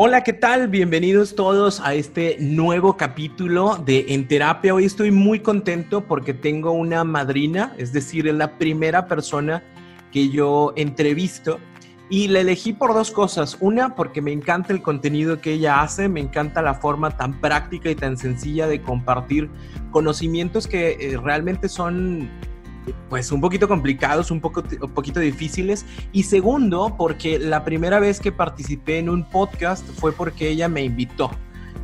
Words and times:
Hola, 0.00 0.22
¿qué 0.22 0.32
tal? 0.32 0.68
Bienvenidos 0.68 1.34
todos 1.34 1.80
a 1.80 1.92
este 1.92 2.36
nuevo 2.38 2.96
capítulo 2.96 3.78
de 3.84 4.06
En 4.10 4.28
Terapia. 4.28 4.72
Hoy 4.72 4.84
estoy 4.84 5.10
muy 5.10 5.40
contento 5.40 6.04
porque 6.04 6.32
tengo 6.32 6.70
una 6.70 7.02
madrina, 7.02 7.74
es 7.78 7.92
decir, 7.92 8.28
es 8.28 8.34
la 8.36 8.58
primera 8.58 9.08
persona 9.08 9.64
que 10.12 10.28
yo 10.28 10.72
entrevisto 10.76 11.58
y 12.08 12.28
la 12.28 12.42
elegí 12.42 12.72
por 12.72 12.94
dos 12.94 13.10
cosas. 13.10 13.56
Una, 13.58 13.96
porque 13.96 14.22
me 14.22 14.30
encanta 14.30 14.72
el 14.72 14.82
contenido 14.82 15.40
que 15.40 15.54
ella 15.54 15.82
hace, 15.82 16.08
me 16.08 16.20
encanta 16.20 16.62
la 16.62 16.74
forma 16.74 17.16
tan 17.16 17.40
práctica 17.40 17.90
y 17.90 17.96
tan 17.96 18.16
sencilla 18.16 18.68
de 18.68 18.80
compartir 18.80 19.50
conocimientos 19.90 20.68
que 20.68 20.90
eh, 20.90 21.16
realmente 21.20 21.68
son 21.68 22.30
pues 23.08 23.32
un 23.32 23.40
poquito 23.40 23.68
complicados, 23.68 24.30
un, 24.30 24.40
poco, 24.40 24.62
un 24.80 24.90
poquito 24.92 25.20
difíciles. 25.20 25.86
Y 26.12 26.24
segundo, 26.24 26.94
porque 26.96 27.38
la 27.38 27.64
primera 27.64 28.00
vez 28.00 28.20
que 28.20 28.32
participé 28.32 28.98
en 28.98 29.08
un 29.08 29.24
podcast 29.24 29.86
fue 29.96 30.12
porque 30.12 30.48
ella 30.48 30.68
me 30.68 30.82
invitó. 30.82 31.30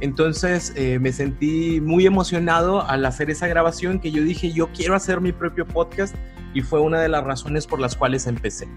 Entonces 0.01 0.73
eh, 0.77 0.99
me 0.99 1.13
sentí 1.13 1.81
muy 1.81 2.07
emocionado 2.07 2.87
al 2.87 3.07
hacer 3.07 3.31
esa 3.31 3.47
grabación 3.47 4.01
que 4.01 4.11
yo 4.11 4.23
dije, 4.23 4.53
yo 4.53 4.69
quiero 4.73 4.95
hacer 4.95 5.21
mi 5.21 5.33
propio 5.33 5.67
podcast 5.67 6.15
y 6.55 6.63
fue 6.63 6.81
una 6.81 7.01
de 7.01 7.09
las 7.09 7.25
razones 7.25 7.67
por 7.67 7.81
las 7.81 7.97
cuales 7.97 8.27
empecé. 8.27 8.69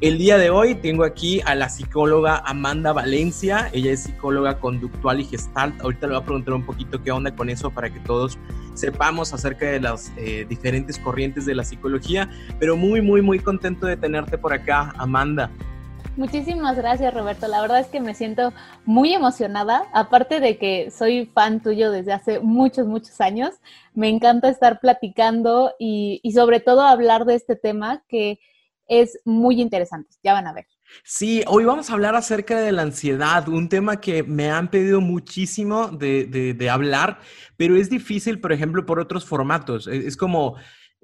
El 0.00 0.18
día 0.18 0.38
de 0.38 0.50
hoy 0.50 0.74
tengo 0.74 1.04
aquí 1.04 1.40
a 1.44 1.54
la 1.54 1.68
psicóloga 1.68 2.42
Amanda 2.44 2.92
Valencia. 2.92 3.70
Ella 3.72 3.92
es 3.92 4.04
psicóloga 4.04 4.58
conductual 4.58 5.20
y 5.20 5.24
gestalt. 5.24 5.80
Ahorita 5.80 6.06
le 6.06 6.14
voy 6.14 6.22
a 6.22 6.24
preguntar 6.24 6.54
un 6.54 6.66
poquito 6.66 7.02
qué 7.02 7.10
onda 7.10 7.34
con 7.34 7.48
eso 7.48 7.70
para 7.70 7.90
que 7.90 8.00
todos 8.00 8.38
sepamos 8.74 9.32
acerca 9.32 9.66
de 9.66 9.80
las 9.80 10.12
eh, 10.16 10.46
diferentes 10.48 10.98
corrientes 10.98 11.46
de 11.46 11.54
la 11.54 11.64
psicología. 11.64 12.28
Pero 12.58 12.76
muy, 12.76 13.02
muy, 13.02 13.22
muy 13.22 13.38
contento 13.38 13.86
de 13.86 13.96
tenerte 13.96 14.36
por 14.36 14.52
acá, 14.52 14.92
Amanda. 14.98 15.50
Muchísimas 16.16 16.76
gracias, 16.76 17.12
Roberto. 17.12 17.48
La 17.48 17.60
verdad 17.60 17.80
es 17.80 17.88
que 17.88 18.00
me 18.00 18.14
siento 18.14 18.52
muy 18.84 19.12
emocionada. 19.12 19.84
Aparte 19.92 20.38
de 20.38 20.58
que 20.58 20.92
soy 20.92 21.26
fan 21.26 21.60
tuyo 21.60 21.90
desde 21.90 22.12
hace 22.12 22.38
muchos, 22.38 22.86
muchos 22.86 23.20
años, 23.20 23.54
me 23.94 24.08
encanta 24.08 24.48
estar 24.48 24.78
platicando 24.78 25.72
y, 25.78 26.20
y 26.22 26.32
sobre 26.32 26.60
todo 26.60 26.82
hablar 26.82 27.24
de 27.24 27.34
este 27.34 27.56
tema 27.56 28.04
que 28.08 28.38
es 28.86 29.18
muy 29.24 29.60
interesante. 29.60 30.10
Ya 30.22 30.34
van 30.34 30.46
a 30.46 30.52
ver. 30.52 30.66
Sí, 31.02 31.42
hoy 31.48 31.64
vamos 31.64 31.90
a 31.90 31.94
hablar 31.94 32.14
acerca 32.14 32.60
de 32.60 32.70
la 32.70 32.82
ansiedad, 32.82 33.48
un 33.48 33.68
tema 33.68 34.00
que 34.00 34.22
me 34.22 34.50
han 34.50 34.70
pedido 34.70 35.00
muchísimo 35.00 35.88
de, 35.88 36.26
de, 36.56 36.70
hablar, 36.70 37.18
pero 37.56 37.76
es 37.76 37.90
difícil, 37.90 38.40
por 38.40 38.52
ejemplo, 38.52 38.86
por 38.86 39.00
otros 39.00 39.24
formatos. 39.24 39.88
Es 39.88 40.16
como 40.16 40.56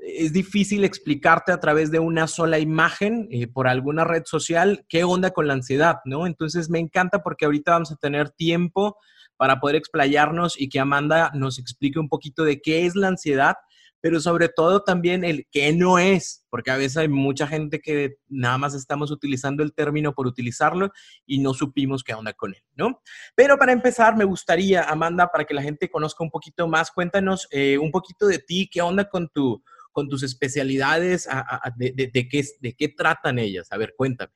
es 0.02 0.32
difícil 0.32 0.84
explicarte 0.84 1.52
a 1.52 1.60
través 1.60 1.90
de 1.90 1.98
una 1.98 2.26
sola 2.26 2.58
imagen 2.58 3.28
eh, 3.30 3.46
por 3.46 3.68
alguna 3.68 4.04
red 4.04 4.24
social 4.24 4.84
qué 4.88 5.04
onda 5.04 5.30
con 5.30 5.46
la 5.46 5.54
ansiedad, 5.54 5.96
¿no? 6.04 6.26
Entonces 6.26 6.70
me 6.70 6.78
encanta 6.78 7.22
porque 7.22 7.44
ahorita 7.44 7.72
vamos 7.72 7.92
a 7.92 7.96
tener 7.96 8.30
tiempo 8.30 8.96
para 9.36 9.60
poder 9.60 9.76
explayarnos 9.76 10.60
y 10.60 10.68
que 10.68 10.80
Amanda 10.80 11.30
nos 11.34 11.58
explique 11.58 11.98
un 11.98 12.08
poquito 12.08 12.44
de 12.44 12.60
qué 12.60 12.86
es 12.86 12.94
la 12.94 13.08
ansiedad, 13.08 13.54
pero 14.02 14.20
sobre 14.20 14.48
todo 14.48 14.82
también 14.82 15.24
el 15.24 15.46
qué 15.50 15.72
no 15.72 15.98
es, 15.98 16.46
porque 16.50 16.70
a 16.70 16.76
veces 16.76 16.98
hay 16.98 17.08
mucha 17.08 17.46
gente 17.46 17.80
que 17.80 18.16
nada 18.28 18.58
más 18.58 18.74
estamos 18.74 19.10
utilizando 19.10 19.62
el 19.62 19.74
término 19.74 20.14
por 20.14 20.26
utilizarlo 20.26 20.90
y 21.26 21.38
no 21.38 21.54
supimos 21.54 22.02
qué 22.02 22.14
onda 22.14 22.32
con 22.32 22.54
él, 22.54 22.62
¿no? 22.76 23.00
Pero 23.34 23.58
para 23.58 23.72
empezar, 23.72 24.16
me 24.16 24.24
gustaría, 24.24 24.84
Amanda, 24.84 25.28
para 25.28 25.44
que 25.44 25.54
la 25.54 25.62
gente 25.62 25.90
conozca 25.90 26.24
un 26.24 26.30
poquito 26.30 26.66
más, 26.68 26.90
cuéntanos 26.90 27.46
eh, 27.50 27.78
un 27.78 27.90
poquito 27.90 28.26
de 28.26 28.38
ti, 28.38 28.68
qué 28.70 28.82
onda 28.82 29.08
con 29.08 29.28
tu 29.28 29.62
con 29.92 30.08
tus 30.08 30.22
especialidades, 30.22 31.28
de, 31.76 32.28
qué, 32.30 32.44
de 32.60 32.74
qué 32.74 32.88
tratan 32.88 33.38
ellas. 33.38 33.68
A 33.70 33.76
ver, 33.76 33.94
cuéntame. 33.96 34.32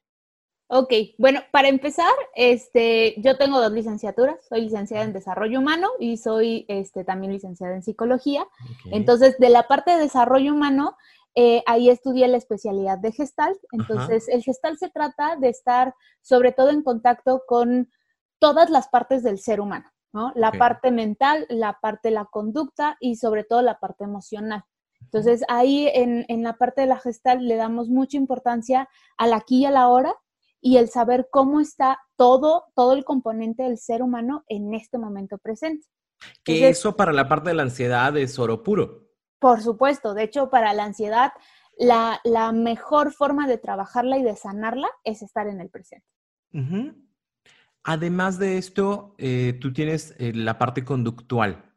Ok, 0.69 0.93
bueno, 1.19 1.41
para 1.53 1.69
empezar, 1.69 2.13
este, 2.35 3.15
yo 3.21 3.37
tengo 3.37 3.61
dos 3.61 3.73
licenciaturas, 3.73 4.37
soy 4.49 4.63
licenciada 4.63 5.05
en 5.05 5.13
desarrollo 5.13 5.61
humano 5.61 5.91
y 6.01 6.17
soy 6.17 6.65
este, 6.69 7.05
también 7.05 7.33
licenciada 7.33 7.75
en 7.75 7.83
psicología. 7.83 8.47
Entonces, 8.91 9.39
de 9.39 9.51
la 9.51 9.65
parte 9.69 9.93
de 9.93 9.99
desarrollo 9.99 10.53
humano, 10.53 10.97
eh, 11.35 11.63
ahí 11.67 11.91
estudié 11.91 12.29
la 12.29 12.39
especialidad 12.39 12.99
de 12.99 13.13
Gestalt. 13.13 13.59
Entonces, 13.73 14.29
el 14.29 14.43
Gestalt 14.43 14.79
se 14.79 14.89
trata 14.89 15.37
de 15.37 15.51
estar 15.51 15.95
sobre 16.23 16.53
todo 16.53 16.71
en 16.71 16.83
contacto 16.83 17.43
con 17.47 17.91
todas 18.39 18.71
las 18.71 18.89
partes 18.89 19.23
del 19.23 19.39
ser 19.39 19.61
humano, 19.61 19.91
¿no? 20.13 20.33
La 20.35 20.51
parte 20.53 20.91
mental, 20.91 21.47
la 21.51 21.79
parte 21.81 22.09
de 22.09 22.15
la 22.15 22.25
conducta 22.25 22.97
y 23.01 23.17
sobre 23.17 23.45
todo 23.45 23.63
la 23.63 23.79
parte 23.79 24.05
emocional. 24.05 24.65
Entonces, 25.05 25.45
ahí 25.49 25.89
en, 25.93 26.25
en, 26.29 26.43
la 26.43 26.57
parte 26.57 26.81
de 26.83 26.87
la 26.87 26.99
gestal 26.99 27.47
le 27.47 27.57
damos 27.57 27.89
mucha 27.89 28.17
importancia 28.17 28.89
al 29.17 29.33
aquí 29.33 29.61
y 29.61 29.65
a 29.67 29.71
la 29.71 29.89
hora 29.89 30.15
y 30.61 30.79
el 30.79 30.89
saber 30.89 31.29
cómo 31.31 31.61
está 31.61 32.01
todo, 32.17 32.65
todo 32.75 32.95
el 32.95 33.05
componente 33.05 33.65
del 33.65 33.79
ser 33.79 34.03
humano 34.03 34.45
en 34.49 34.75
este 34.75 34.99
momento 34.99 35.39
presente. 35.39 35.87
Que 36.43 36.69
eso 36.69 36.97
para 36.97 37.13
la 37.13 37.29
parte 37.29 37.51
de 37.51 37.55
la 37.55 37.65
ansiedad 37.65 38.17
es 38.17 38.39
oro 38.39 38.63
puro. 38.63 39.09
Por 39.39 39.61
supuesto, 39.61 40.15
de 40.15 40.23
hecho, 40.23 40.49
para 40.49 40.73
la 40.73 40.85
ansiedad, 40.85 41.33
la, 41.79 42.21
la 42.25 42.53
mejor 42.53 43.13
forma 43.13 43.47
de 43.47 43.59
trabajarla 43.59 44.17
y 44.17 44.23
de 44.23 44.37
sanarla 44.37 44.89
es 45.05 45.23
estar 45.23 45.49
en 45.49 45.61
el 45.61 45.69
presente. 45.69 46.07
Uh 46.53 46.61
-huh. 46.61 46.95
Además 47.83 48.39
de 48.39 48.57
esto, 48.57 49.15
eh, 49.19 49.59
tú 49.61 49.73
tienes 49.73 50.15
eh, 50.19 50.33
la 50.35 50.59
parte 50.59 50.85
conductual. 50.85 51.74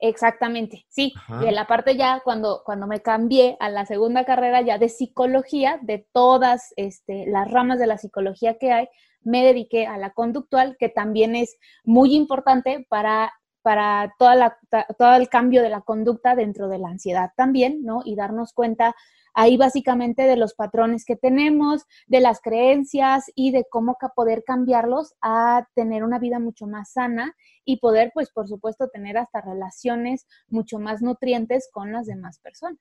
Exactamente, 0.00 0.84
sí. 0.88 1.12
Ajá. 1.16 1.44
Y 1.44 1.48
en 1.48 1.54
la 1.54 1.66
parte 1.66 1.96
ya, 1.96 2.20
cuando, 2.24 2.62
cuando 2.64 2.86
me 2.86 3.00
cambié 3.00 3.56
a 3.60 3.68
la 3.68 3.84
segunda 3.84 4.24
carrera 4.24 4.60
ya 4.60 4.78
de 4.78 4.88
psicología, 4.88 5.78
de 5.82 6.06
todas 6.12 6.72
este, 6.76 7.26
las 7.26 7.50
ramas 7.50 7.78
de 7.78 7.86
la 7.86 7.98
psicología 7.98 8.58
que 8.58 8.72
hay, 8.72 8.88
me 9.22 9.44
dediqué 9.44 9.86
a 9.86 9.98
la 9.98 10.10
conductual, 10.10 10.76
que 10.78 10.88
también 10.88 11.34
es 11.34 11.56
muy 11.84 12.14
importante 12.14 12.86
para, 12.88 13.32
para 13.62 14.14
toda 14.18 14.34
la, 14.36 14.58
todo 14.96 15.16
el 15.16 15.28
cambio 15.28 15.62
de 15.62 15.70
la 15.70 15.80
conducta 15.80 16.34
dentro 16.34 16.68
de 16.68 16.78
la 16.78 16.88
ansiedad 16.88 17.32
también, 17.36 17.82
¿no? 17.82 18.02
Y 18.04 18.14
darnos 18.14 18.52
cuenta 18.52 18.94
ahí 19.38 19.56
básicamente 19.56 20.22
de 20.22 20.36
los 20.36 20.54
patrones 20.54 21.04
que 21.04 21.14
tenemos, 21.14 21.84
de 22.08 22.18
las 22.18 22.40
creencias 22.40 23.30
y 23.36 23.52
de 23.52 23.66
cómo 23.70 23.96
poder 24.16 24.42
cambiarlos 24.44 25.14
a 25.22 25.64
tener 25.76 26.02
una 26.02 26.18
vida 26.18 26.40
mucho 26.40 26.66
más 26.66 26.94
sana 26.94 27.36
y 27.64 27.76
poder, 27.76 28.10
pues, 28.12 28.30
por 28.30 28.48
supuesto, 28.48 28.88
tener 28.88 29.16
hasta 29.16 29.40
relaciones 29.40 30.26
mucho 30.48 30.80
más 30.80 31.02
nutrientes 31.02 31.68
con 31.72 31.92
las 31.92 32.06
demás 32.06 32.40
personas. 32.40 32.80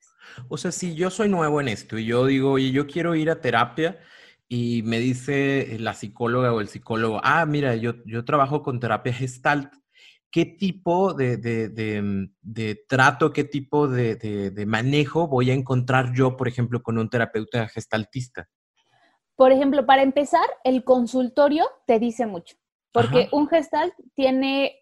O 0.49 0.57
sea, 0.57 0.71
si 0.71 0.95
yo 0.95 1.11
soy 1.11 1.29
nuevo 1.29 1.61
en 1.61 1.67
esto 1.67 1.99
y 1.99 2.05
yo 2.05 2.25
digo, 2.25 2.53
oye, 2.53 2.71
yo 2.71 2.87
quiero 2.87 3.13
ir 3.13 3.29
a 3.29 3.39
terapia 3.39 3.99
y 4.47 4.81
me 4.83 4.97
dice 4.97 5.77
la 5.79 5.93
psicóloga 5.93 6.53
o 6.53 6.59
el 6.59 6.69
psicólogo, 6.69 7.21
ah, 7.23 7.45
mira, 7.45 7.75
yo, 7.75 8.03
yo 8.05 8.25
trabajo 8.25 8.63
con 8.63 8.79
terapia 8.79 9.13
gestalt. 9.13 9.71
¿Qué 10.29 10.45
tipo 10.45 11.13
de, 11.13 11.37
de, 11.37 11.69
de, 11.69 12.29
de 12.41 12.83
trato, 12.87 13.31
qué 13.31 13.43
tipo 13.43 13.87
de, 13.87 14.65
manejo 14.67 15.27
voy 15.27 15.51
a 15.51 15.53
encontrar 15.53 16.13
yo, 16.13 16.35
por 16.35 16.47
ejemplo, 16.47 16.83
con 16.83 16.97
un 16.97 17.09
terapeuta 17.09 17.67
gestaltista? 17.69 18.49
Por 19.35 19.51
ejemplo, 19.51 19.85
para 19.85 20.01
empezar, 20.01 20.45
el 20.63 20.83
consultorio 20.83 21.65
te 21.85 21.99
dice 21.99 22.25
mucho. 22.25 22.57
Porque 22.91 23.21
Ajá. 23.21 23.29
un 23.31 23.47
gestalt 23.47 23.93
tiene 24.15 24.75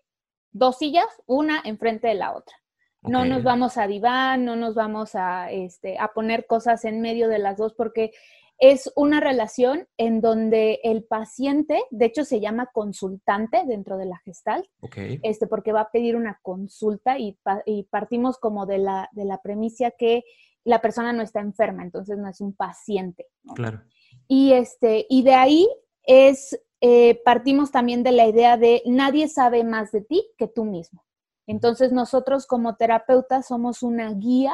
dos 0.52 0.78
sillas, 0.78 1.08
una 1.26 1.62
enfrente 1.64 2.08
de 2.08 2.16
la 2.16 2.34
otra. 2.34 2.56
Okay. 3.02 3.12
No 3.12 3.26
nos 3.26 3.44
vamos 3.44 3.78
a 3.78 3.86
diván, 3.86 4.46
no 4.46 4.56
nos 4.56 4.74
vamos 4.74 5.14
a, 5.14 5.52
este, 5.52 6.00
a 6.00 6.08
poner 6.08 6.48
cosas 6.48 6.86
en 6.86 7.02
medio 7.02 7.28
de 7.28 7.40
las 7.40 7.58
dos, 7.58 7.74
porque 7.74 8.12
es 8.58 8.92
una 8.96 9.20
relación 9.20 9.88
en 9.98 10.22
donde 10.22 10.80
el 10.84 11.04
paciente, 11.04 11.84
de 11.92 12.06
hecho 12.06 12.24
se 12.24 12.40
llama 12.40 12.70
consultante 12.74 13.64
dentro 13.66 13.98
de 13.98 14.06
la 14.06 14.18
gestalt, 14.20 14.66
okay. 14.82 15.20
este, 15.24 15.48
porque 15.48 15.74
va 15.74 15.82
a 15.82 15.92
pedir 15.92 16.16
una 16.16 16.40
consulta 16.42 17.20
y, 17.20 17.38
y 17.66 17.84
partimos 17.84 18.38
como 18.38 18.66
de 18.66 18.78
la, 18.78 19.10
de 19.12 19.26
la 19.26 19.42
premisa 19.42 19.92
que 19.92 20.24
la 20.64 20.82
persona 20.82 21.14
no 21.14 21.22
está 21.22 21.42
enferma, 21.42 21.84
entonces 21.84 22.18
no 22.18 22.30
es 22.30 22.42
un 22.42 22.54
paciente. 22.54 23.28
¿no? 23.44 23.54
Claro. 23.54 23.82
Y, 24.28 24.54
este, 24.54 25.06
y 25.10 25.24
de 25.24 25.34
ahí 25.34 25.68
es 26.04 26.58
eh, 26.88 27.22
partimos 27.24 27.72
también 27.72 28.04
de 28.04 28.12
la 28.12 28.28
idea 28.28 28.58
de 28.58 28.84
nadie 28.86 29.28
sabe 29.28 29.64
más 29.64 29.92
de 29.92 30.02
ti 30.02 30.24
que 30.38 30.48
tú 30.48 30.66
mismo. 30.66 31.04
Entonces 31.48 31.92
nosotros 31.92 32.46
como 32.46 32.76
terapeutas 32.76 33.48
somos 33.48 33.82
una 33.82 34.14
guía 34.14 34.54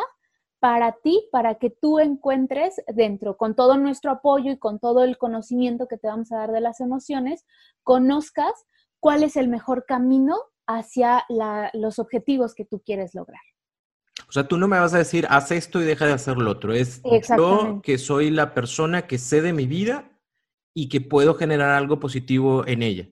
para 0.62 0.92
ti, 1.04 1.28
para 1.32 1.56
que 1.56 1.72
tú 1.72 1.98
encuentres 1.98 2.76
dentro, 2.94 3.36
con 3.36 3.56
todo 3.56 3.78
nuestro 3.78 4.12
apoyo 4.12 4.52
y 4.52 4.60
con 4.60 4.80
todo 4.80 5.04
el 5.04 5.18
conocimiento 5.18 5.88
que 5.88 5.98
te 5.98 6.08
vamos 6.08 6.32
a 6.32 6.38
dar 6.38 6.52
de 6.52 6.62
las 6.62 6.82
emociones, 6.82 7.48
conozcas 7.82 8.54
cuál 9.00 9.24
es 9.24 9.38
el 9.38 9.48
mejor 9.48 9.86
camino 9.88 10.36
hacia 10.68 11.26
la, 11.30 11.72
los 11.74 11.98
objetivos 11.98 12.54
que 12.54 12.64
tú 12.64 12.80
quieres 12.86 13.16
lograr. 13.16 13.42
O 14.30 14.32
sea, 14.32 14.48
tú 14.48 14.58
no 14.58 14.68
me 14.68 14.80
vas 14.80 14.94
a 14.94 15.00
decir, 15.00 15.26
haz 15.32 15.52
esto 15.52 15.82
y 15.82 15.84
deja 15.84 16.06
de 16.06 16.14
hacer 16.14 16.38
lo 16.38 16.52
otro. 16.52 16.74
Es 16.74 17.02
yo 17.36 17.82
que 17.82 17.98
soy 17.98 18.30
la 18.30 18.54
persona 18.54 19.08
que 19.08 19.18
sé 19.18 19.42
de 19.42 19.54
mi 19.54 19.66
vida 19.66 20.12
y 20.76 20.90
que 20.90 21.02
puedo 21.02 21.34
generar 21.34 21.72
algo 21.72 22.00
positivo 22.00 22.68
en 22.68 22.84
ella. 22.84 23.10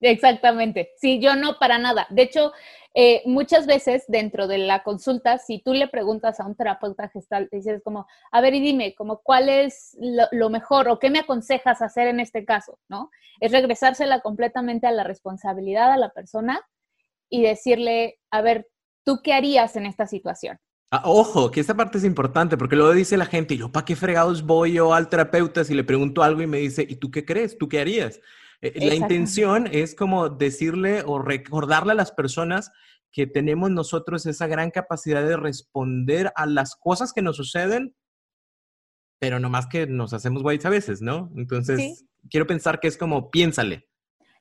Exactamente. 0.00 0.92
Sí, 0.96 1.20
yo 1.20 1.36
no 1.36 1.58
para 1.58 1.78
nada. 1.78 2.06
De 2.08 2.22
hecho, 2.22 2.52
eh, 2.98 3.22
muchas 3.26 3.66
veces 3.66 4.04
dentro 4.08 4.48
de 4.48 4.56
la 4.56 4.82
consulta, 4.82 5.36
si 5.36 5.58
tú 5.58 5.74
le 5.74 5.86
preguntas 5.86 6.40
a 6.40 6.46
un 6.46 6.54
terapeuta 6.54 7.10
gestal, 7.10 7.46
te 7.50 7.58
dices 7.58 7.82
como, 7.84 8.06
a 8.32 8.40
ver 8.40 8.54
y 8.54 8.60
dime, 8.60 8.94
como, 8.94 9.18
¿cuál 9.18 9.50
es 9.50 9.98
lo, 10.00 10.48
mejor 10.48 10.88
o 10.88 10.98
qué 10.98 11.10
me 11.10 11.18
aconsejas 11.18 11.82
hacer 11.82 12.08
en 12.08 12.20
este 12.20 12.46
caso? 12.46 12.78
¿No? 12.88 13.10
Es 13.38 13.52
regresársela 13.52 14.20
completamente 14.20 14.86
a 14.86 14.92
la 14.92 15.04
responsabilidad 15.04 15.92
a 15.92 15.98
la 15.98 16.08
persona 16.08 16.66
y 17.28 17.42
decirle, 17.42 18.18
a 18.30 18.40
ver, 18.40 18.66
¿tú 19.04 19.20
qué 19.22 19.34
harías 19.34 19.76
en 19.76 19.84
esta 19.84 20.06
situación? 20.06 20.58
Ah, 20.90 21.02
ojo, 21.04 21.50
que 21.50 21.60
esta 21.60 21.74
parte 21.74 21.98
es 21.98 22.04
importante 22.04 22.56
porque 22.56 22.76
luego 22.76 22.94
dice 22.94 23.18
la 23.18 23.26
gente, 23.26 23.52
¿y 23.52 23.58
yo 23.58 23.70
para 23.70 23.84
qué 23.84 23.94
fregados 23.94 24.42
voy 24.42 24.72
yo 24.72 24.94
al 24.94 25.10
terapeuta 25.10 25.64
si 25.64 25.74
le 25.74 25.84
pregunto 25.84 26.22
algo 26.22 26.40
y 26.40 26.46
me 26.46 26.58
dice, 26.58 26.86
¿y 26.88 26.96
tú 26.96 27.10
qué 27.10 27.26
crees? 27.26 27.58
¿Tú 27.58 27.68
qué 27.68 27.78
harías? 27.78 28.22
Eh, 28.62 28.86
la 28.86 28.94
intención 28.94 29.68
es 29.70 29.94
como 29.94 30.28
decirle 30.28 31.02
o 31.04 31.18
recordarle 31.18 31.92
a 31.92 31.96
las 31.96 32.12
personas 32.12 32.70
que 33.12 33.26
tenemos 33.26 33.70
nosotros 33.70 34.26
esa 34.26 34.46
gran 34.46 34.70
capacidad 34.70 35.26
de 35.26 35.36
responder 35.36 36.32
a 36.36 36.46
las 36.46 36.76
cosas 36.76 37.12
que 37.12 37.22
nos 37.22 37.36
suceden, 37.36 37.94
pero 39.18 39.40
no 39.40 39.48
más 39.48 39.66
que 39.66 39.86
nos 39.86 40.12
hacemos 40.12 40.42
guays 40.42 40.66
a 40.66 40.70
veces, 40.70 41.00
¿no? 41.00 41.30
Entonces, 41.36 42.04
quiero 42.30 42.46
pensar 42.46 42.80
que 42.80 42.88
es 42.88 42.98
como, 42.98 43.30
piénsale. 43.30 43.88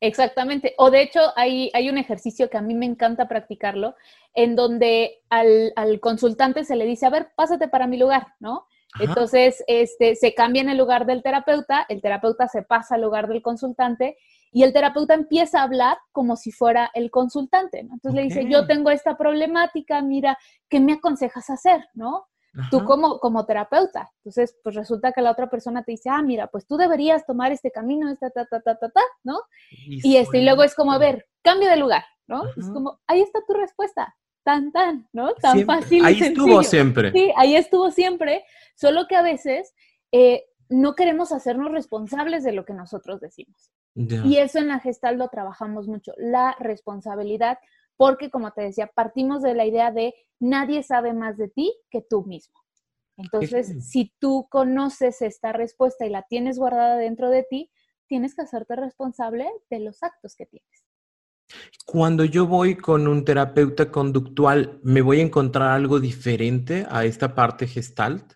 Exactamente. 0.02 0.74
O 0.78 0.92
de 0.92 1.04
hecho, 1.04 1.22
hay, 1.36 1.72
hay 1.74 1.90
un 1.90 1.98
ejercicio 1.98 2.50
que 2.50 2.58
a 2.58 2.62
mí 2.62 2.74
me 2.74 2.86
encanta 2.86 3.28
practicarlo, 3.28 3.96
en 4.34 4.56
donde 4.56 5.24
al, 5.30 5.72
al 5.76 6.00
consultante 6.02 6.66
se 6.66 6.76
le 6.76 6.86
dice, 6.86 7.06
a 7.06 7.12
ver, 7.12 7.30
pásate 7.36 7.70
para 7.70 7.88
mi 7.88 7.98
lugar, 7.98 8.28
¿no? 8.40 8.68
Entonces, 9.00 9.64
este, 9.68 10.16
se 10.16 10.34
cambia 10.34 10.62
en 10.62 10.70
el 10.70 10.78
lugar 10.78 11.06
del 11.06 11.24
terapeuta, 11.24 11.86
el 11.90 12.02
terapeuta 12.02 12.48
se 12.48 12.64
pasa 12.64 12.96
al 12.96 13.02
lugar 13.02 13.28
del 13.28 13.42
consultante 13.42 14.18
y 14.52 14.64
el 14.64 14.74
terapeuta 14.74 15.14
empieza 15.14 15.60
a 15.60 15.64
hablar 15.64 15.98
como 16.12 16.36
si 16.36 16.52
fuera 16.52 16.90
el 16.94 17.12
consultante, 17.12 17.84
¿no? 17.84 17.96
Entonces 17.96 18.16
le 18.16 18.24
dice, 18.24 18.50
yo 18.50 18.68
tengo 18.68 18.90
esta 18.90 19.18
problemática, 19.18 20.02
mira, 20.02 20.38
¿qué 20.70 20.80
me 20.80 20.94
aconsejas 20.94 21.50
hacer, 21.50 21.86
no? 21.94 22.26
Tú 22.72 22.86
como, 22.86 23.20
como 23.20 23.46
terapeuta. 23.46 24.10
Entonces, 24.20 24.56
pues 24.64 24.76
resulta 24.76 25.12
que 25.12 25.22
la 25.22 25.32
otra 25.32 25.50
persona 25.50 25.84
te 25.84 25.92
dice, 25.92 26.10
ah, 26.10 26.22
mira, 26.22 26.48
pues 26.48 26.66
tú 26.66 26.78
deberías 26.78 27.26
tomar 27.26 27.52
este 27.52 27.70
camino, 27.70 28.10
esta, 28.10 28.30
ta, 28.30 28.46
ta, 28.46 28.62
ta, 28.62 28.78
ta, 28.78 28.90
ta, 28.90 29.02
¿no? 29.26 29.42
Y, 29.88 30.16
este, 30.16 30.38
y 30.38 30.46
luego 30.46 30.64
es 30.64 30.74
como, 30.74 30.94
a 30.94 30.98
ver, 30.98 31.28
cambio 31.42 31.70
de 31.70 31.76
lugar, 31.76 32.06
¿no? 32.28 32.44
Es 32.56 32.70
como, 32.70 33.02
ahí 33.08 33.22
está 33.22 33.42
tu 33.46 33.54
respuesta, 33.56 34.16
tan, 34.46 34.72
tan, 34.72 35.10
¿no? 35.12 35.34
Tan 35.34 35.66
fácil. 35.66 36.06
Ahí 36.06 36.22
estuvo 36.22 36.64
siempre. 36.64 37.12
Sí, 37.12 37.34
ahí 37.36 37.56
estuvo 37.56 37.92
siempre, 37.92 38.46
solo 38.76 39.08
que 39.08 39.16
a 39.16 39.24
veces 39.24 39.74
eh, 40.12 40.46
no 40.70 40.96
queremos 40.96 41.32
hacernos 41.32 41.72
responsables 41.72 42.44
de 42.44 42.54
lo 42.54 42.64
que 42.64 42.74
nosotros 42.74 43.20
decimos. 43.20 43.72
Y 43.96 44.38
eso 44.38 44.60
en 44.60 44.68
la 44.68 44.80
gestal 44.82 45.18
lo 45.18 45.30
trabajamos 45.30 45.88
mucho, 45.88 46.12
la 46.18 46.56
responsabilidad, 46.60 47.60
porque 47.96 48.30
como 48.30 48.52
te 48.52 48.62
decía, 48.62 48.92
partimos 48.94 49.42
de 49.42 49.56
la 49.56 49.66
idea 49.66 49.90
de 49.90 50.14
nadie 50.38 50.84
sabe 50.84 51.14
más 51.14 51.38
de 51.38 51.48
ti 51.48 51.74
que 51.90 52.02
tú 52.02 52.26
mismo. 52.26 52.60
Entonces, 53.16 53.90
si 53.90 54.14
tú 54.20 54.48
conoces 54.52 55.22
esta 55.22 55.54
respuesta 55.54 56.06
y 56.06 56.10
la 56.10 56.24
tienes 56.24 56.60
guardada 56.60 56.98
dentro 56.98 57.30
de 57.30 57.44
ti, 57.44 57.72
tienes 58.08 58.36
que 58.36 58.42
hacerte 58.42 58.76
responsable 58.76 59.50
de 59.70 59.80
los 59.80 60.04
actos 60.04 60.36
que 60.36 60.46
tienes. 60.46 60.85
Cuando 61.86 62.26
yo 62.26 62.48
voy 62.48 62.76
con 62.76 63.08
un 63.08 63.24
terapeuta 63.24 63.92
conductual, 63.92 64.80
¿me 64.84 65.02
voy 65.02 65.20
a 65.20 65.24
encontrar 65.24 65.70
algo 65.70 66.00
diferente 66.00 66.86
a 66.90 67.06
esta 67.06 67.36
parte 67.36 67.68
gestalt? 67.68 68.34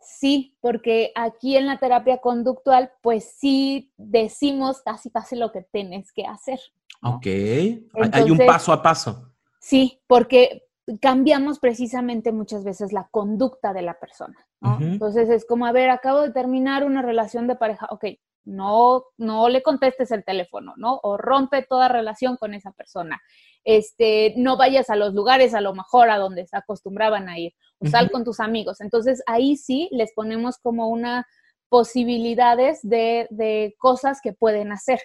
Sí, 0.00 0.56
porque 0.60 1.12
aquí 1.14 1.56
en 1.56 1.66
la 1.66 1.78
terapia 1.78 2.18
conductual, 2.18 2.92
pues 3.02 3.36
sí 3.38 3.92
decimos 3.96 4.82
casi 4.82 5.10
casi 5.10 5.36
lo 5.36 5.52
que 5.52 5.62
tienes 5.62 6.12
que 6.12 6.26
hacer. 6.26 6.58
Ok, 7.02 7.26
hay 7.26 8.30
un 8.30 8.38
paso 8.46 8.72
a 8.72 8.82
paso. 8.82 9.32
Sí, 9.60 10.00
porque 10.06 10.64
cambiamos 11.00 11.58
precisamente 11.58 12.32
muchas 12.32 12.64
veces 12.64 12.92
la 12.92 13.08
conducta 13.10 13.72
de 13.72 13.82
la 13.82 13.98
persona. 13.98 14.36
Entonces 14.80 15.28
es 15.28 15.44
como, 15.44 15.66
a 15.66 15.72
ver, 15.72 15.90
acabo 15.90 16.22
de 16.22 16.32
terminar 16.32 16.84
una 16.84 17.02
relación 17.02 17.46
de 17.46 17.56
pareja, 17.56 17.86
ok, 17.90 18.04
no, 18.44 19.04
no 19.16 19.48
le 19.48 19.62
contestes 19.62 20.10
el 20.10 20.24
teléfono, 20.24 20.74
¿no? 20.76 21.00
O 21.02 21.16
rompe 21.16 21.62
toda 21.62 21.88
relación 21.88 22.36
con 22.36 22.54
esa 22.54 22.72
persona. 22.72 23.20
Este, 23.64 24.34
no 24.36 24.56
vayas 24.56 24.90
a 24.90 24.96
los 24.96 25.14
lugares 25.14 25.54
a 25.54 25.60
lo 25.60 25.74
mejor 25.74 26.10
a 26.10 26.18
donde 26.18 26.46
se 26.46 26.56
acostumbraban 26.56 27.28
a 27.28 27.38
ir, 27.38 27.54
o 27.78 27.86
sal 27.86 28.10
con 28.10 28.24
tus 28.24 28.40
amigos. 28.40 28.80
Entonces 28.80 29.22
ahí 29.26 29.56
sí 29.56 29.88
les 29.92 30.12
ponemos 30.14 30.58
como 30.58 30.88
una 30.88 31.26
posibilidades 31.68 32.78
de, 32.82 33.26
de 33.30 33.74
cosas 33.78 34.20
que 34.22 34.32
pueden 34.32 34.70
hacer. 34.70 35.00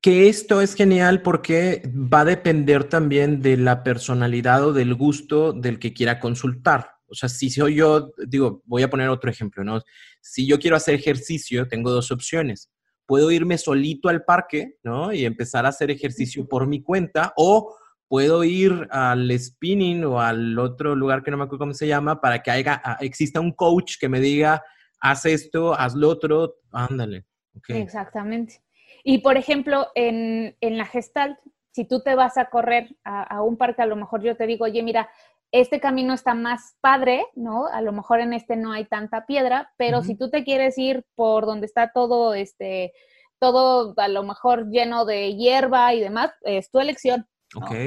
Que 0.00 0.28
esto 0.28 0.60
es 0.60 0.74
genial 0.74 1.22
porque 1.22 1.82
va 1.94 2.20
a 2.20 2.24
depender 2.24 2.88
también 2.88 3.40
de 3.40 3.56
la 3.56 3.84
personalidad 3.84 4.66
o 4.66 4.72
del 4.72 4.94
gusto 4.94 5.52
del 5.52 5.78
que 5.78 5.94
quiera 5.94 6.18
consultar. 6.18 6.96
O 7.14 7.16
sea, 7.16 7.28
si 7.28 7.48
soy 7.48 7.76
yo, 7.76 8.12
digo, 8.26 8.62
voy 8.66 8.82
a 8.82 8.90
poner 8.90 9.08
otro 9.08 9.30
ejemplo, 9.30 9.62
¿no? 9.62 9.80
Si 10.20 10.46
yo 10.46 10.58
quiero 10.58 10.76
hacer 10.76 10.94
ejercicio, 10.94 11.68
tengo 11.68 11.90
dos 11.90 12.10
opciones. 12.10 12.70
Puedo 13.06 13.30
irme 13.30 13.56
solito 13.56 14.08
al 14.08 14.24
parque, 14.24 14.78
¿no? 14.82 15.12
Y 15.12 15.24
empezar 15.24 15.64
a 15.64 15.68
hacer 15.68 15.90
ejercicio 15.90 16.48
por 16.48 16.66
mi 16.66 16.82
cuenta, 16.82 17.32
o 17.36 17.76
puedo 18.08 18.42
ir 18.44 18.88
al 18.90 19.30
spinning 19.38 20.04
o 20.04 20.20
al 20.20 20.58
otro 20.58 20.94
lugar 20.94 21.22
que 21.22 21.30
no 21.30 21.36
me 21.36 21.44
acuerdo 21.44 21.64
cómo 21.64 21.74
se 21.74 21.86
llama 21.86 22.20
para 22.20 22.42
que 22.42 22.50
haya, 22.50 22.80
ah, 22.84 22.98
exista 23.00 23.40
un 23.40 23.52
coach 23.52 23.94
que 23.98 24.08
me 24.08 24.20
diga, 24.20 24.62
haz 25.00 25.26
esto, 25.26 25.74
haz 25.74 25.94
lo 25.94 26.08
otro, 26.08 26.56
ándale. 26.72 27.26
Exactamente. 27.68 28.62
Y 29.04 29.18
por 29.18 29.36
ejemplo, 29.36 29.88
en, 29.94 30.56
en, 30.60 30.78
la 30.78 30.86
Gestalt, 30.86 31.38
si 31.72 31.84
tú 31.84 32.02
te 32.02 32.14
vas 32.14 32.36
a 32.38 32.46
correr 32.46 32.96
a, 33.04 33.22
a, 33.22 33.42
un 33.42 33.56
parque, 33.56 33.82
a 33.82 33.86
lo 33.86 33.96
mejor 33.96 34.22
yo 34.22 34.36
te 34.36 34.46
digo, 34.46 34.64
oye, 34.64 34.82
mira, 34.82 35.10
este 35.54 35.78
camino 35.78 36.14
está 36.14 36.34
más 36.34 36.76
padre, 36.80 37.24
¿no? 37.36 37.68
A 37.68 37.80
lo 37.80 37.92
mejor 37.92 38.18
en 38.18 38.32
este 38.32 38.56
no 38.56 38.72
hay 38.72 38.86
tanta 38.86 39.24
piedra, 39.24 39.72
pero 39.76 40.02
si 40.02 40.16
tú 40.16 40.28
te 40.28 40.42
quieres 40.42 40.76
ir 40.78 41.06
por 41.14 41.46
donde 41.46 41.66
está 41.66 41.92
todo, 41.92 42.34
este, 42.34 42.92
todo 43.38 43.94
a 43.96 44.08
lo 44.08 44.24
mejor 44.24 44.68
lleno 44.68 45.04
de 45.04 45.36
hierba 45.36 45.94
y 45.94 46.00
demás, 46.00 46.32
es 46.42 46.72
tu 46.72 46.80
elección. 46.80 47.28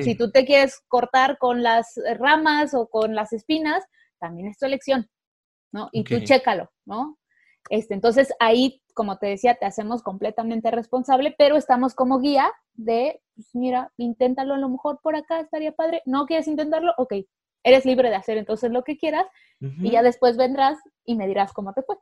Si 0.02 0.16
tú 0.16 0.32
te 0.32 0.46
quieres 0.46 0.80
cortar 0.88 1.38
con 1.40 1.62
las 1.62 2.00
ramas 2.18 2.74
o 2.74 2.88
con 2.88 3.16
las 3.16 3.34
espinas, 3.34 3.84
también 4.18 4.48
es 4.48 4.58
tu 4.58 4.66
elección, 4.66 5.10
¿no? 5.74 5.90
Y 5.92 6.06
tú 6.06 6.22
chécalo, 6.22 6.72
¿no? 6.86 7.20
Este, 7.70 7.94
entonces 7.94 8.34
ahí, 8.40 8.82
como 8.94 9.18
te 9.18 9.28
decía, 9.28 9.56
te 9.56 9.66
hacemos 9.66 10.04
completamente 10.04 10.72
responsable, 10.72 11.36
pero 11.38 11.58
estamos 11.58 11.96
como 11.96 12.20
guía 12.20 12.50
de, 12.76 13.22
pues 13.36 13.50
mira, 13.54 13.92
inténtalo 13.98 14.54
a 14.54 14.58
lo 14.58 14.70
mejor 14.70 15.02
por 15.04 15.18
acá, 15.18 15.42
estaría 15.42 15.74
padre. 15.74 16.02
¿No 16.06 16.28
quieres 16.28 16.48
intentarlo? 16.48 16.94
Ok, 16.98 17.14
eres 17.68 17.86
libre 17.86 18.10
de 18.10 18.16
hacer 18.16 18.38
entonces 18.38 18.72
lo 18.72 18.84
que 18.84 18.98
quieras 18.98 19.26
y 19.60 19.92
ya 19.92 20.04
después 20.04 20.38
vendrás 20.38 20.78
y 21.04 21.16
me 21.16 21.28
dirás 21.28 21.52
cómo 21.52 21.74
te 21.74 21.82
fue. 21.82 21.96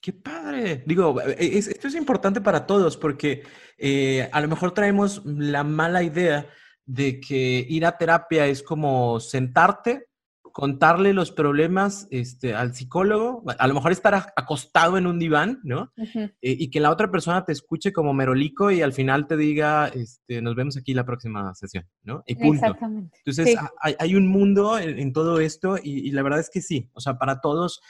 Qué 0.00 0.12
padre. 0.12 0.82
Digo, 0.84 1.20
e, 1.20 1.58
esto 1.58 1.88
es 1.88 1.94
importante 1.94 2.40
para 2.40 2.66
todos 2.66 2.96
porque 2.96 3.42
eh, 3.76 4.28
a 4.32 4.40
lo 4.40 4.48
mejor 4.48 4.72
traemos 4.72 5.24
la 5.24 5.64
mala 5.64 6.02
idea 6.02 6.46
de 6.84 7.20
que 7.20 7.64
ir 7.68 7.86
a 7.86 7.96
terapia 7.96 8.46
es 8.46 8.62
como 8.62 9.20
sentarte, 9.20 10.08
contarle 10.52 11.12
los 11.12 11.30
problemas 11.30 12.06
este, 12.10 12.54
al 12.54 12.74
psicólogo, 12.74 13.44
a 13.58 13.66
lo 13.66 13.74
mejor 13.74 13.92
estar 13.92 14.14
acostado 14.36 14.98
en 14.98 15.06
un 15.06 15.18
diván, 15.18 15.60
¿no? 15.62 15.92
Eh, 15.96 16.32
y 16.40 16.70
que 16.70 16.80
la 16.80 16.90
otra 16.90 17.10
persona 17.10 17.44
te 17.44 17.52
escuche 17.52 17.92
como 17.92 18.14
merolico 18.14 18.70
y 18.70 18.82
al 18.82 18.92
final 18.92 19.26
te 19.26 19.36
diga, 19.36 19.88
este, 19.88 20.42
nos 20.42 20.54
vemos 20.54 20.76
aquí 20.76 20.94
la 20.94 21.04
próxima 21.04 21.54
sesión, 21.54 21.86
¿no? 22.02 22.22
Y 22.26 22.36
punto. 22.36 22.64
Exactamente. 22.64 23.18
Entonces, 23.24 23.56
hay, 23.80 24.14
un 24.14 24.26
mundo 24.26 24.78
en, 24.78 25.12
todo 25.12 25.40
esto 25.40 25.76
y, 25.82 26.10
la 26.10 26.22
verdad 26.22 26.40
es 26.40 26.50
que 26.50 26.60
sí, 26.60 26.90
o 26.92 27.00
sea, 27.00 27.18
para 27.18 27.40
todos, 27.40 27.80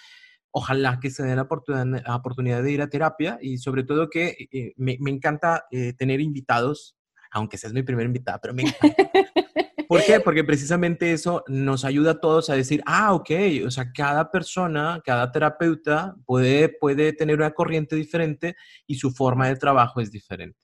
ojalá 0.51 0.99
que 1.01 1.11
se 1.11 1.23
dé 1.23 1.37
la 1.37 1.43
oportunidad, 1.43 2.63
de 2.63 2.73
ir 2.73 2.83
a 2.83 2.91
terapia 2.91 3.39
y 3.41 3.59
sobre 3.59 3.85
todo 3.85 4.09
que 4.11 4.49
eh, 4.53 4.73
me, 4.77 4.99
encanta 5.07 5.65
eh, 5.71 5.93
tener 5.93 6.21
invitados, 6.21 6.97
aunque 7.31 7.59
seas 7.59 7.73
mi 7.73 7.83
primer 7.83 8.07
invitada, 8.07 8.39
pero 8.41 8.55
me 8.55 8.63
encanta. 8.63 9.11
¿Por 9.89 10.05
qué? 10.05 10.21
Porque 10.21 10.45
precisamente 10.45 11.13
eso 11.13 11.43
nos 11.49 11.85
ayuda 11.87 12.13
a 12.13 12.21
todos 12.21 12.51
a 12.51 12.55
decir, 12.55 12.83
ah, 12.85 13.15
ok, 13.15 13.31
o 13.67 13.71
sea, 13.71 13.91
cada 13.91 14.31
persona, 14.31 15.01
cada 15.03 15.33
terapeuta 15.33 16.15
puede, 16.27 16.69
puede 16.69 17.15
tener 17.15 17.37
una 17.37 17.53
corriente 17.53 17.97
diferente 17.97 18.55
y 18.87 18.97
su 18.97 19.11
forma 19.11 19.49
de 19.49 19.57
trabajo 19.57 20.03
es 20.03 20.13
diferente. 20.13 20.59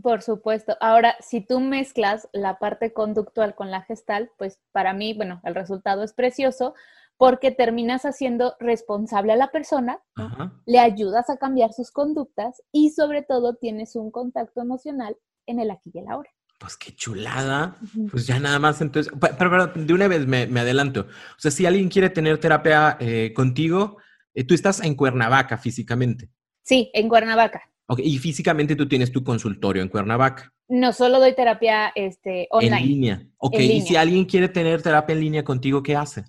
Por 0.00 0.22
supuesto. 0.22 0.74
Ahora, 0.80 1.16
si 1.20 1.42
tú 1.42 1.60
mezclas 1.60 2.26
la 2.32 2.58
parte 2.58 2.94
conductual 2.94 3.54
con 3.54 3.70
la 3.70 3.82
gestal, 3.82 4.30
pues 4.38 4.58
para 4.72 4.94
mí, 4.94 5.12
bueno, 5.12 5.42
el 5.44 5.54
resultado 5.54 6.02
es 6.02 6.14
precioso 6.14 6.74
porque 7.18 7.50
terminas 7.50 8.06
haciendo 8.06 8.56
responsable 8.58 9.34
a 9.34 9.36
la 9.36 9.50
persona, 9.52 10.00
le 10.64 10.78
ayudas 10.78 11.28
a 11.28 11.36
cambiar 11.36 11.74
sus 11.74 11.90
conductas 11.90 12.62
y 12.72 12.90
sobre 12.90 13.22
todo 13.22 13.54
tienes 13.54 13.96
un 13.96 14.10
contacto 14.10 14.62
emocional 14.62 15.16
en 15.46 15.60
el 15.60 15.70
aquí 15.70 15.90
y 15.92 15.98
el 15.98 16.08
ahora 16.08 16.30
pues 16.62 16.76
qué 16.76 16.94
chulada. 16.94 17.76
Pues 18.08 18.24
ya 18.24 18.38
nada 18.38 18.60
más, 18.60 18.80
entonces, 18.80 19.12
pero, 19.36 19.66
de 19.66 19.92
una 19.92 20.06
vez 20.06 20.28
me, 20.28 20.44
adelanto. 20.60 21.00
O 21.00 21.38
sea, 21.40 21.50
si 21.50 21.66
alguien 21.66 21.88
quiere 21.88 22.08
tener 22.08 22.38
terapia 22.38 22.96
eh, 23.00 23.32
contigo, 23.34 23.96
eh, 24.32 24.44
tú 24.44 24.54
estás 24.54 24.80
en 24.84 24.94
Cuernavaca 24.94 25.58
físicamente. 25.58 26.28
Sí, 26.62 26.88
en 26.94 27.08
Cuernavaca. 27.08 27.68
Okay, 27.88 28.06
y 28.06 28.16
físicamente 28.18 28.76
tú 28.76 28.86
tienes 28.86 29.10
tu 29.10 29.24
consultorio 29.24 29.82
en 29.82 29.88
Cuernavaca. 29.88 30.52
No, 30.68 30.92
solo 30.92 31.18
doy 31.18 31.34
terapia 31.34 31.90
este, 31.96 32.46
online. 32.52 32.76
En 32.76 32.88
línea. 32.88 33.26
Ok, 33.38 33.58
y 33.58 33.80
si 33.80 33.96
alguien 33.96 34.24
quiere 34.24 34.48
tener 34.48 34.82
terapia 34.82 35.14
en 35.14 35.20
línea 35.20 35.42
contigo, 35.42 35.82
¿qué 35.82 35.96
hace? 35.96 36.24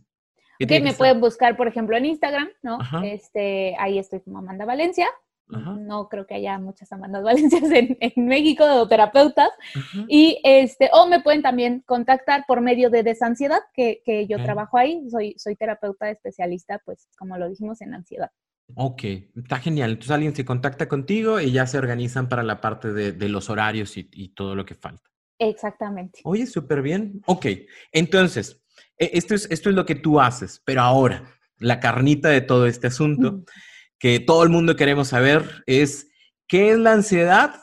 ¿Qué 0.57 0.81
me 0.81 0.93
pueden 0.93 1.21
buscar, 1.21 1.55
por 1.55 1.67
ejemplo, 1.67 1.95
en 1.95 2.05
Instagram, 2.05 2.49
¿no? 2.63 2.79
Este, 3.03 3.75
ahí 3.77 3.99
estoy 3.99 4.21
como 4.21 4.39
Amanda 4.39 4.65
Valencia. 4.65 5.07
No 5.47 6.09
creo 6.09 6.25
que 6.25 6.35
haya 6.35 6.57
muchas 6.57 6.91
Amandas 6.91 7.23
Valencias 7.23 7.63
en, 7.71 8.25
México 8.25 8.65
de 8.65 8.87
terapeutas. 8.87 9.49
Y 10.07 10.39
este, 10.43 10.89
o 10.93 11.07
me 11.07 11.21
pueden 11.21 11.41
también 11.41 11.83
contactar 11.85 12.45
por 12.47 12.61
medio 12.61 12.89
de 12.89 13.03
Desansiedad, 13.03 13.59
que, 13.73 14.01
que 14.05 14.25
yo 14.27 14.41
trabajo 14.41 14.77
ahí. 14.77 15.07
Soy, 15.09 15.35
soy 15.37 15.55
terapeuta 15.55 16.09
especialista, 16.09 16.81
pues, 16.85 17.07
como 17.17 17.37
lo 17.37 17.49
dijimos, 17.49 17.81
en 17.81 17.93
ansiedad. 17.93 18.31
Ok, 18.75 19.03
está 19.35 19.59
genial. 19.59 19.91
Entonces 19.91 20.11
alguien 20.11 20.35
se 20.35 20.45
contacta 20.45 20.87
contigo 20.87 21.39
y 21.39 21.51
ya 21.51 21.67
se 21.67 21.77
organizan 21.77 22.29
para 22.29 22.43
la 22.43 22.61
parte 22.61 22.93
de, 22.93 23.29
los 23.29 23.49
horarios 23.49 23.97
y, 23.97 24.29
todo 24.29 24.55
lo 24.55 24.65
que 24.65 24.75
falta. 24.75 25.09
Exactamente. 25.39 26.21
Oye, 26.23 26.45
súper 26.45 26.81
bien. 26.81 27.21
Ok, 27.25 27.47
entonces, 27.91 28.61
e, 28.97 29.11
esto 29.13 29.35
es, 29.35 29.47
esto 29.51 29.69
es 29.69 29.75
lo 29.75 29.85
que 29.85 29.95
tú 29.95 30.19
haces, 30.19 30.61
pero 30.65 30.81
ahora, 30.81 31.23
la 31.59 31.79
carnita 31.79 32.29
de 32.29 32.41
todo 32.41 32.65
este 32.65 32.87
asunto, 32.87 33.43
que 34.03 34.19
todo 34.19 34.43
el 34.43 34.49
mundo 34.49 34.75
queremos 34.75 35.07
saber, 35.07 35.63
es 35.65 36.09
qué 36.47 36.71
es 36.71 36.77
la 36.77 36.91
ansiedad, 36.91 37.55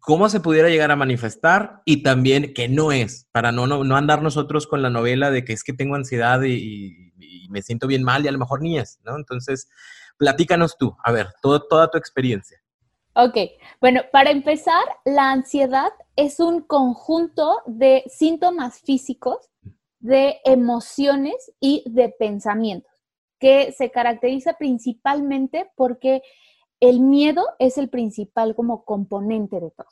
cómo 0.00 0.30
se 0.30 0.40
pudiera 0.40 0.70
llegar 0.70 0.90
a 0.90 0.96
manifestar 0.96 1.82
y 1.84 2.02
también 2.02 2.54
qué 2.54 2.68
no 2.68 2.92
es, 2.92 3.28
para 3.30 3.52
no, 3.52 3.66
no, 3.66 3.96
andar 3.96 4.22
nosotros 4.22 4.66
con 4.66 4.80
la 4.80 4.88
novela 4.88 5.30
de 5.30 5.44
que 5.44 5.52
es 5.52 5.62
que 5.62 5.74
tengo 5.74 5.96
ansiedad 5.96 6.40
y, 6.42 7.12
y 7.18 7.48
me 7.50 7.60
siento 7.60 7.86
bien 7.86 8.02
mal 8.02 8.24
y 8.24 8.28
a 8.28 8.32
lo 8.32 8.38
mejor 8.38 8.62
ni 8.62 8.78
es, 8.78 8.98
¿no? 9.04 9.16
Entonces, 9.16 9.68
Platícanos 10.16 10.76
tú, 10.78 10.96
a 11.02 11.10
ver, 11.10 11.28
toda 11.42 11.90
tu 11.90 11.98
experiencia. 11.98 12.58
Ok, 13.14 13.36
bueno, 13.80 14.02
para 14.12 14.30
empezar, 14.30 14.82
la 15.04 15.30
ansiedad 15.30 15.90
es 16.16 16.40
un 16.40 16.62
conjunto 16.62 17.62
de 17.66 18.04
síntomas 18.06 18.80
físicos, 18.80 19.50
de 19.98 20.38
emociones 20.44 21.52
y 21.60 21.82
de 21.86 22.14
pensamientos, 22.18 22.92
que 23.38 23.72
se 23.72 23.90
caracteriza 23.90 24.54
principalmente 24.54 25.70
porque 25.76 26.22
el 26.80 27.00
miedo 27.00 27.44
es 27.58 27.78
el 27.78 27.88
principal 27.88 28.54
como 28.54 28.84
componente 28.84 29.60
de 29.60 29.70
todo. 29.70 29.88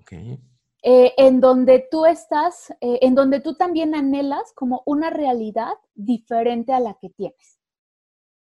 Okay. 0.00 0.38
Eh, 0.82 1.12
en 1.16 1.40
donde 1.40 1.86
tú 1.90 2.06
estás, 2.06 2.70
eh, 2.80 3.00
en 3.02 3.14
donde 3.14 3.40
tú 3.40 3.56
también 3.56 3.94
anhelas 3.94 4.52
como 4.54 4.82
una 4.86 5.10
realidad 5.10 5.72
diferente 5.94 6.72
a 6.72 6.80
la 6.80 6.94
que 6.94 7.10
tienes. 7.10 7.58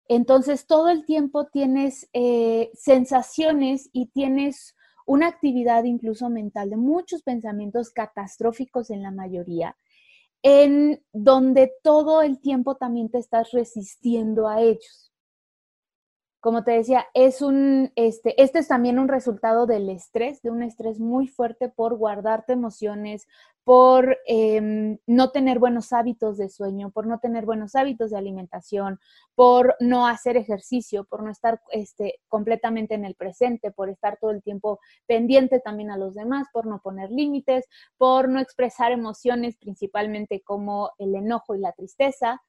Entonces, 0.08 0.68
todo 0.68 0.90
el 0.90 1.06
tiempo 1.06 1.48
tienes 1.48 2.10
eh, 2.14 2.70
sensaciones 2.74 3.90
y 3.92 4.08
tienes 4.08 4.76
una 5.06 5.28
actividad 5.28 5.84
incluso 5.84 6.30
mental 6.30 6.70
de 6.70 6.78
muchos 6.78 7.24
pensamientos 7.24 7.90
catastróficos 7.90 8.92
en 8.92 9.02
la 9.02 9.12
mayoría, 9.12 9.76
en 10.44 11.04
donde 11.14 11.72
todo 11.84 12.22
el 12.22 12.40
tiempo 12.40 12.76
también 12.76 13.10
te 13.10 13.20
estás 13.20 13.52
resistiendo 13.52 14.48
a 14.48 14.62
ellos. 14.62 15.12
Como 16.40 16.64
te 16.64 16.72
decía, 16.72 17.06
es 17.14 17.44
un, 17.44 17.92
este, 17.96 18.42
este 18.42 18.60
es 18.60 18.68
también 18.68 18.98
un 18.98 19.08
resultado 19.08 19.68
del 19.68 19.90
estrés, 19.90 20.42
de 20.42 20.50
un 20.50 20.64
estrés 20.64 21.00
muy 21.00 21.28
fuerte 21.28 21.70
por 21.70 21.96
guardarte 21.96 22.54
emociones, 22.54 23.28
por 23.64 24.18
em, 24.26 24.98
no 25.06 25.30
tener 25.32 25.60
buenos 25.60 25.94
hábitos 25.94 26.38
de 26.38 26.50
sueño, 26.50 26.92
por 26.92 27.06
no 27.06 27.20
tener 27.20 27.46
buenos 27.46 27.76
hábitos 27.76 28.12
de 28.12 28.18
alimentación, 28.18 29.00
por 29.36 29.76
no 29.80 30.08
hacer 30.08 30.36
ejercicio, 30.38 31.04
por 31.06 31.24
no 31.24 31.30
estar 31.30 31.62
este, 31.72 32.20
completamente 32.28 32.96
en 32.96 33.06
el 33.06 33.16
presente, 33.16 33.72
por 33.72 33.90
estar 33.90 34.18
todo 34.20 34.32
el 34.32 34.42
tiempo 34.42 34.80
pendiente 35.06 35.60
también 35.60 35.92
a 35.92 35.98
los 35.98 36.16
demás, 36.16 36.48
por 36.52 36.66
no 36.66 36.82
poner 36.82 37.12
límites, 37.12 37.66
por 37.98 38.30
no 38.30 38.40
expresar 38.40 38.92
emociones 38.92 39.58
principalmente 39.58 40.42
como 40.42 40.92
el 40.98 41.16
enojo 41.16 41.56
y 41.56 41.60
la 41.60 41.74
tristeza 41.74 42.42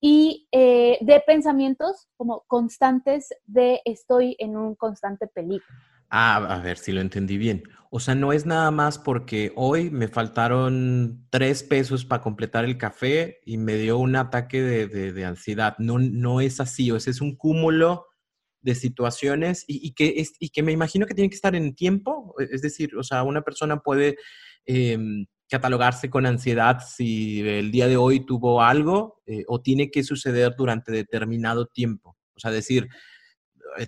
y 0.00 0.48
eh, 0.52 0.98
de 1.00 1.20
pensamientos 1.26 2.08
como 2.16 2.44
constantes 2.46 3.28
de 3.44 3.80
estoy 3.84 4.36
en 4.38 4.56
un 4.56 4.74
constante 4.74 5.26
peligro. 5.26 5.66
Ah, 6.10 6.36
a 6.36 6.60
ver 6.60 6.78
si 6.78 6.92
lo 6.92 7.00
entendí 7.00 7.38
bien. 7.38 7.64
O 7.90 8.00
sea, 8.00 8.14
no 8.16 8.32
es 8.32 8.44
nada 8.44 8.70
más 8.72 8.98
porque 8.98 9.52
hoy 9.54 9.88
me 9.90 10.08
faltaron 10.08 11.26
tres 11.30 11.62
pesos 11.62 12.04
para 12.04 12.22
completar 12.22 12.64
el 12.64 12.76
café 12.76 13.38
y 13.44 13.56
me 13.56 13.76
dio 13.76 13.98
un 13.98 14.16
ataque 14.16 14.62
de, 14.62 15.24
ansiedad. 15.24 15.76
No, 15.78 16.00
no 16.00 16.40
es 16.40 16.58
así, 16.58 16.90
o 16.90 16.98
sea, 16.98 17.12
es 17.12 17.20
un 17.20 17.36
cúmulo 17.36 18.06
de 18.62 18.74
situaciones 18.74 19.64
y, 19.68 19.92
que 19.94 20.14
es, 20.16 20.32
y 20.40 20.48
que 20.48 20.62
me 20.62 20.72
imagino 20.72 21.06
que 21.06 21.14
tiene 21.14 21.28
que 21.28 21.36
estar 21.36 21.54
en 21.54 21.74
tiempo. 21.74 22.34
Es 22.38 22.62
decir, 22.62 22.96
o 22.96 23.04
sea, 23.04 23.22
una 23.22 23.42
persona 23.42 23.78
puede 23.78 24.16
em, 24.64 25.26
catalogarse 25.48 26.10
con 26.10 26.26
ansiedad 26.26 26.80
si 26.84 27.46
el 27.48 27.70
día 27.70 27.86
de 27.86 27.96
hoy 27.96 28.26
tuvo 28.26 28.62
algo 28.62 29.22
eh, 29.26 29.44
o 29.46 29.60
tiene 29.60 29.90
que 29.92 30.02
suceder 30.02 30.54
durante 30.56 30.90
determinado 30.90 31.66
tiempo. 31.66 32.16
O 32.34 32.40
sea, 32.40 32.50
decir 32.50 32.88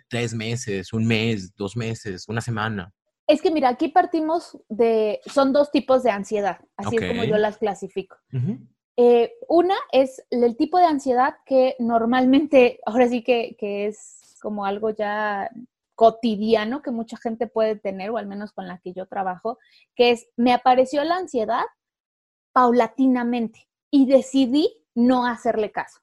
tres 0.09 0.35
meses, 0.35 0.93
un 0.93 1.07
mes, 1.07 1.55
dos 1.57 1.77
meses, 1.77 2.29
una 2.29 2.41
semana. 2.41 2.93
Es 3.27 3.43
que 3.43 3.51
mira, 3.51 3.69
aquí 3.69 3.89
partimos 3.89 4.57
de, 4.69 5.21
son 5.27 5.53
dos 5.53 5.71
tipos 5.73 6.03
de 6.03 6.11
ansiedad, 6.11 6.61
así 6.77 6.97
es 6.97 7.09
como 7.09 7.25
yo 7.25 7.37
las 7.39 7.59
clasifico. 7.59 8.17
Eh, 8.97 9.33
una 9.49 9.75
es 9.93 10.25
el 10.31 10.57
tipo 10.57 10.79
de 10.79 10.87
ansiedad 10.87 11.35
que 11.45 11.75
normalmente, 11.79 12.79
ahora 12.87 13.09
sí 13.09 13.23
que, 13.23 13.57
que 13.59 13.87
es 13.87 14.37
como 14.41 14.65
algo 14.65 14.91
ya 14.91 15.51
cotidiano 15.97 16.83
que 16.83 16.91
mucha 16.93 17.17
gente 17.17 17.47
puede 17.47 17.75
tener, 17.77 18.11
o 18.11 18.19
al 18.19 18.27
menos 18.27 18.53
con 18.53 18.69
la 18.69 18.79
que 18.79 18.93
yo 18.93 19.07
trabajo, 19.07 19.59
que 19.97 20.13
es, 20.13 20.29
me 20.37 20.53
apareció 20.53 21.03
la 21.05 21.17
ansiedad 21.17 21.65
paulatinamente 22.53 23.67
y 23.91 24.07
decidí 24.07 24.85
no 24.95 25.27
hacerle 25.27 25.73
caso. 25.73 26.01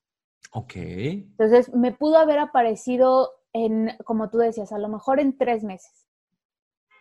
Ok. 0.52 0.76
Entonces, 0.76 1.74
me 1.74 1.92
pudo 1.92 2.18
haber 2.18 2.40
aparecido 2.40 3.32
en, 3.54 3.96
como 4.04 4.30
tú 4.30 4.40
decías, 4.40 4.72
a 4.72 4.80
lo 4.80 4.90
mejor 4.90 5.20
en 5.20 5.38
tres 5.38 5.64
meses. 5.64 6.08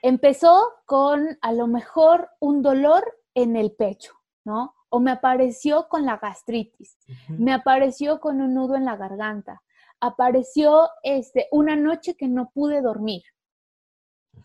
Empezó 0.03 0.73
con 0.85 1.39
a 1.41 1.53
lo 1.53 1.67
mejor 1.67 2.29
un 2.41 2.63
dolor 2.63 3.05
en 3.35 3.57
el 3.57 3.73
pecho, 3.73 4.15
¿no? 4.45 4.75
O 4.91 5.01
me 5.01 5.11
apareció 5.11 5.89
con 5.89 6.05
la 6.05 6.19
gastritis, 6.19 6.99
me 7.29 7.53
apareció 7.53 8.21
con 8.21 8.41
un 8.43 8.55
nudo 8.55 8.75
en 8.77 8.85
la 8.85 8.97
garganta, 8.97 9.63
apareció 10.01 10.91
este, 11.03 11.49
una 11.51 11.77
noche 11.77 12.15
que 12.15 12.29
no 12.29 12.51
pude 12.53 12.83
dormir. 12.83 13.23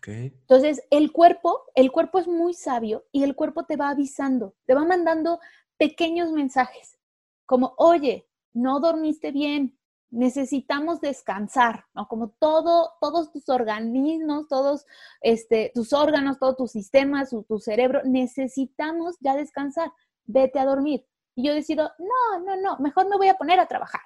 Entonces, 0.06 0.82
el 0.90 1.12
cuerpo, 1.12 1.64
el 1.74 1.90
cuerpo 1.90 2.18
es 2.18 2.28
muy 2.28 2.54
sabio 2.54 3.04
y 3.10 3.24
el 3.24 3.34
cuerpo 3.34 3.64
te 3.64 3.76
va 3.76 3.90
avisando, 3.90 4.54
te 4.64 4.74
va 4.74 4.84
mandando 4.84 5.40
pequeños 5.76 6.32
mensajes, 6.32 6.98
como, 7.46 7.74
oye, 7.78 8.28
no 8.52 8.80
dormiste 8.80 9.32
bien, 9.32 9.77
necesitamos 10.10 11.00
descansar, 11.00 11.84
¿no? 11.94 12.08
Como 12.08 12.30
todo, 12.30 12.94
todos 13.00 13.30
tus 13.32 13.48
organismos, 13.48 14.48
todos 14.48 14.86
este, 15.20 15.70
tus 15.74 15.92
órganos, 15.92 16.38
todos 16.38 16.56
tus 16.56 16.72
sistemas, 16.72 17.30
tu, 17.30 17.42
tu 17.44 17.58
cerebro, 17.58 18.00
necesitamos 18.04 19.16
ya 19.20 19.36
descansar, 19.36 19.92
vete 20.24 20.58
a 20.58 20.64
dormir. 20.64 21.06
Y 21.34 21.46
yo 21.46 21.54
decido, 21.54 21.92
no, 21.98 22.44
no, 22.44 22.60
no, 22.60 22.78
mejor 22.78 23.08
me 23.08 23.16
voy 23.16 23.28
a 23.28 23.34
poner 23.34 23.60
a 23.60 23.66
trabajar. 23.66 24.00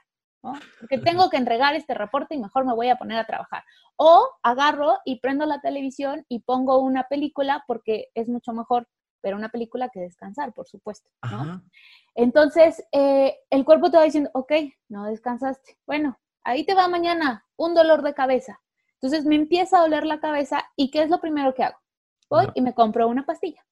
Porque 0.80 0.98
tengo 0.98 1.30
que 1.30 1.36
entregar 1.36 1.76
este 1.76 1.94
reporte 1.94 2.34
y 2.34 2.38
mejor 2.38 2.66
me 2.66 2.74
voy 2.74 2.88
a 2.88 2.96
poner 2.96 3.18
a 3.18 3.26
trabajar. 3.26 3.62
O 3.96 4.28
agarro 4.42 4.98
y 5.04 5.20
prendo 5.20 5.46
la 5.46 5.60
televisión 5.60 6.26
y 6.28 6.40
pongo 6.40 6.78
una 6.78 7.04
película 7.04 7.62
porque 7.68 8.08
es 8.14 8.28
mucho 8.28 8.52
mejor 8.52 8.88
ver 9.22 9.36
una 9.36 9.50
película 9.50 9.88
que 9.88 10.00
descansar, 10.00 10.52
por 10.52 10.66
supuesto. 10.66 11.08
Entonces, 12.14 12.84
eh, 12.92 13.36
el 13.50 13.64
cuerpo 13.64 13.90
te 13.90 13.96
va 13.96 14.04
diciendo, 14.04 14.30
ok, 14.34 14.52
no 14.88 15.04
descansaste. 15.04 15.78
Bueno, 15.86 16.18
ahí 16.44 16.64
te 16.64 16.74
va 16.74 16.88
mañana 16.88 17.46
un 17.56 17.74
dolor 17.74 18.02
de 18.02 18.14
cabeza. 18.14 18.60
Entonces 18.94 19.24
me 19.24 19.34
empieza 19.34 19.78
a 19.78 19.80
doler 19.82 20.06
la 20.06 20.20
cabeza 20.20 20.64
y 20.76 20.90
¿qué 20.90 21.02
es 21.02 21.10
lo 21.10 21.20
primero 21.20 21.54
que 21.54 21.64
hago? 21.64 21.78
Voy 22.28 22.46
y 22.54 22.62
me 22.62 22.74
compro 22.74 23.08
una 23.08 23.26
pastilla. 23.26 23.64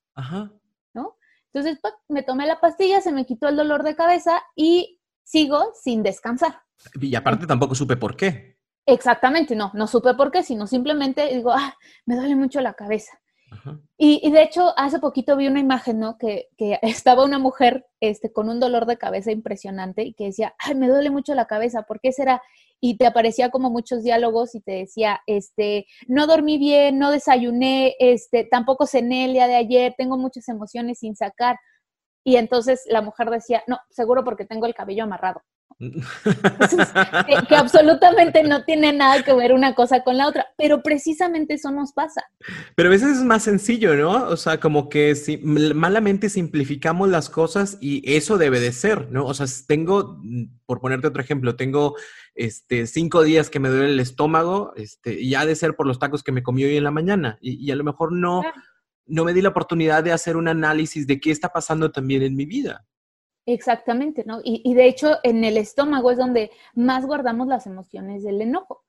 ¿No? 0.92 1.16
Entonces, 1.52 1.80
me 2.08 2.22
tomé 2.22 2.46
la 2.46 2.60
pastilla, 2.60 3.00
se 3.00 3.12
me 3.12 3.26
quitó 3.26 3.48
el 3.48 3.56
dolor 3.56 3.82
de 3.82 3.96
cabeza 3.96 4.42
y 4.54 5.00
sigo 5.22 5.72
sin 5.74 6.02
descansar. 6.02 6.62
Y 7.00 7.14
aparte 7.14 7.46
tampoco 7.46 7.74
supe 7.74 7.96
por 7.96 8.16
qué. 8.16 8.58
Exactamente, 8.86 9.54
no, 9.54 9.70
no 9.74 9.86
supe 9.86 10.14
por 10.14 10.30
qué, 10.30 10.42
sino 10.42 10.66
simplemente 10.66 11.34
digo, 11.34 11.52
ah, 11.52 11.76
me 12.06 12.16
duele 12.16 12.34
mucho 12.34 12.60
la 12.60 12.74
cabeza. 12.74 13.20
Y, 13.96 14.30
de 14.30 14.42
hecho, 14.42 14.72
hace 14.78 14.98
poquito 14.98 15.36
vi 15.36 15.46
una 15.46 15.60
imagen, 15.60 15.98
¿no? 15.98 16.16
Que, 16.18 16.48
que, 16.56 16.78
estaba 16.82 17.24
una 17.24 17.38
mujer 17.38 17.86
este, 18.00 18.32
con 18.32 18.48
un 18.48 18.60
dolor 18.60 18.86
de 18.86 18.96
cabeza 18.96 19.30
impresionante 19.30 20.02
y 20.02 20.14
que 20.14 20.24
decía, 20.24 20.54
ay, 20.58 20.74
me 20.74 20.88
duele 20.88 21.10
mucho 21.10 21.34
la 21.34 21.46
cabeza, 21.46 21.82
¿por 21.82 22.00
qué 22.00 22.12
será? 22.12 22.42
Y 22.80 22.96
te 22.96 23.06
aparecía 23.06 23.50
como 23.50 23.70
muchos 23.70 24.02
diálogos 24.02 24.54
y 24.54 24.60
te 24.60 24.72
decía, 24.72 25.20
este, 25.26 25.86
no 26.08 26.26
dormí 26.26 26.58
bien, 26.58 26.98
no 26.98 27.10
desayuné, 27.10 27.94
este, 27.98 28.44
tampoco 28.44 28.86
cené 28.86 29.26
el 29.26 29.34
día 29.34 29.46
de 29.46 29.56
ayer, 29.56 29.94
tengo 29.98 30.16
muchas 30.16 30.48
emociones 30.48 31.00
sin 31.00 31.14
sacar. 31.14 31.56
Y 32.24 32.36
entonces 32.36 32.84
la 32.88 33.02
mujer 33.02 33.30
decía, 33.30 33.62
no, 33.66 33.78
seguro 33.90 34.24
porque 34.24 34.44
tengo 34.44 34.66
el 34.66 34.74
cabello 34.74 35.04
amarrado. 35.04 35.42
Que, 37.48 37.56
absolutamente 37.56 38.42
no 38.42 38.64
tiene 38.64 38.92
nada 38.92 39.22
que 39.22 39.32
ver 39.32 39.52
una 39.54 39.74
cosa 39.74 40.02
con 40.02 40.18
la 40.18 40.28
otra, 40.28 40.46
pero 40.58 40.82
precisamente 40.82 41.54
eso 41.54 41.70
nos 41.70 41.92
pasa. 41.92 42.22
Pero 42.74 42.88
a 42.88 42.92
veces 42.92 43.16
es 43.16 43.24
más 43.24 43.44
sencillo, 43.44 43.94
¿no? 43.96 44.28
O 44.28 44.36
sea, 44.36 44.60
como 44.60 44.90
que 44.90 45.14
si, 45.14 45.38
malamente 45.38 46.28
simplificamos 46.28 47.08
las 47.08 47.30
cosas 47.30 47.78
y 47.80 48.02
eso 48.14 48.36
debe 48.36 48.60
de 48.60 48.72
ser, 48.72 49.10
¿no? 49.10 49.24
O 49.24 49.32
sea, 49.32 49.46
tengo, 49.66 50.20
por 50.66 50.80
ponerte 50.80 51.06
otro 51.06 51.22
ejemplo, 51.22 51.56
tengo 51.56 51.96
este, 52.34 52.86
cinco 52.86 53.22
días 53.22 53.48
que 53.48 53.60
me 53.60 53.70
duele 53.70 53.92
el 53.92 54.00
estómago, 54.00 54.74
este, 54.76 55.18
y 55.18 55.34
ha 55.34 55.46
de 55.46 55.56
ser 55.56 55.76
por 55.76 55.86
los 55.86 55.98
tacos 55.98 56.22
que 56.22 56.32
me 56.32 56.42
comí 56.42 56.62
hoy 56.64 56.76
en 56.76 56.84
la 56.84 56.90
mañana, 56.90 57.38
y, 57.40 57.70
a 57.70 57.76
lo 57.76 57.84
mejor 57.84 58.12
no, 58.12 58.42
no 59.06 59.24
me 59.24 59.32
di 59.32 59.40
la 59.40 59.48
oportunidad 59.48 60.04
de 60.04 60.12
hacer 60.12 60.36
un 60.36 60.48
análisis 60.48 61.06
de 61.06 61.20
qué 61.20 61.30
está 61.30 61.48
pasando 61.48 61.90
también 61.90 62.22
en 62.22 62.36
mi 62.36 62.44
vida. 62.44 62.86
Exactamente, 63.46 64.24
¿no? 64.26 64.40
Y, 64.44 64.74
de 64.74 64.86
hecho 64.86 65.16
en 65.22 65.44
el 65.44 65.56
estómago 65.56 66.10
es 66.10 66.18
donde 66.18 66.50
más 66.74 67.06
guardamos 67.06 67.48
las 67.48 67.66
emociones 67.66 68.22
del 68.22 68.40
enojo. 68.42 68.84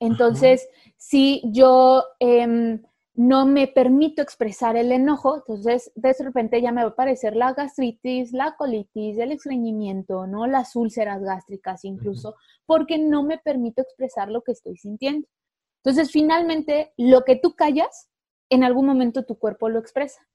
Entonces, 0.00 0.68
si 0.96 1.42
yo 1.44 2.04
em, 2.20 2.82
no 3.14 3.44
me 3.44 3.66
permito 3.66 4.22
expresar 4.22 4.76
el 4.76 4.92
enojo, 4.92 5.36
entonces 5.36 5.92
de 5.94 6.14
repente 6.20 6.62
ya 6.62 6.72
me 6.72 6.82
va 6.82 6.88
a 6.88 6.92
aparecer 6.92 7.36
la 7.36 7.52
gastritis, 7.52 8.32
la 8.32 8.54
colitis, 8.56 9.18
el 9.18 9.32
estreñimiento, 9.32 10.26
¿no? 10.26 10.46
Las 10.46 10.74
úlceras 10.76 11.22
gástricas 11.22 11.84
incluso, 11.84 12.36
porque 12.64 12.98
no 12.98 13.22
me 13.22 13.36
permito 13.36 13.82
expresar 13.82 14.30
lo 14.30 14.42
que 14.42 14.52
estoy 14.52 14.78
sintiendo. 14.78 15.28
Entonces, 15.84 16.10
finalmente, 16.10 16.92
lo 16.96 17.24
que 17.24 17.36
tú 17.36 17.54
callas, 17.54 18.08
en 18.50 18.64
algún 18.64 18.86
momento 18.86 19.24
tu 19.24 19.38
cuerpo 19.38 19.68
lo 19.68 19.78
expresa. 19.78 20.26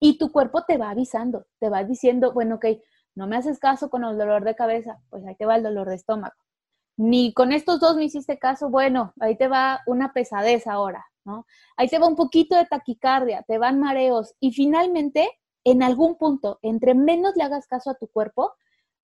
Y 0.00 0.18
tu 0.18 0.30
cuerpo 0.30 0.64
te 0.64 0.78
va 0.78 0.90
avisando, 0.90 1.46
te 1.58 1.68
va 1.68 1.84
diciendo, 1.84 2.32
bueno, 2.32 2.56
ok, 2.56 2.66
no 3.14 3.26
me 3.26 3.36
haces 3.36 3.58
caso 3.58 3.90
con 3.90 4.04
el 4.04 4.16
dolor 4.16 4.44
de 4.44 4.54
cabeza, 4.54 5.00
pues 5.10 5.26
ahí 5.26 5.34
te 5.34 5.44
va 5.44 5.56
el 5.56 5.62
dolor 5.62 5.88
de 5.88 5.96
estómago. 5.96 6.34
Ni 6.96 7.32
con 7.32 7.52
estos 7.52 7.80
dos 7.80 7.96
me 7.96 8.04
hiciste 8.04 8.38
caso, 8.38 8.70
bueno, 8.70 9.12
ahí 9.20 9.36
te 9.36 9.48
va 9.48 9.80
una 9.86 10.12
pesadez 10.12 10.66
ahora, 10.66 11.04
¿no? 11.24 11.46
Ahí 11.76 11.88
te 11.88 11.98
va 11.98 12.06
un 12.08 12.16
poquito 12.16 12.56
de 12.56 12.66
taquicardia, 12.66 13.44
te 13.46 13.58
van 13.58 13.80
mareos 13.80 14.34
y 14.40 14.52
finalmente, 14.52 15.28
en 15.64 15.82
algún 15.82 16.16
punto, 16.16 16.58
entre 16.62 16.94
menos 16.94 17.34
le 17.36 17.44
hagas 17.44 17.66
caso 17.66 17.90
a 17.90 17.94
tu 17.94 18.08
cuerpo, 18.08 18.54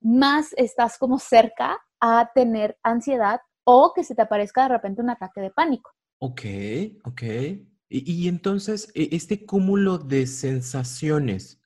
más 0.00 0.52
estás 0.56 0.98
como 0.98 1.18
cerca 1.18 1.78
a 2.00 2.30
tener 2.34 2.78
ansiedad 2.82 3.40
o 3.64 3.92
que 3.94 4.04
se 4.04 4.14
te 4.14 4.22
aparezca 4.22 4.64
de 4.64 4.68
repente 4.68 5.02
un 5.02 5.10
ataque 5.10 5.40
de 5.40 5.50
pánico. 5.50 5.90
Ok, 6.18 6.42
ok. 7.04 7.22
Y, 7.96 8.26
entonces, 8.26 8.90
e, 8.94 9.10
este 9.12 9.46
cúmulo 9.46 9.98
de 9.98 10.26
sensaciones 10.26 11.60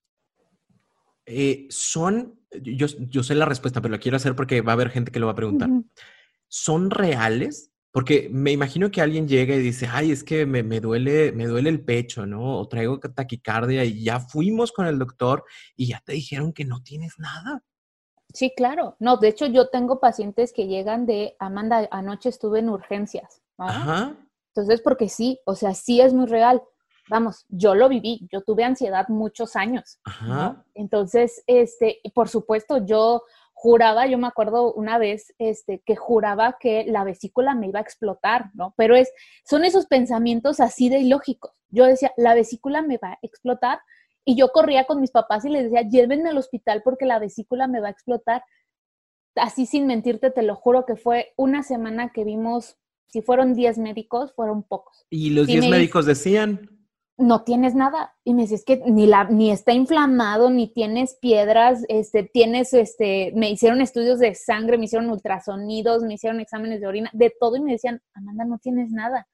eh, 1.24 1.66
son, 1.70 2.38
yo, 2.50 2.86
yo, 2.86 3.22
sé 3.22 3.34
la 3.34 3.46
respuesta, 3.46 3.80
pero 3.80 3.92
la 3.92 3.98
quiero 3.98 4.18
hacer 4.18 4.36
porque 4.36 4.60
va 4.60 4.72
a 4.72 4.74
haber 4.74 4.90
gente 4.90 5.10
que 5.10 5.20
lo 5.20 5.26
va 5.26 5.32
a 5.32 5.36
preguntar. 5.36 5.70
¿Son 6.46 6.90
reales? 6.90 7.72
Porque 7.92 8.28
me 8.30 8.52
imagino 8.52 8.90
que 8.90 9.00
alguien 9.00 9.26
llega 9.26 9.54
y 9.54 9.60
dice, 9.60 9.88
ay, 9.90 10.12
es 10.12 10.22
que 10.22 10.44
me, 10.44 10.62
me, 10.62 10.80
duele, 10.80 11.32
me 11.32 11.46
duele 11.46 11.70
el 11.70 11.82
pecho, 11.82 12.26
¿no? 12.26 12.58
O 12.58 12.68
traigo 12.68 13.00
taquicardia 13.00 13.84
y 13.86 14.04
ya 14.04 14.20
fuimos 14.20 14.70
con 14.70 14.86
el 14.86 14.98
doctor 14.98 15.44
y 15.76 15.88
ya 15.88 16.02
te 16.04 16.12
dijeron 16.12 16.52
que 16.52 16.66
no 16.66 16.82
tienes 16.82 17.14
nada. 17.18 17.64
Sí, 18.34 18.52
claro. 18.54 18.96
No, 19.00 19.16
de 19.16 19.28
hecho 19.28 19.46
yo 19.46 19.70
tengo 19.70 19.98
pacientes 19.98 20.52
que 20.52 20.66
llegan 20.66 21.06
de, 21.06 21.36
Amanda, 21.38 21.88
anoche 21.90 22.28
estuve 22.28 22.58
en 22.58 22.68
urgencias. 22.68 23.40
Ajá. 23.56 24.14
Entonces, 24.48 24.80
porque 24.82 25.08
sí, 25.08 25.40
o 25.44 25.54
sea, 25.54 25.74
sí 25.74 26.00
es 26.00 26.14
muy 26.14 26.26
real. 26.26 26.62
Vamos, 27.08 27.46
yo 27.48 27.74
lo 27.74 27.88
viví, 27.88 28.28
yo 28.30 28.42
tuve 28.42 28.64
ansiedad 28.64 29.08
muchos 29.08 29.56
años. 29.56 29.98
Ajá. 30.04 30.64
Entonces, 30.74 31.42
este, 31.46 32.00
por 32.14 32.28
supuesto, 32.28 32.84
yo 32.84 33.22
juraba, 33.54 34.06
yo 34.06 34.18
me 34.18 34.26
acuerdo 34.26 34.72
una 34.72 34.98
vez, 34.98 35.34
este, 35.38 35.82
que 35.84 35.96
juraba 35.96 36.58
que 36.60 36.84
la 36.86 37.04
vesícula 37.04 37.54
me 37.54 37.68
iba 37.68 37.78
a 37.78 37.82
explotar, 37.82 38.50
¿no? 38.54 38.74
Pero 38.76 38.94
es, 38.94 39.10
son 39.44 39.64
esos 39.64 39.86
pensamientos 39.86 40.60
así 40.60 40.88
de 40.88 40.98
ilógicos. 40.98 41.52
Yo 41.70 41.86
decía, 41.86 42.12
la 42.16 42.34
vesícula 42.34 42.82
me 42.82 42.98
va 42.98 43.12
a 43.12 43.18
explotar, 43.22 43.80
y 44.28 44.36
yo 44.36 44.52
corría 44.52 44.84
con 44.84 45.00
mis 45.00 45.10
papás 45.10 45.46
y 45.46 45.48
les 45.48 45.64
decía, 45.64 45.88
llévenme 45.88 46.28
al 46.28 46.36
hospital 46.36 46.82
porque 46.84 47.06
la 47.06 47.18
vesícula 47.18 47.66
me 47.66 47.80
va 47.80 47.88
a 47.88 47.92
explotar. 47.92 48.44
Así 49.34 49.64
sin 49.64 49.86
mentirte, 49.86 50.30
te 50.30 50.42
lo 50.42 50.54
juro 50.54 50.84
que 50.84 50.96
fue 50.96 51.32
una 51.38 51.62
semana 51.62 52.12
que 52.12 52.24
vimos 52.24 52.76
si 53.08 53.22
fueron 53.22 53.54
10 53.54 53.78
médicos, 53.78 54.32
fueron 54.34 54.62
pocos. 54.62 55.06
¿Y 55.10 55.30
los 55.30 55.46
10 55.46 55.68
médicos 55.68 56.06
decían? 56.06 56.70
No 57.16 57.42
tienes 57.42 57.74
nada. 57.74 58.14
Y 58.22 58.34
me 58.34 58.42
dices 58.42 58.64
que 58.64 58.82
ni, 58.86 59.06
la, 59.06 59.24
ni 59.24 59.50
está 59.50 59.72
inflamado, 59.72 60.50
ni 60.50 60.72
tienes 60.72 61.16
piedras, 61.20 61.84
este, 61.88 62.22
tienes, 62.22 62.72
este, 62.74 63.32
me 63.34 63.50
hicieron 63.50 63.80
estudios 63.80 64.20
de 64.20 64.34
sangre, 64.34 64.78
me 64.78 64.84
hicieron 64.84 65.10
ultrasonidos, 65.10 66.02
me 66.04 66.14
hicieron 66.14 66.38
exámenes 66.40 66.80
de 66.80 66.86
orina, 66.86 67.10
de 67.12 67.32
todo, 67.40 67.56
y 67.56 67.60
me 67.60 67.72
decían, 67.72 68.00
Amanda, 68.14 68.44
no 68.44 68.58
tienes 68.58 68.90
nada. 68.90 69.26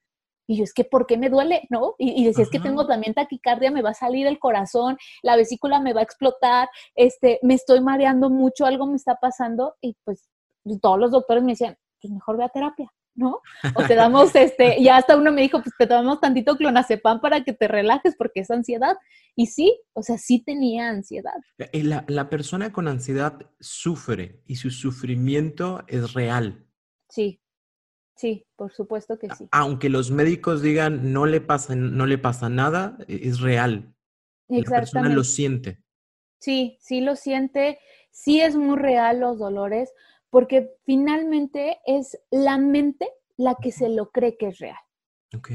Y 0.47 0.57
yo, 0.57 0.65
es 0.65 0.73
que, 0.73 0.85
¿por 0.85 1.07
qué 1.07 1.17
me 1.17 1.31
duele? 1.31 1.67
¿No? 1.71 1.95
Y, 1.99 2.23
y 2.23 2.27
decía, 2.27 2.45
es 2.45 2.51
que 2.51 2.61
tengo 2.61 2.87
también 2.87 3.15
taquicardia, 3.15 3.71
me 3.71 3.83
va 3.83 3.91
a 3.91 3.95
salir 3.95 4.27
el 4.27 4.39
corazón, 4.39 4.97
la 5.23 5.37
vesícula 5.37 5.81
me 5.81 5.95
va 5.95 6.01
a 6.01 6.05
explotar, 6.05 6.69
este, 6.95 7.41
me 7.43 7.55
estoy 7.55 7.81
mareando 7.81 8.31
mucho, 8.31 8.67
algo 8.67 8.87
me 8.87 8.97
está 8.97 9.17
pasando. 9.17 9.75
Y 9.81 9.97
pues 10.05 10.29
todos 10.81 10.99
los 10.99 11.11
doctores 11.11 11.43
me 11.43 11.53
decían, 11.53 11.77
pues 12.01 12.13
mejor 12.13 12.37
ve 12.37 12.45
a 12.45 12.49
terapia. 12.49 12.91
¿No? 13.15 13.41
O 13.75 13.83
te 13.85 13.95
damos, 13.95 14.35
este, 14.35 14.79
y 14.81 14.89
hasta 14.89 15.17
uno 15.17 15.33
me 15.33 15.43
dijo, 15.43 15.63
pues 15.63 15.75
te 15.79 15.87
damos 15.87 16.21
tantito 16.21 16.57
clonazepam 16.57 17.21
para 17.21 17.45
que 17.45 17.53
te 17.53 17.69
relajes 17.69 18.17
porque 18.17 18.41
es 18.41 18.51
ansiedad. 18.51 18.97
Y 19.37 19.47
sí, 19.47 19.81
o 19.93 20.03
sea, 20.03 20.19
sí 20.19 20.43
tenía 20.45 20.89
ansiedad. 20.89 21.35
Eh, 21.59 21.85
la, 21.85 22.05
la 22.09 22.29
persona 22.31 22.73
con 22.73 22.89
ansiedad 22.89 23.39
sufre 23.61 24.43
y 24.47 24.57
su 24.57 24.71
sufrimiento 24.71 25.85
es 25.89 26.13
real. 26.13 26.67
Sí, 27.09 27.41
sí, 28.17 28.47
por 28.57 28.73
supuesto 28.73 29.19
que 29.19 29.29
sí. 29.31 29.49
Aunque 29.53 29.89
los 29.89 30.11
médicos 30.11 30.63
digan 30.63 31.13
no 31.13 31.27
le 31.27 31.41
pasa, 31.41 31.75
no 31.75 32.07
le 32.07 32.19
pasa 32.19 32.49
nada, 32.49 32.99
e, 33.09 33.29
es 33.29 33.41
real. 33.41 33.95
La 34.49 34.65
persona 34.65 35.09
lo 35.09 35.25
siente. 35.25 35.83
Sí, 36.39 36.77
sí 36.81 37.01
lo 37.01 37.17
siente, 37.17 37.79
sí 38.11 38.41
es 38.41 38.55
muy 38.55 38.77
real 38.77 39.21
los 39.21 39.39
dolores 39.39 39.93
porque 40.35 40.77
finalmente 40.85 41.79
es 41.87 42.21
la 42.33 42.59
mente 42.59 43.09
la 43.37 43.55
que 43.55 43.71
se 43.71 43.89
lo 43.89 44.11
cree 44.11 44.37
que 44.37 44.49
es 44.49 44.59
real. 44.59 44.81
Ok. 45.33 45.49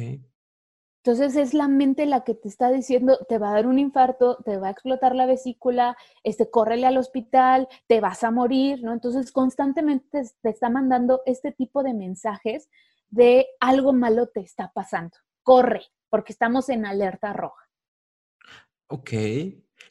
Entonces 1.03 1.35
es 1.35 1.53
la 1.53 1.67
mente 1.67 2.05
la 2.05 2.23
que 2.23 2.33
te 2.33 2.47
está 2.47 2.71
diciendo, 2.71 3.19
te 3.27 3.39
va 3.39 3.49
a 3.49 3.55
dar 3.55 3.67
un 3.67 3.77
infarto, 3.77 4.37
te 4.45 4.55
va 4.55 4.69
a 4.69 4.71
explotar 4.71 5.15
la 5.15 5.25
vesícula, 5.25 5.97
este, 6.23 6.49
córrele 6.49 6.87
al 6.87 6.95
hospital, 6.95 7.67
te 7.87 7.99
vas 7.99 8.23
a 8.23 8.31
morir, 8.31 8.81
¿no? 8.81 8.93
Entonces 8.93 9.33
constantemente 9.33 10.23
te, 10.41 10.49
está 10.49 10.69
mandando 10.69 11.23
este 11.25 11.51
tipo 11.51 11.83
de 11.83 11.93
mensajes 11.93 12.69
de 13.09 13.47
algo 13.59 13.91
malo 13.91 14.27
te 14.27 14.39
está 14.39 14.71
pasando. 14.73 15.17
Corre, 15.43 15.81
porque 16.09 16.31
estamos 16.31 16.69
en 16.69 16.85
alerta 16.85 17.33
roja. 17.33 17.69
Ok. 18.87 19.11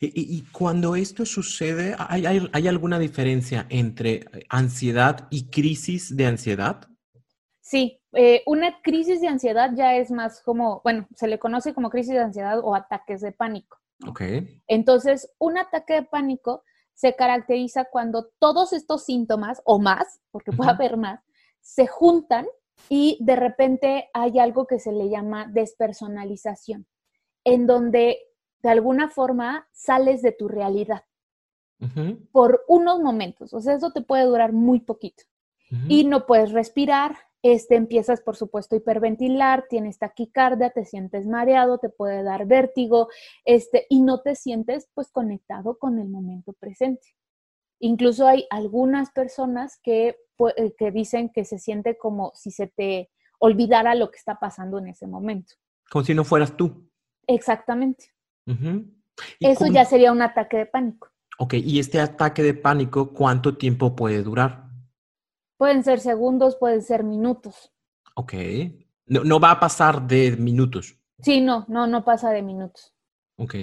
Y, 0.01 0.45
cuando 0.53 0.95
esto 0.95 1.27
sucede, 1.27 1.97
¿hay, 1.99 2.25
¿hay, 2.27 2.69
alguna 2.69 3.01
diferencia 3.01 3.67
entre 3.69 4.15
eh, 4.15 4.47
ansiedad 4.49 5.27
y 5.29 5.51
crisis 5.51 6.17
de 6.17 6.27
ansiedad? 6.27 6.89
Sí, 7.61 8.01
eh, 8.13 8.43
una 8.47 8.81
crisis 8.81 9.21
de 9.21 9.29
ansiedad 9.29 9.73
ya 9.75 9.97
es 9.97 10.13
más 10.13 10.41
como, 10.43 10.81
bueno, 10.85 11.09
se 11.17 11.27
le 11.27 11.41
conoce 11.41 11.75
como 11.75 11.91
crisis 11.91 12.15
de 12.15 12.21
ansiedad 12.21 12.61
o 12.63 12.75
ataques 12.77 13.21
de 13.21 13.33
pánico. 13.33 13.79
Ok. 14.07 14.23
Entonces, 14.69 15.33
un 15.39 15.59
ataque 15.59 15.95
de 15.95 16.03
pánico 16.05 16.63
se 16.95 17.17
caracteriza 17.17 17.87
cuando 17.87 18.31
todos 18.39 18.73
estos 18.73 19.05
síntomas, 19.05 19.61
o 19.65 19.81
más, 19.81 20.21
porque 20.31 20.53
puede 20.53 20.71
haber 20.71 20.97
más, 20.97 21.21
se 21.61 21.87
juntan 21.87 22.47
y 22.89 23.19
de 23.21 23.37
repente 23.37 24.09
hay 24.15 24.39
algo 24.39 24.67
que 24.67 24.79
se 24.79 24.93
le 24.93 25.09
llama 25.09 25.47
despersonalización, 25.53 26.87
en 27.45 27.67
donde 27.67 28.19
de 28.63 28.69
alguna 28.69 29.09
forma 29.09 29.69
sales 29.73 30.23
de 30.23 30.33
tu 30.33 30.49
realidad 30.49 31.05
por 32.33 32.65
unos 32.67 33.01
momentos. 33.01 33.55
O 33.55 33.61
sea, 33.61 33.75
eso 33.75 33.93
te 33.93 34.03
puede 34.03 34.25
durar 34.25 34.53
muy 34.53 34.81
poquito. 34.81 35.25
Y 35.87 36.05
no 36.05 36.25
puedes 36.25 36.53
respirar, 36.53 37.15
este, 37.43 37.77
empiezas, 37.77 38.23
por 38.23 38.37
supuesto, 38.37 38.75
a 38.75 38.79
hiperventilar, 38.79 39.67
tienes 39.69 39.99
taquicardia, 39.99 40.71
te 40.71 40.87
sientes 40.87 41.27
mareado, 41.27 41.77
te 41.77 41.91
puede 41.91 42.23
dar 42.23 42.47
vértigo, 42.47 43.09
este, 43.45 43.87
y 43.91 44.01
no 44.01 44.23
te 44.23 44.35
sientes, 44.35 44.89
pues, 44.95 45.11
conectado 45.11 45.79
con 45.79 45.99
el 45.99 46.09
momento 46.09 46.55
presente. 46.55 47.15
Incluso 47.81 48.27
hay 48.27 48.47
algunas 48.49 49.11
personas 49.11 49.79
que, 49.83 50.17
eh, 50.57 50.75
que 50.77 50.91
dicen 50.91 51.29
que 51.29 51.45
se 51.45 51.59
siente 51.59 51.99
como 51.99 52.33
si 52.35 52.51
se 52.51 52.67
te 52.67 53.11
olvidara 53.39 53.95
lo 53.95 54.11
que 54.11 54.17
está 54.17 54.41
pasando 54.41 54.79
en 54.79 54.89
ese 54.89 55.07
momento. 55.07 55.55
Como 55.91 56.05
si 56.05 56.15
no 56.15 56.25
fueras 56.25 56.57
tú. 56.57 56.91
Exactamente. 57.27 58.07
Eso 59.41 59.67
ya 59.67 59.85
sería 59.85 60.13
un 60.13 60.23
ataque 60.23 60.59
de 60.59 60.67
pánico. 60.67 61.09
Ok, 61.39 61.55
¿y 61.55 61.79
este 61.79 62.01
ataque 62.01 62.43
de 62.43 62.55
pánico 62.55 63.13
cuánto 63.13 63.57
tiempo 63.57 63.95
puede 63.95 64.23
durar? 64.23 64.69
Pueden 65.57 65.85
ser 65.85 66.01
segundos, 66.01 66.57
pueden 66.57 66.83
ser 66.83 67.05
minutos. 67.05 67.73
Ok. 68.15 68.35
No, 69.07 69.41
va 69.41 69.53
a 69.53 69.61
pasar 69.61 70.07
de 70.07 70.37
minutos. 70.37 70.97
Sí, 71.21 71.41
no, 71.41 71.65
no, 71.69 71.87
no 71.87 72.05
pasa 72.05 72.31
de 72.31 72.43
minutos. 72.43 72.95
Ok. 73.37 73.55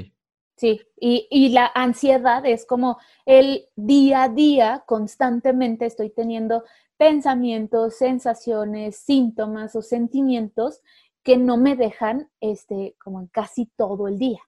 Sí, 0.57 0.81
y, 0.97 1.27
y, 1.29 1.49
la 1.49 1.69
ansiedad 1.75 2.45
es 2.45 2.65
como 2.65 2.97
el 3.25 3.65
día 3.75 4.23
a 4.23 4.29
día, 4.29 4.83
constantemente 4.87 5.85
estoy 5.85 6.09
teniendo 6.09 6.63
pensamientos, 6.95 7.97
sensaciones, 7.97 8.95
síntomas 8.95 9.75
o 9.75 9.81
sentimientos 9.81 10.81
que 11.23 11.37
no 11.37 11.57
me 11.57 11.75
dejan 11.75 12.29
este, 12.39 12.95
como 13.03 13.19
en 13.19 13.27
casi 13.27 13.65
todo 13.75 14.07
el 14.07 14.17
día. 14.17 14.39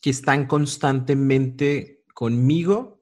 Que 0.00 0.10
están 0.10 0.46
constantemente 0.46 2.04
conmigo 2.14 3.00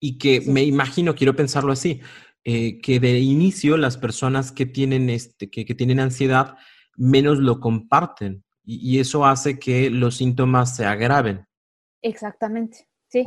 y 0.00 0.18
que 0.18 0.40
me 0.42 0.62
imagino, 0.62 1.14
quiero 1.14 1.34
pensarlo 1.34 1.72
así, 1.72 2.00
eh, 2.44 2.80
que 2.80 3.00
de 3.00 3.18
inicio 3.18 3.76
las 3.76 3.96
personas 3.96 4.52
que 4.52 4.66
tienen, 4.66 5.10
este, 5.10 5.50
que, 5.50 5.64
tienen 5.74 5.98
ansiedad 5.98 6.56
menos 6.96 7.38
lo 7.38 7.58
comparten 7.58 8.44
y, 8.62 9.00
eso 9.00 9.24
hace 9.24 9.58
que 9.58 9.90
los 9.90 10.16
síntomas 10.16 10.76
se 10.76 10.84
agraven. 10.84 11.46
Exactamente, 12.02 12.88
sí. 13.08 13.24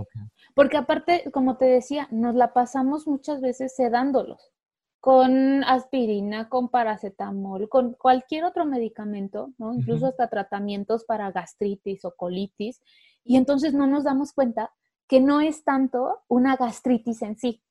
Porque 0.54 0.78
aparte, 0.78 1.30
como 1.34 1.58
te 1.58 1.66
decía, 1.66 2.08
nos 2.12 2.36
la 2.36 2.54
pasamos 2.54 3.08
muchas 3.08 3.42
veces 3.42 3.76
sedándolos 3.76 4.52
con 5.00 5.64
aspirina, 5.64 6.50
con 6.50 6.70
paracetamol, 6.70 7.70
con 7.70 7.94
cualquier 7.94 8.44
otro 8.44 8.66
medicamento, 8.66 9.54
¿no? 9.58 9.74
Incluso 9.74 10.08
hasta 10.08 10.30
tratamientos 10.30 11.06
para 11.06 11.32
gastritis 11.32 12.04
o 12.04 12.16
colitis. 12.16 12.82
Y 13.30 13.38
entonces 13.38 13.76
no 13.76 13.86
nos 13.86 14.06
damos 14.06 14.34
cuenta 14.34 14.72
que 15.08 15.22
no 15.22 15.40
es 15.40 15.64
tanto 15.64 16.24
una 16.28 16.56
gastritis 16.56 17.22
en 17.22 17.38
sí, 17.38 17.62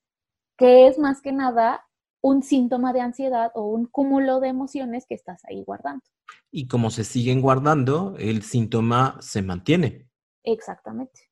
que 0.57 0.87
es 0.87 1.01
más 1.01 1.21
que 1.21 1.33
nada 1.33 1.85
un 2.21 2.44
síntoma 2.44 2.92
de 2.92 3.01
ansiedad 3.01 3.51
o 3.57 3.64
un 3.64 3.87
cúmulo 3.87 4.38
de 4.38 4.47
emociones 4.47 5.05
que 5.09 5.16
estás 5.16 5.44
ahí 5.47 5.64
guardando. 5.64 6.05
Y 6.53 6.68
como 6.68 6.90
se 6.90 7.03
siguen 7.03 7.42
guardando, 7.42 8.14
el 8.21 8.42
síntoma 8.42 9.18
se 9.21 9.42
mantiene. 9.42 10.09
Exactamente. 10.44 11.23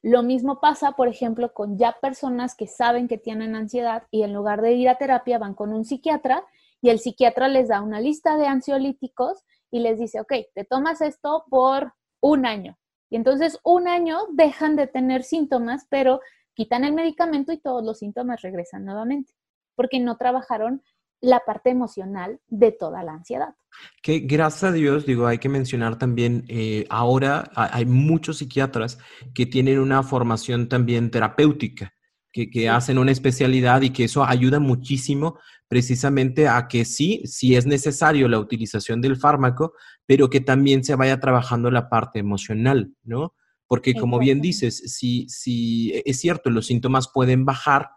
Lo 0.00 0.22
mismo 0.22 0.58
pasa, 0.60 0.92
por 0.92 1.08
ejemplo, 1.08 1.52
con 1.52 1.76
ya 1.76 1.96
personas 2.00 2.54
que 2.54 2.66
saben 2.66 3.08
que 3.08 3.18
tienen 3.18 3.56
ansiedad 3.56 4.04
y 4.10 4.22
en 4.22 4.32
lugar 4.32 4.62
de 4.62 4.72
ir 4.72 4.88
a 4.88 4.96
terapia 4.96 5.38
van 5.38 5.54
con 5.54 5.74
un 5.74 5.84
psiquiatra 5.84 6.44
y 6.80 6.88
el 6.88 6.98
psiquiatra 6.98 7.48
les 7.48 7.68
da 7.68 7.82
una 7.82 8.00
lista 8.00 8.38
de 8.38 8.46
ansiolíticos 8.46 9.44
y 9.70 9.80
les 9.80 9.98
dice, 9.98 10.20
ok, 10.20 10.32
te 10.54 10.64
tomas 10.64 11.02
esto 11.02 11.44
por 11.50 11.94
un 12.20 12.46
año. 12.46 12.78
Y 13.10 13.16
entonces 13.16 13.58
un 13.64 13.88
año 13.88 14.18
dejan 14.32 14.76
de 14.76 14.86
tener 14.86 15.22
síntomas, 15.22 15.86
pero 15.88 16.20
quitan 16.54 16.84
el 16.84 16.94
medicamento 16.94 17.52
y 17.52 17.58
todos 17.58 17.84
los 17.84 17.98
síntomas 17.98 18.42
regresan 18.42 18.84
nuevamente, 18.84 19.32
porque 19.74 20.00
no 20.00 20.16
trabajaron 20.16 20.82
la 21.20 21.40
parte 21.40 21.70
emocional 21.70 22.40
de 22.48 22.72
toda 22.72 23.02
la 23.02 23.12
ansiedad. 23.12 23.54
Que 24.02 24.20
gracias 24.20 24.64
a 24.64 24.72
Dios, 24.72 25.06
digo, 25.06 25.26
hay 25.26 25.38
que 25.38 25.48
mencionar 25.48 25.98
también, 25.98 26.44
eh, 26.48 26.86
ahora 26.90 27.50
hay 27.54 27.86
muchos 27.86 28.38
psiquiatras 28.38 28.98
que 29.34 29.46
tienen 29.46 29.78
una 29.78 30.02
formación 30.02 30.68
también 30.68 31.10
terapéutica, 31.10 31.92
que, 32.34 32.68
hacen 32.68 32.98
una 32.98 33.12
especialidad 33.12 33.82
y 33.82 33.90
que 33.90 34.04
eso 34.04 34.24
ayuda 34.24 34.58
muchísimo 34.58 35.38
precisamente 35.68 36.48
a 36.48 36.66
que 36.66 36.84
sí, 36.84 37.22
sí 37.24 37.54
es 37.54 37.64
necesario 37.64 38.28
la 38.28 38.40
utilización 38.40 39.00
del 39.00 39.16
fármaco, 39.16 39.74
pero 40.04 40.28
que 40.28 40.40
también 40.40 40.82
se 40.82 40.96
vaya 40.96 41.20
trabajando 41.20 41.70
la 41.70 41.88
parte 41.88 42.18
emocional, 42.18 42.92
¿no? 43.04 43.34
Porque 43.66 43.94
como 43.94 44.18
bien 44.18 44.40
dices, 44.40 44.76
si, 44.76 45.26
si 45.28 46.02
es 46.04 46.20
cierto, 46.20 46.50
los 46.50 46.66
síntomas 46.66 47.08
pueden 47.12 47.44
bajar, 47.44 47.90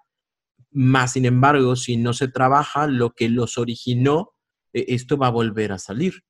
más, 0.71 1.13
sin 1.13 1.25
embargo, 1.25 1.75
si 1.75 1.97
no 1.97 2.13
se 2.13 2.27
trabaja 2.27 2.87
lo 2.87 3.13
que 3.13 3.29
los 3.29 3.57
originó, 3.57 4.33
e, 4.71 4.85
esto 4.89 5.17
va 5.17 5.27
a 5.27 5.31
volver 5.31 5.71
a 5.71 5.79
salir. 5.79 6.23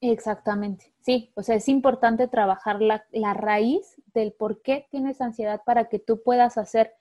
Exactamente, 0.00 0.94
sí, 1.00 1.32
o 1.34 1.42
sea, 1.42 1.56
es 1.56 1.68
importante 1.68 2.28
trabajar 2.28 2.82
la, 2.82 3.04
la 3.10 3.32
raíz 3.32 3.96
del 4.12 4.32
por 4.32 4.60
qué 4.60 4.86
tienes 4.90 5.20
ansiedad 5.22 5.62
para 5.64 5.88
que 5.88 5.98
tú 5.98 6.22
puedas 6.22 6.58
hacer 6.58 6.92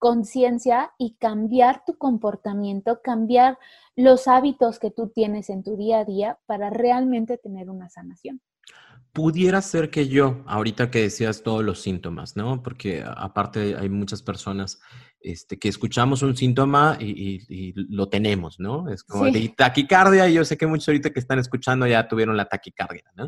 conciencia 0.00 0.92
y 0.98 1.14
cambiar 1.20 1.84
tu 1.84 1.96
comportamiento, 1.96 3.00
cambiar 3.04 3.58
los 3.94 4.26
hábitos 4.26 4.80
que 4.80 4.90
tú 4.90 5.12
tienes 5.14 5.50
en 5.50 5.62
tu 5.62 5.76
día 5.76 6.00
a 6.00 6.04
día 6.04 6.38
para 6.46 6.70
realmente 6.70 7.38
tener 7.38 7.70
una 7.70 7.88
sanación. 7.88 8.40
Pudiera 9.12 9.60
ser 9.60 9.90
que 9.90 10.08
yo, 10.08 10.42
ahorita 10.46 10.90
que 10.90 11.02
decías 11.02 11.42
todos 11.42 11.64
los 11.64 11.82
síntomas, 11.82 12.36
¿no? 12.36 12.62
Porque 12.62 13.04
aparte 13.04 13.76
hay 13.76 13.88
muchas 13.88 14.22
personas 14.22 14.80
este, 15.20 15.58
que 15.58 15.68
escuchamos 15.68 16.22
un 16.22 16.34
síntoma 16.34 16.96
y, 16.98 17.74
lo 17.74 18.08
tenemos, 18.08 18.58
¿no? 18.58 18.88
Es 18.88 19.04
como 19.04 19.26
de 19.26 19.52
taquicardia, 19.54 20.28
y 20.28 20.34
yo 20.34 20.44
sé 20.44 20.56
que 20.56 20.66
muchos 20.66 20.88
ahorita 20.88 21.10
que 21.10 21.20
están 21.20 21.38
escuchando 21.38 21.86
ya 21.86 22.08
tuvieron 22.08 22.36
la 22.36 22.46
taquicardia, 22.46 23.04
¿no? 23.16 23.26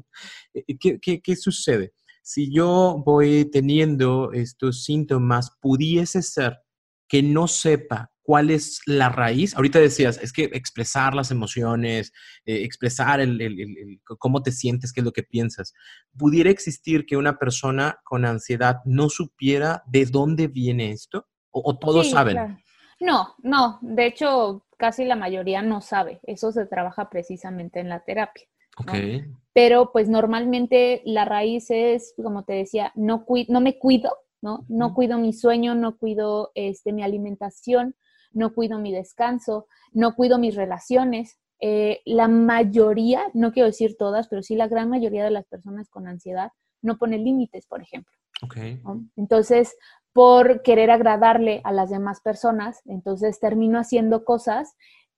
Eh, 0.54 0.64
eh, 0.68 0.98
¿Qué, 1.00 1.20
qué, 1.20 1.36
sucede? 1.36 1.92
Si 2.22 2.52
yo 2.52 3.02
voy 3.04 3.44
teniendo 3.50 4.32
estos 4.32 4.84
síntomas, 4.84 5.56
pudiese 5.60 6.22
ser 6.22 6.60
que 7.08 7.22
no 7.22 7.48
sepa 7.48 8.12
cuál 8.22 8.50
es 8.50 8.80
la 8.86 9.08
raíz. 9.08 9.54
Ahorita 9.54 9.78
decías, 9.78 10.18
es 10.22 10.32
que 10.32 10.44
expresar 10.44 11.14
las 11.14 11.30
emociones, 11.30 12.12
eh, 12.46 12.62
expresar 12.62 13.20
el, 13.20 14.00
cómo 14.18 14.42
te 14.42 14.52
sientes, 14.52 14.92
qué 14.92 15.00
es 15.00 15.04
lo 15.04 15.12
que 15.12 15.22
piensas. 15.22 15.74
¿Pudiera 16.16 16.50
existir 16.50 17.04
que 17.04 17.16
una 17.16 17.38
persona 17.38 17.98
con 18.04 18.24
ansiedad 18.24 18.76
no 18.84 19.08
supiera 19.08 19.82
de 19.86 20.06
dónde 20.06 20.46
viene 20.46 20.92
esto? 20.92 21.26
¿O, 21.50 21.78
todos 21.78 22.10
saben? 22.10 22.58
No, 23.00 23.34
no, 23.42 23.78
de 23.82 24.06
hecho 24.06 24.64
casi 24.78 25.04
la 25.04 25.16
mayoría 25.16 25.60
no 25.60 25.80
sabe. 25.80 26.20
Eso 26.22 26.52
se 26.52 26.66
trabaja 26.66 27.10
precisamente 27.10 27.80
en 27.80 27.88
la 27.88 28.04
terapia. 28.04 28.46
Pero 29.52 29.92
pues 29.92 30.08
normalmente 30.08 31.02
la 31.04 31.24
raíz 31.24 31.70
es, 31.70 32.14
como 32.22 32.44
te 32.44 32.54
decía, 32.54 32.92
no, 32.94 33.26
no 33.48 33.60
me 33.60 33.78
cuido, 33.78 34.16
¿no? 34.40 34.64
No 34.68 34.94
cuido 34.94 35.18
mi 35.18 35.32
sueño, 35.32 35.74
no 35.74 35.98
cuido 35.98 36.52
este, 36.54 36.92
mi 36.92 37.02
alimentación, 37.02 37.94
no 38.32 38.54
cuido 38.54 38.78
mi 38.78 38.92
descanso, 38.92 39.66
no 39.92 40.14
cuido 40.14 40.38
mis 40.38 40.54
relaciones. 40.54 41.38
Eh, 41.60 42.00
la 42.04 42.28
mayoría, 42.28 43.24
no 43.34 43.52
quiero 43.52 43.68
decir 43.68 43.96
todas, 43.98 44.28
pero 44.28 44.42
sí 44.42 44.56
la 44.56 44.68
gran 44.68 44.88
mayoría 44.88 45.24
de 45.24 45.30
las 45.30 45.46
personas 45.46 45.88
con 45.90 46.08
ansiedad 46.08 46.50
no 46.80 46.98
pone 46.98 47.18
límites, 47.18 47.66
por 47.66 47.80
ejemplo. 47.82 48.12
Entonces, 49.16 49.76
por 50.12 50.62
querer 50.62 50.90
agradarle 50.90 51.60
a 51.64 51.72
las 51.72 51.90
demás 51.90 52.20
personas, 52.20 52.80
entonces 52.86 53.38
termino 53.38 53.78
haciendo 53.78 54.24
cosas 54.24 54.74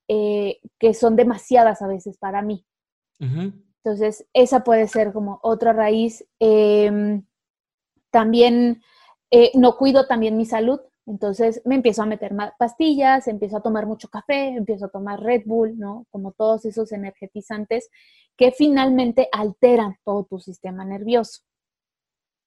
eh, 0.08 0.58
que 0.78 0.92
son 0.92 1.16
demasiadas 1.16 1.80
a 1.80 1.86
veces 1.86 2.18
para 2.18 2.42
mí. 2.42 2.66
Entonces, 3.18 4.26
esa 4.32 4.64
puede 4.64 4.88
ser 4.88 5.12
como 5.12 5.40
otra 5.42 5.72
raíz. 5.72 6.26
Em, 6.38 7.24
también 8.10 8.82
eh, 9.30 9.50
no 9.54 9.76
cuido 9.76 10.06
también 10.06 10.36
mi 10.36 10.46
salud, 10.46 10.80
entonces 11.06 11.60
me 11.64 11.74
empiezo 11.74 12.02
a 12.02 12.06
meter 12.06 12.32
pastillas, 12.58 13.28
empiezo 13.28 13.56
a 13.56 13.62
tomar 13.62 13.86
mucho 13.86 14.08
café, 14.08 14.48
empiezo 14.48 14.86
a 14.86 14.90
tomar 14.90 15.20
Red 15.20 15.42
Bull, 15.44 15.78
¿no? 15.78 16.06
Como 16.10 16.32
todos 16.32 16.64
esos 16.64 16.92
energetizantes 16.92 17.90
que 18.36 18.52
finalmente 18.52 19.28
alteran 19.32 19.96
todo 20.04 20.24
tu 20.24 20.38
sistema 20.38 20.84
nervioso. 20.84 21.42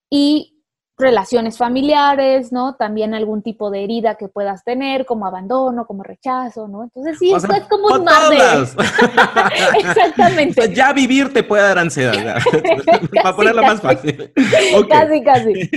Y 0.09 0.56
relaciones 0.97 1.57
familiares, 1.57 2.51
¿no? 2.51 2.75
También 2.75 3.13
algún 3.13 3.43
tipo 3.43 3.69
de 3.69 3.83
herida 3.83 4.15
que 4.15 4.29
puedas 4.29 4.63
tener, 4.63 5.05
como 5.05 5.27
abandono, 5.27 5.85
como 5.85 6.01
rechazo, 6.01 6.67
¿no? 6.67 6.83
Entonces 6.83 7.19
sí, 7.19 7.31
esto 7.31 7.53
es 7.53 7.65
como 7.65 7.87
un 7.87 8.03
mar 8.03 8.29
de... 8.29 8.37
Exactamente. 9.79 10.73
ya 10.73 10.93
vivir 10.93 11.31
te 11.31 11.43
puede 11.43 11.61
dar 11.61 11.77
ansiedad, 11.77 12.39
para 13.23 13.35
ponerlo 13.35 13.61
más 13.61 13.79
fácil. 13.79 14.33
Casi, 14.89 15.23
casi. 15.23 15.69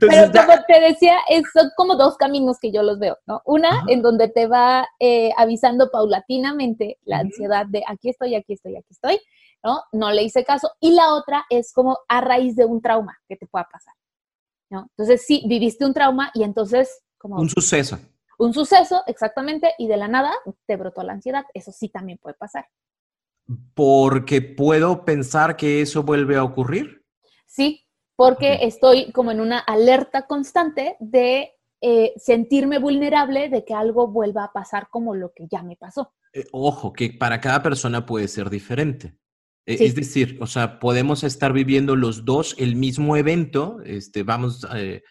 Pero 0.00 0.32
como 0.32 0.64
te 0.66 0.80
decía, 0.80 1.18
son 1.52 1.70
como 1.76 1.94
dos 1.94 2.16
caminos 2.16 2.58
que 2.58 2.72
yo 2.72 2.82
los 2.82 2.98
veo, 2.98 3.18
¿no? 3.26 3.42
Una 3.44 3.84
en 3.88 4.02
donde 4.02 4.28
te 4.28 4.46
va 4.46 4.88
eh, 4.98 5.30
avisando 5.36 5.90
paulatinamente 5.90 6.98
la 7.04 7.18
ansiedad 7.18 7.66
de 7.66 7.82
aquí 7.86 8.10
estoy, 8.10 8.34
aquí 8.34 8.54
estoy, 8.54 8.76
aquí 8.76 8.88
estoy, 8.90 9.20
¿no? 9.62 9.82
No 9.92 10.10
le 10.10 10.22
hice 10.22 10.44
caso. 10.44 10.70
Y 10.80 10.92
la 10.92 11.14
otra 11.14 11.44
es 11.48 11.72
como 11.72 11.98
a 12.08 12.20
raíz 12.20 12.56
de 12.56 12.64
un 12.64 12.80
trauma 12.80 13.16
que 13.28 13.36
te 13.36 13.46
pueda 13.46 13.68
pasar. 13.70 13.94
Entonces, 14.70 15.24
sí, 15.26 15.44
viviste 15.46 15.84
un 15.84 15.94
trauma 15.94 16.30
y 16.34 16.42
entonces 16.42 17.02
como... 17.18 17.36
Un 17.36 17.48
suceso. 17.48 17.98
Un 18.38 18.52
suceso, 18.52 19.02
exactamente, 19.06 19.74
y 19.78 19.86
de 19.86 19.96
la 19.96 20.08
nada 20.08 20.32
te 20.66 20.76
brotó 20.76 21.02
la 21.02 21.12
ansiedad. 21.12 21.44
Eso 21.54 21.72
sí 21.72 21.88
también 21.88 22.18
puede 22.18 22.34
pasar. 22.34 22.66
Porque 23.74 24.42
puedo 24.42 25.04
pensar 25.04 25.56
que 25.56 25.80
eso 25.80 26.02
vuelve 26.02 26.36
a 26.36 26.44
ocurrir. 26.44 27.04
Sí, 27.46 27.86
porque 28.16 28.60
estoy 28.62 29.12
como 29.12 29.30
en 29.30 29.40
una 29.40 29.58
alerta 29.58 30.26
constante 30.26 30.96
de 30.98 31.52
eh, 31.80 32.14
sentirme 32.16 32.78
vulnerable 32.78 33.48
de 33.48 33.64
que 33.64 33.74
algo 33.74 34.08
vuelva 34.08 34.44
a 34.44 34.52
pasar 34.52 34.88
como 34.90 35.14
lo 35.14 35.32
que 35.34 35.46
ya 35.50 35.62
me 35.62 35.76
pasó. 35.76 36.14
Eh, 36.32 36.46
ojo, 36.52 36.92
que 36.92 37.10
para 37.10 37.40
cada 37.40 37.62
persona 37.62 38.06
puede 38.06 38.26
ser 38.26 38.50
diferente. 38.50 39.16
E, 39.66 39.84
es 39.84 39.94
decir, 39.94 40.38
o 40.40 40.46
sea, 40.46 40.78
podemos 40.78 41.24
estar 41.24 41.52
viviendo 41.52 41.96
los 41.96 42.24
dos 42.24 42.54
el 42.58 42.76
mismo 42.76 43.16
evento, 43.16 43.78
este, 43.84 44.22
vamos, 44.22 44.66
eh, 44.74 45.02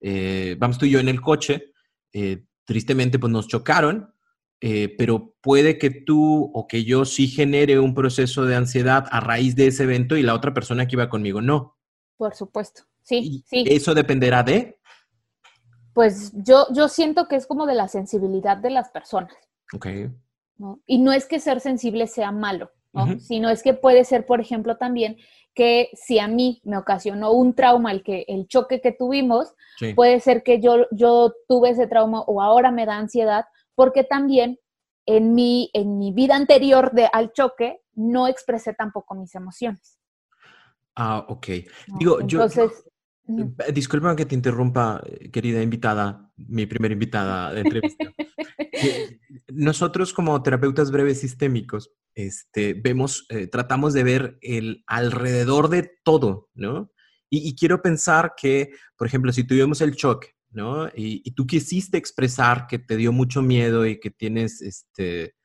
eh, 0.00 0.56
vamos 0.58 0.78
tú 0.78 0.86
y 0.86 0.90
yo 0.90 0.98
en 0.98 1.08
el 1.08 1.20
coche, 1.20 1.72
eh, 2.12 2.44
tristemente 2.64 3.18
pues 3.18 3.32
nos 3.32 3.48
chocaron, 3.48 4.12
pero 4.98 5.34
puede 5.40 5.78
que 5.78 5.90
tú 5.90 6.50
o 6.52 6.68
que 6.68 6.84
yo 6.84 7.06
sí 7.06 7.28
genere 7.28 7.78
un 7.78 7.94
proceso 7.94 8.44
de 8.44 8.56
ansiedad 8.56 9.06
a 9.10 9.18
raíz 9.18 9.56
de 9.56 9.68
ese 9.68 9.84
evento 9.84 10.18
y 10.18 10.22
la 10.22 10.34
otra 10.34 10.52
persona 10.52 10.86
que 10.86 10.96
iba 10.96 11.08
conmigo 11.08 11.40
no. 11.40 11.78
Por 12.18 12.34
supuesto, 12.34 12.82
sí, 13.02 13.42
sí. 13.46 13.64
¿Eso 13.66 13.94
dependerá 13.94 14.42
de? 14.42 14.78
Pues 15.94 16.32
yo, 16.34 16.66
yo 16.74 16.88
siento 16.88 17.26
que 17.26 17.36
es 17.36 17.46
como 17.46 17.64
de 17.64 17.74
la 17.74 17.88
sensibilidad 17.88 18.58
de 18.58 18.68
las 18.68 18.90
personas. 18.90 19.32
Ok. 19.72 19.86
Y 20.86 20.98
no 20.98 21.12
es 21.12 21.24
que 21.26 21.40
ser 21.40 21.60
sensible 21.60 22.06
sea 22.06 22.30
malo, 22.30 22.70
sino 23.18 23.50
es 23.50 23.62
que 23.62 23.74
puede 23.74 24.04
ser, 24.04 24.26
por 24.26 24.40
ejemplo, 24.40 24.76
también 24.76 25.16
que 25.54 25.90
si 25.94 26.18
a 26.18 26.28
mí 26.28 26.60
me 26.64 26.76
ocasionó 26.76 27.32
un 27.32 27.54
trauma 27.54 27.92
el, 27.92 28.02
que, 28.02 28.24
el 28.28 28.46
choque 28.46 28.80
que 28.80 28.92
tuvimos, 28.92 29.54
puede 29.94 30.20
ser 30.20 30.42
que 30.42 30.60
yo, 30.60 30.86
yo 30.90 31.32
tuve 31.48 31.70
ese 31.70 31.86
trauma 31.86 32.20
o 32.22 32.40
ahora 32.40 32.70
me 32.70 32.86
da 32.86 32.96
ansiedad, 32.96 33.44
porque 33.74 34.04
también 34.04 34.58
en 35.06 35.34
mi, 35.34 35.70
en 35.72 35.98
mi 35.98 36.12
vida 36.12 36.36
anterior 36.36 36.92
de, 36.92 37.08
al 37.12 37.32
choque 37.32 37.80
no 37.94 38.28
expresé 38.28 38.74
tampoco 38.74 39.14
mis 39.14 39.34
emociones. 39.34 39.98
Ah, 40.94 41.24
ok. 41.28 41.46
Digo, 41.98 42.20
Entonces, 42.20 42.84
yo, 42.84 42.89
eh, 43.38 43.72
Disculpa 43.72 44.16
que 44.16 44.26
te 44.26 44.34
interrumpa, 44.34 45.02
querida 45.32 45.62
invitada, 45.62 46.30
mi 46.36 46.66
primera 46.66 46.92
invitada 46.92 47.52
de 47.52 47.60
entrevista. 47.60 48.12
Nosotros 49.48 50.12
como 50.12 50.42
terapeutas 50.42 50.90
breves 50.90 51.20
sistémicos, 51.20 51.92
este, 52.14 52.74
vemos, 52.74 53.26
eh, 53.28 53.46
tratamos 53.46 53.92
de 53.92 54.04
ver 54.04 54.38
el 54.40 54.84
alrededor 54.86 55.68
de 55.68 55.90
todo, 56.04 56.48
¿no? 56.54 56.92
Y, 57.32 57.54
quiero 57.54 57.80
pensar 57.80 58.34
que, 58.36 58.72
por 58.96 59.06
ejemplo, 59.06 59.32
si 59.32 59.44
tuvimos 59.44 59.80
el 59.80 59.94
choque, 59.94 60.34
¿no? 60.50 60.88
Y, 60.88 61.22
y, 61.24 61.30
tú 61.30 61.46
quisiste 61.46 61.96
expresar 61.96 62.66
que 62.66 62.80
te 62.80 62.96
dio 62.96 63.12
mucho 63.12 63.40
miedo 63.40 63.86
y 63.86 64.00
que 64.00 64.10
tienes, 64.10 64.60
este, 64.60 65.36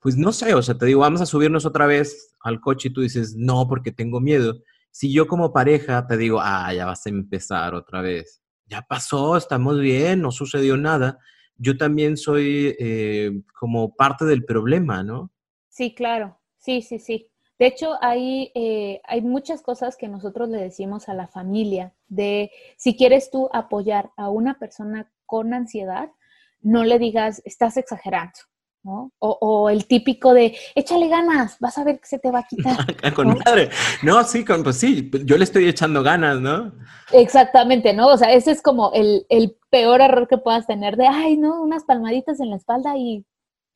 pues 0.00 0.16
no 0.16 0.32
sé, 0.32 0.54
o 0.54 0.62
sea, 0.62 0.78
te 0.78 0.86
digo, 0.86 1.00
vamos 1.00 1.20
a 1.20 1.26
subirnos 1.26 1.66
otra 1.66 1.86
vez 1.86 2.36
al 2.40 2.60
coche 2.60 2.88
y 2.88 2.92
tú 2.92 3.00
dices, 3.00 3.34
no, 3.36 3.66
porque 3.68 3.90
tengo 3.90 4.20
miedo. 4.20 4.62
Si 4.98 5.12
yo 5.12 5.28
como 5.28 5.52
pareja 5.52 6.08
te 6.08 6.16
digo, 6.16 6.40
ah, 6.42 6.74
ya 6.74 6.84
vas 6.84 7.06
a 7.06 7.10
empezar 7.10 7.72
otra 7.72 8.00
vez, 8.00 8.42
ya 8.66 8.82
pasó, 8.82 9.36
estamos 9.36 9.78
bien, 9.78 10.20
no 10.20 10.32
sucedió 10.32 10.76
nada, 10.76 11.20
yo 11.56 11.76
también 11.76 12.16
soy 12.16 12.74
eh, 12.80 13.30
como 13.56 13.94
parte 13.94 14.24
del 14.24 14.44
problema, 14.44 15.04
¿no? 15.04 15.30
Sí, 15.68 15.94
claro, 15.94 16.40
sí, 16.56 16.82
sí, 16.82 16.98
sí. 16.98 17.30
De 17.60 17.66
hecho, 17.66 17.92
hay, 18.00 18.50
eh, 18.56 19.00
hay 19.04 19.22
muchas 19.22 19.62
cosas 19.62 19.96
que 19.96 20.08
nosotros 20.08 20.48
le 20.48 20.58
decimos 20.58 21.08
a 21.08 21.14
la 21.14 21.28
familia 21.28 21.94
de 22.08 22.50
si 22.76 22.96
quieres 22.96 23.30
tú 23.30 23.48
apoyar 23.52 24.10
a 24.16 24.30
una 24.30 24.58
persona 24.58 25.12
con 25.26 25.54
ansiedad, 25.54 26.10
no 26.60 26.82
le 26.82 26.98
digas, 26.98 27.40
estás 27.44 27.76
exagerando. 27.76 28.40
¿No? 28.82 29.12
O, 29.18 29.70
el 29.70 29.86
típico 29.86 30.34
de, 30.34 30.56
échale 30.74 31.08
ganas, 31.08 31.56
vas 31.60 31.78
a 31.78 31.84
ver 31.84 32.00
que 32.00 32.06
se 32.06 32.18
te 32.18 32.30
va 32.30 32.40
a 32.40 32.46
quitar. 32.46 32.76
con 33.14 33.38
madre. 33.38 33.70
No, 34.02 34.22
sí, 34.24 34.44
con, 34.44 34.62
pues 34.62 34.76
sí, 34.76 35.10
yo 35.24 35.36
le 35.36 35.44
estoy 35.44 35.68
echando 35.68 36.02
ganas, 36.02 36.40
¿no? 36.40 36.72
Exactamente, 37.12 37.92
¿no? 37.92 38.08
O 38.08 38.16
sea, 38.16 38.32
ese 38.32 38.50
es 38.50 38.62
como 38.62 38.92
el, 38.92 39.26
el 39.28 39.56
peor 39.70 40.00
error 40.00 40.28
que 40.28 40.38
puedas 40.38 40.66
tener 40.66 40.96
de, 40.96 41.06
ay, 41.06 41.36
no, 41.36 41.62
unas 41.62 41.84
palmaditas 41.84 42.40
en 42.40 42.50
la 42.50 42.56
espalda 42.56 42.96
y 42.96 43.24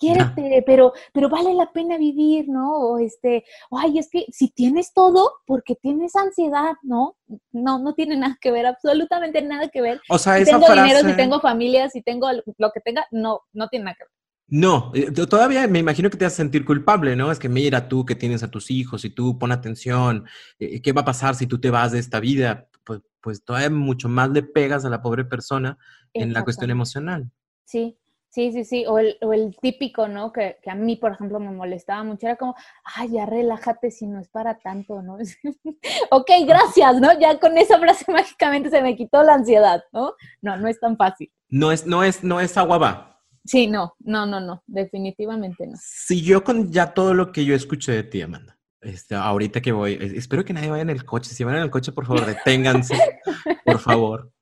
quiérete, 0.03 0.65
pero, 0.67 0.93
pero 1.13 1.29
vale 1.29 1.55
la 1.55 1.71
pena 1.71 1.97
vivir, 1.97 2.49
¿no? 2.49 2.77
O 2.77 2.99
este, 2.99 3.45
ay, 3.71 3.99
es 3.99 4.11
que 4.11 4.27
si 4.33 4.49
tienes 4.49 4.93
todo, 4.93 5.33
porque 5.47 5.77
tienes 5.77 6.17
ansiedad, 6.17 6.73
¿no? 6.83 7.17
No, 7.53 7.79
no 7.79 7.95
tiene 7.95 8.17
nada 8.17 8.37
que 8.41 8.51
ver, 8.51 8.67
absolutamente 8.67 9.41
nada 9.43 9.69
que 9.69 9.81
ver. 9.81 10.01
O 10.09 10.19
sea, 10.19 10.37
si 10.37 10.43
esa 10.43 10.59
tengo 10.59 10.73
dinero, 10.75 11.09
si 11.09 11.17
tengo 11.17 11.41
familia, 11.41 11.89
si 11.89 12.03
tengo 12.03 12.29
lo 12.33 12.71
que 12.73 12.81
tenga, 12.81 13.07
no, 13.13 13.43
no 13.53 13.69
tiene 13.69 13.85
nada 13.85 13.97
que 13.97 14.05
ver. 14.05 14.22
No, 14.55 14.91
eh, 14.93 15.11
todavía 15.11 15.67
me 15.67 15.79
imagino 15.79 16.11
que 16.11 16.19
te 16.19 16.27
vas 16.27 16.35
a 16.35 16.37
sentir 16.37 16.67
culpable, 16.67 17.17
¿no? 17.17 17.33
Es 17.33 17.39
que 17.39 17.49
mira 17.49 17.89
tú 17.89 18.05
que 18.05 18.15
tienes 18.15 18.43
a 18.43 18.51
tus 18.51 18.71
hijos 18.71 19.03
y 19.07 19.09
tú 19.09 19.39
pon 19.39 19.51
atención, 19.51 20.27
eh, 20.59 20.83
¿qué 20.83 20.93
va 20.93 21.01
a 21.01 21.07
pasar 21.07 21.35
si 21.35 21.47
tú 21.47 21.59
te 21.59 21.71
vas 21.71 21.93
de 21.93 21.99
esta 21.99 22.21
vida? 22.21 22.69
Pues, 22.85 23.01
pues 23.23 23.43
todavía 23.43 23.71
mucho 23.71 24.11
más 24.11 24.29
le 24.29 24.43
pegas 24.43 24.85
a 24.85 24.91
la 24.91 25.01
pobre 25.01 25.25
persona 25.25 25.79
en 26.13 26.35
la 26.35 26.45
cuestión 26.45 26.71
emocional. 26.71 27.31
Sí, 27.65 27.97
Sí, 28.29 28.51
sí, 28.51 28.65
sí, 28.65 28.87
o 28.87 28.99
el, 28.99 29.19
o 29.21 29.35
el 29.35 29.55
típico, 29.61 30.09
¿no? 30.09 30.33
Que, 30.33 30.57
que, 30.63 30.71
a 30.71 30.75
mí, 30.75 30.97
por 30.97 31.13
ejemplo, 31.13 31.39
me 31.39 31.51
molestaba 31.51 32.03
mucho, 32.03 32.27
era 32.27 32.37
como, 32.37 32.55
ay, 32.83 33.11
ya 33.13 33.27
relájate 33.27 33.91
si 33.91 34.07
no 34.07 34.21
es 34.21 34.29
para 34.29 34.59
tanto, 34.59 35.03
¿no? 35.03 35.19
ok, 36.11 36.31
gracias, 36.47 36.99
¿no? 36.99 37.19
Ya 37.21 37.39
con 37.39 37.59
esa 37.59 37.79
frase 37.79 38.05
mágicamente 38.11 38.71
se 38.71 38.81
me 38.81 38.97
quitó 38.97 39.23
la 39.23 39.35
ansiedad, 39.35 39.85
¿no? 39.93 40.15
No, 40.41 40.57
no 40.57 40.69
es 40.69 40.81
tan 40.81 40.97
fácil. 40.97 41.31
No 41.51 41.73
es, 41.73 41.87
no 41.87 42.03
es, 42.05 42.25
no 42.25 42.41
es 42.41 42.57
agua 42.57 42.79
va. 42.79 43.12
Sí, 43.45 43.67
no, 43.67 43.95
no, 44.01 44.27
no, 44.27 44.41
no, 44.41 44.63
definitivamente 44.67 45.67
no. 45.67 45.75
Si 45.81 46.23
yo 46.23 46.45
con 46.45 46.71
ya 46.71 46.95
todo 46.95 47.15
lo 47.15 47.33
que 47.33 47.45
yo 47.45 47.55
escuché 47.55 47.93
de 47.93 48.03
ti, 48.05 48.23
Amanda, 48.23 48.59
este, 48.81 49.15
ahorita 49.15 49.61
que 49.61 49.73
voy, 49.73 49.99
espero 50.15 50.45
que 50.45 50.53
nadie 50.53 50.71
vaya 50.71 50.83
en 50.83 50.91
el 50.91 51.05
coche, 51.05 51.35
si 51.35 51.45
van 51.45 51.57
en 51.57 51.63
el 51.63 51.71
coche, 51.71 51.93
por 51.93 52.07
favor, 52.07 52.27
deténganse, 52.27 52.95
por 53.65 53.79
favor. 53.79 54.33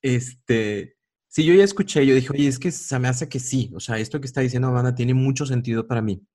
Este, 0.00 0.96
Sí, 1.36 1.44
yo 1.44 1.52
ya 1.52 1.64
escuché, 1.64 2.06
yo 2.06 2.14
dije, 2.14 2.30
oye, 2.32 2.48
es 2.48 2.58
que 2.58 2.72
se 2.72 2.98
me 2.98 3.08
hace 3.08 3.28
que 3.28 3.40
sí, 3.40 3.70
o 3.74 3.78
sea, 3.78 3.98
esto 3.98 4.18
que 4.22 4.26
está 4.26 4.40
diciendo 4.40 4.68
Amanda 4.68 4.94
tiene 4.94 5.12
mucho 5.12 5.44
sentido 5.44 5.86
para 5.86 6.00
mí. 6.00 6.26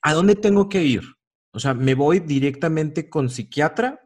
¿A 0.00 0.14
dónde 0.14 0.34
tengo 0.34 0.70
que 0.70 0.82
ir? 0.82 1.02
O 1.52 1.60
sea, 1.60 1.74
me 1.74 1.92
voy 1.94 2.20
directamente 2.20 3.10
con 3.10 3.28
psiquiatra 3.28 4.00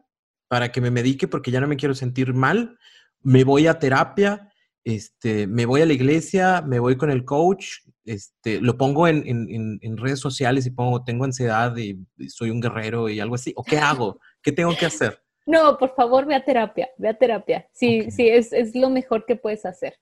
para 0.49 0.73
que 0.73 0.81
me 0.81 0.91
medique 0.91 1.29
porque 1.29 1.51
ya 1.51 1.61
no 1.61 1.69
me 1.69 1.77
quiero 1.77 1.95
sentir 1.95 2.33
mal, 2.33 2.77
me 3.21 3.45
voy 3.45 3.67
a 3.67 3.79
terapia, 3.79 4.51
este, 4.85 5.47
me 5.47 5.65
voy 5.65 5.81
a 5.81 5.85
la 5.85 5.93
iglesia, 5.93 6.61
me 6.61 6.79
voy 6.79 6.95
con 6.95 7.09
el 7.09 7.25
coach, 7.25 7.79
este, 8.05 8.61
lo 8.61 8.77
pongo 8.77 9.07
en, 9.07 9.23
en 9.25 9.97
redes 9.97 10.19
sociales 10.19 10.65
y 10.67 10.69
pongo, 10.69 11.03
tengo 11.03 11.25
ansiedad 11.25 11.75
y 11.75 11.97
soy 12.29 12.51
un 12.51 12.61
guerrero 12.61 13.09
y 13.09 13.19
algo 13.19 13.35
así, 13.35 13.51
¿o 13.57 13.63
qué 13.63 13.79
hago? 13.79 14.19
¿Qué 14.41 14.51
tengo 14.51 14.75
que 14.77 14.85
hacer? 14.85 15.19
No, 15.47 15.77
por 15.77 15.93
favor, 15.93 16.25
ve 16.25 16.33
a 16.33 16.43
terapia, 16.43 16.89
ve 16.97 17.09
a 17.09 17.13
terapia. 17.13 17.69
Sí, 17.71 18.09
sí, 18.09 18.27
es, 18.27 18.51
es, 18.51 18.75
lo 18.75 18.89
mejor 18.89 19.25
que 19.27 19.35
puedes 19.35 19.63
hacer. 19.65 19.95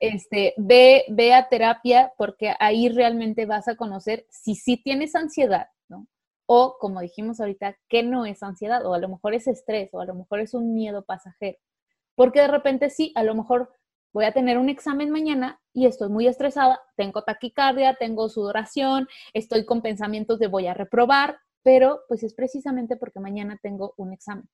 Este, 0.00 0.54
ve, 0.56 1.04
ve 1.08 1.32
a 1.32 1.48
terapia 1.48 2.12
porque 2.18 2.52
ahí 2.58 2.88
realmente 2.88 3.46
vas 3.46 3.68
a 3.68 3.76
conocer 3.76 4.26
si 4.28 4.56
sí 4.56 4.76
tienes 4.76 5.14
ansiedad, 5.14 5.68
¿no? 5.88 6.08
O, 6.46 6.78
como 6.80 7.00
dijimos 7.00 7.38
ahorita, 7.38 7.76
que 7.88 8.02
no 8.02 8.26
es 8.26 8.42
ansiedad, 8.42 8.84
o 8.84 8.92
a 8.92 8.98
lo 8.98 9.08
mejor 9.08 9.34
es 9.34 9.46
estrés, 9.46 9.90
o 9.92 10.00
a 10.00 10.04
lo 10.04 10.16
mejor 10.16 10.40
es 10.40 10.52
un 10.52 10.74
miedo 10.74 11.04
pasajero. 11.04 11.58
Porque 12.16 12.40
de 12.40 12.48
repente 12.48 12.90
sí, 12.90 13.12
a 13.14 13.22
lo 13.22 13.36
mejor 13.36 13.70
voy 14.12 14.24
a 14.24 14.32
tener 14.32 14.58
un 14.58 14.68
examen 14.68 15.10
mañana 15.10 15.60
y 15.72 15.86
estoy 15.86 16.08
muy 16.08 16.26
estresada, 16.26 16.80
tengo 16.96 17.22
taquicardia, 17.22 17.94
tengo 17.94 18.28
sudoración, 18.28 19.08
estoy 19.32 19.64
con 19.64 19.82
pensamientos 19.82 20.38
de 20.38 20.48
voy 20.48 20.66
a 20.66 20.74
reprobar, 20.74 21.38
pero 21.62 22.00
pues 22.08 22.22
es 22.22 22.34
precisamente 22.34 22.96
porque 22.96 23.20
mañana 23.20 23.58
tengo 23.62 23.94
un 23.96 24.12
examen 24.12 24.48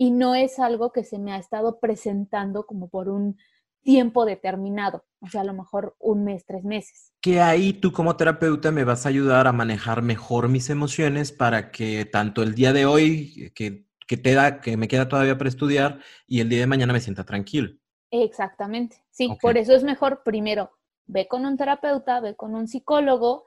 y 0.00 0.12
no 0.12 0.34
es 0.34 0.58
algo 0.58 0.92
que 0.92 1.04
se 1.04 1.18
me 1.18 1.32
ha 1.32 1.36
estado 1.36 1.78
presentando 1.78 2.64
como 2.64 2.88
por 2.88 3.10
un 3.10 3.36
tiempo 3.82 4.24
determinado, 4.24 5.04
o 5.20 5.28
sea, 5.28 5.42
a 5.42 5.44
lo 5.44 5.52
mejor 5.52 5.94
un 5.98 6.24
mes, 6.24 6.46
tres 6.46 6.64
meses. 6.64 7.12
Que 7.20 7.40
ahí 7.40 7.74
tú 7.74 7.92
como 7.92 8.16
terapeuta 8.16 8.70
me 8.72 8.84
vas 8.84 9.04
a 9.04 9.10
ayudar 9.10 9.46
a 9.46 9.52
manejar 9.52 10.00
mejor 10.00 10.48
mis 10.48 10.70
emociones 10.70 11.32
para 11.32 11.70
que 11.70 12.06
tanto 12.06 12.42
el 12.42 12.54
día 12.54 12.72
de 12.72 12.86
hoy, 12.86 13.52
que, 13.54 13.84
que, 14.06 14.16
te 14.16 14.32
da, 14.32 14.62
que 14.62 14.78
me 14.78 14.88
queda 14.88 15.06
todavía 15.06 15.36
para 15.36 15.50
estudiar, 15.50 16.00
y 16.26 16.40
el 16.40 16.48
día 16.48 16.60
de 16.60 16.66
mañana 16.66 16.94
me 16.94 17.00
sienta 17.00 17.24
tranquilo. 17.24 17.72
Exactamente, 18.10 19.04
sí, 19.10 19.36
por 19.40 19.56
eso 19.56 19.74
es 19.74 19.84
mejor 19.84 20.22
primero, 20.24 20.72
ve 21.06 21.28
con 21.28 21.46
un 21.46 21.56
terapeuta, 21.56 22.20
ve 22.20 22.34
con 22.34 22.54
un 22.54 22.66
psicólogo, 22.66 23.46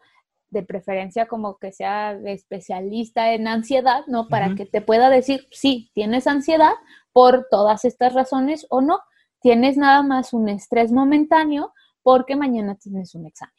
de 0.54 0.64
preferencia 0.64 1.28
como 1.28 1.58
que 1.58 1.74
sea 1.74 2.14
especialista 2.26 3.34
en 3.34 3.48
ansiedad, 3.48 4.06
¿no? 4.08 4.30
Para 4.30 4.56
que 4.56 4.66
te 4.66 4.82
pueda 4.82 5.10
decir, 5.10 5.48
sí, 5.52 5.90
tienes 5.94 6.28
ansiedad 6.28 6.74
por 7.12 7.48
todas 7.50 7.84
estas 7.84 8.14
razones 8.14 8.66
o 8.70 8.80
no, 8.80 9.00
tienes 9.42 9.76
nada 9.76 10.04
más 10.04 10.32
un 10.32 10.48
estrés 10.48 10.92
momentáneo 10.92 11.74
porque 12.04 12.36
mañana 12.36 12.76
tienes 12.76 13.16
un 13.16 13.26
examen. 13.26 13.56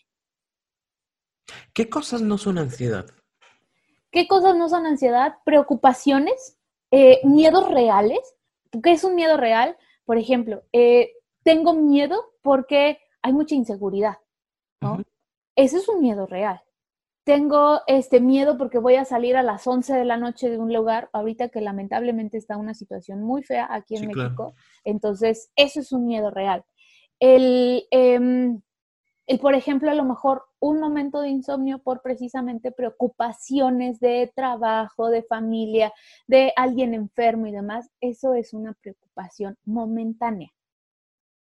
¿Qué 1.74 1.90
cosas 1.90 2.22
no 2.22 2.38
son 2.38 2.58
ansiedad? 2.58 3.06
¿Qué 4.10 4.28
cosas 4.28 4.56
no 4.56 4.68
son 4.68 4.86
ansiedad? 4.86 5.34
Preocupaciones, 5.44 6.56
eh, 6.92 7.20
miedos 7.24 7.68
reales. 7.70 8.20
¿Qué 8.82 8.92
es 8.92 9.02
un 9.02 9.16
miedo 9.16 9.36
real? 9.36 9.76
Por 10.04 10.18
ejemplo, 10.18 10.62
eh, 10.72 11.12
tengo 11.42 11.74
miedo 11.74 12.32
porque 12.42 12.98
hay 13.22 13.32
mucha 13.32 13.54
inseguridad, 13.54 14.16
¿no? 14.80 15.02
Ese 15.56 15.78
es 15.78 15.88
un 15.88 16.00
miedo 16.00 16.26
real 16.26 16.60
tengo 17.24 17.80
este 17.86 18.20
miedo 18.20 18.56
porque 18.58 18.78
voy 18.78 18.96
a 18.96 19.06
salir 19.06 19.36
a 19.36 19.42
las 19.42 19.66
11 19.66 19.94
de 19.94 20.04
la 20.04 20.18
noche 20.18 20.50
de 20.50 20.58
un 20.58 20.72
lugar, 20.72 21.08
ahorita 21.12 21.48
que 21.48 21.62
lamentablemente 21.62 22.36
está 22.36 22.58
una 22.58 22.74
situación 22.74 23.22
muy 23.22 23.42
fea 23.42 23.66
aquí 23.70 23.96
en 23.96 24.08
México. 24.08 24.54
Entonces, 24.84 25.50
eso 25.56 25.80
es 25.80 25.90
un 25.92 26.06
miedo 26.06 26.30
real. 26.30 26.64
El, 27.18 27.86
em, 27.90 28.60
el, 29.26 29.38
por 29.38 29.54
ejemplo, 29.54 29.90
a 29.90 29.94
lo 29.94 30.04
mejor 30.04 30.44
un 30.60 30.80
momento 30.80 31.22
de 31.22 31.30
insomnio 31.30 31.78
por 31.78 32.02
precisamente 32.02 32.72
preocupaciones 32.72 34.00
de 34.00 34.30
trabajo, 34.36 35.08
de 35.08 35.22
familia, 35.22 35.94
de 36.26 36.52
alguien 36.56 36.92
enfermo 36.92 37.46
y 37.46 37.52
demás, 37.52 37.88
eso 38.00 38.34
es 38.34 38.52
una 38.52 38.74
preocupación 38.74 39.03
momentánea. 39.64 40.50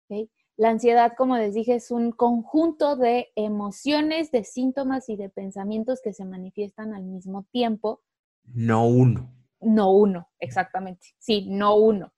¿okay? 0.05 0.29
La 0.57 0.69
ansiedad, 0.71 1.13
como 1.17 1.37
les 1.37 1.53
dije, 1.53 1.75
es 1.75 1.89
un 1.89 2.11
conjunto 2.11 2.97
de 2.97 3.29
emociones, 3.35 4.29
de 4.31 4.43
síntomas 4.43 5.07
y 5.07 5.15
de 5.15 5.29
pensamientos 5.29 6.01
que 6.03 6.11
se 6.11 6.25
manifiestan 6.25 6.93
al 6.93 7.05
mismo 7.05 7.45
tiempo. 7.51 8.01
No 8.43 8.85
uno. 8.85 9.33
no 9.61 9.91
uno, 9.91 10.27
exactamente. 10.39 11.07
Sí, 11.17 11.47
no 11.49 11.75
uno. 11.75 12.11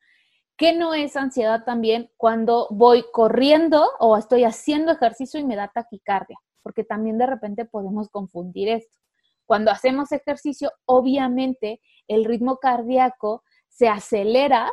¿Qué 0.57 0.75
no 0.75 0.93
es 0.93 1.15
ansiedad 1.17 1.63
también 1.65 2.11
cuando 2.17 2.67
voy 2.71 3.05
corriendo 3.11 3.87
o 3.99 4.17
estoy 4.17 4.43
haciendo 4.43 4.91
ejercicio 4.91 5.39
y 5.39 5.45
me 5.45 5.55
da 5.55 5.71
taquicardia? 5.73 6.37
Porque 6.61 6.83
también 6.83 7.17
de 7.17 7.25
repente 7.25 7.65
podemos 7.65 8.09
confundir 8.09 8.69
esto. 8.69 8.97
Cuando 9.45 9.69
hacemos 9.69 10.11
ejercicio, 10.11 10.71
obviamente 10.85 11.81
el 12.07 12.25
ritmo 12.25 12.57
cardíaco 12.57 13.43
se 13.67 13.87
acelera 13.87 14.71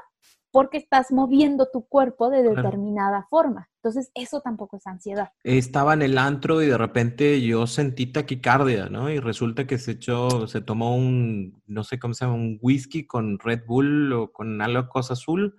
porque 0.50 0.78
estás 0.78 1.12
moviendo 1.12 1.68
tu 1.72 1.86
cuerpo 1.86 2.30
de 2.30 2.42
determinada 2.42 3.26
forma. 3.28 3.68
Entonces, 3.76 4.10
eso 4.14 4.40
tampoco 4.40 4.76
es 4.76 4.86
ansiedad. 4.86 5.30
Estaba 5.44 5.94
en 5.94 6.02
el 6.02 6.18
antro 6.18 6.62
y 6.62 6.66
de 6.66 6.78
repente 6.78 7.40
yo 7.40 7.66
sentí 7.66 8.06
taquicardia, 8.06 8.88
¿no? 8.88 9.10
Y 9.10 9.20
resulta 9.20 9.66
que 9.66 9.78
se 9.78 9.92
echó, 9.92 10.46
se 10.46 10.60
tomó 10.60 10.96
un, 10.96 11.62
no 11.66 11.84
sé 11.84 11.98
cómo 11.98 12.14
se 12.14 12.24
llama, 12.24 12.36
un 12.36 12.58
whisky 12.60 13.06
con 13.06 13.38
Red 13.38 13.64
Bull 13.66 14.12
o 14.12 14.32
con 14.32 14.60
algo 14.62 14.88
cosa 14.88 15.12
azul. 15.12 15.56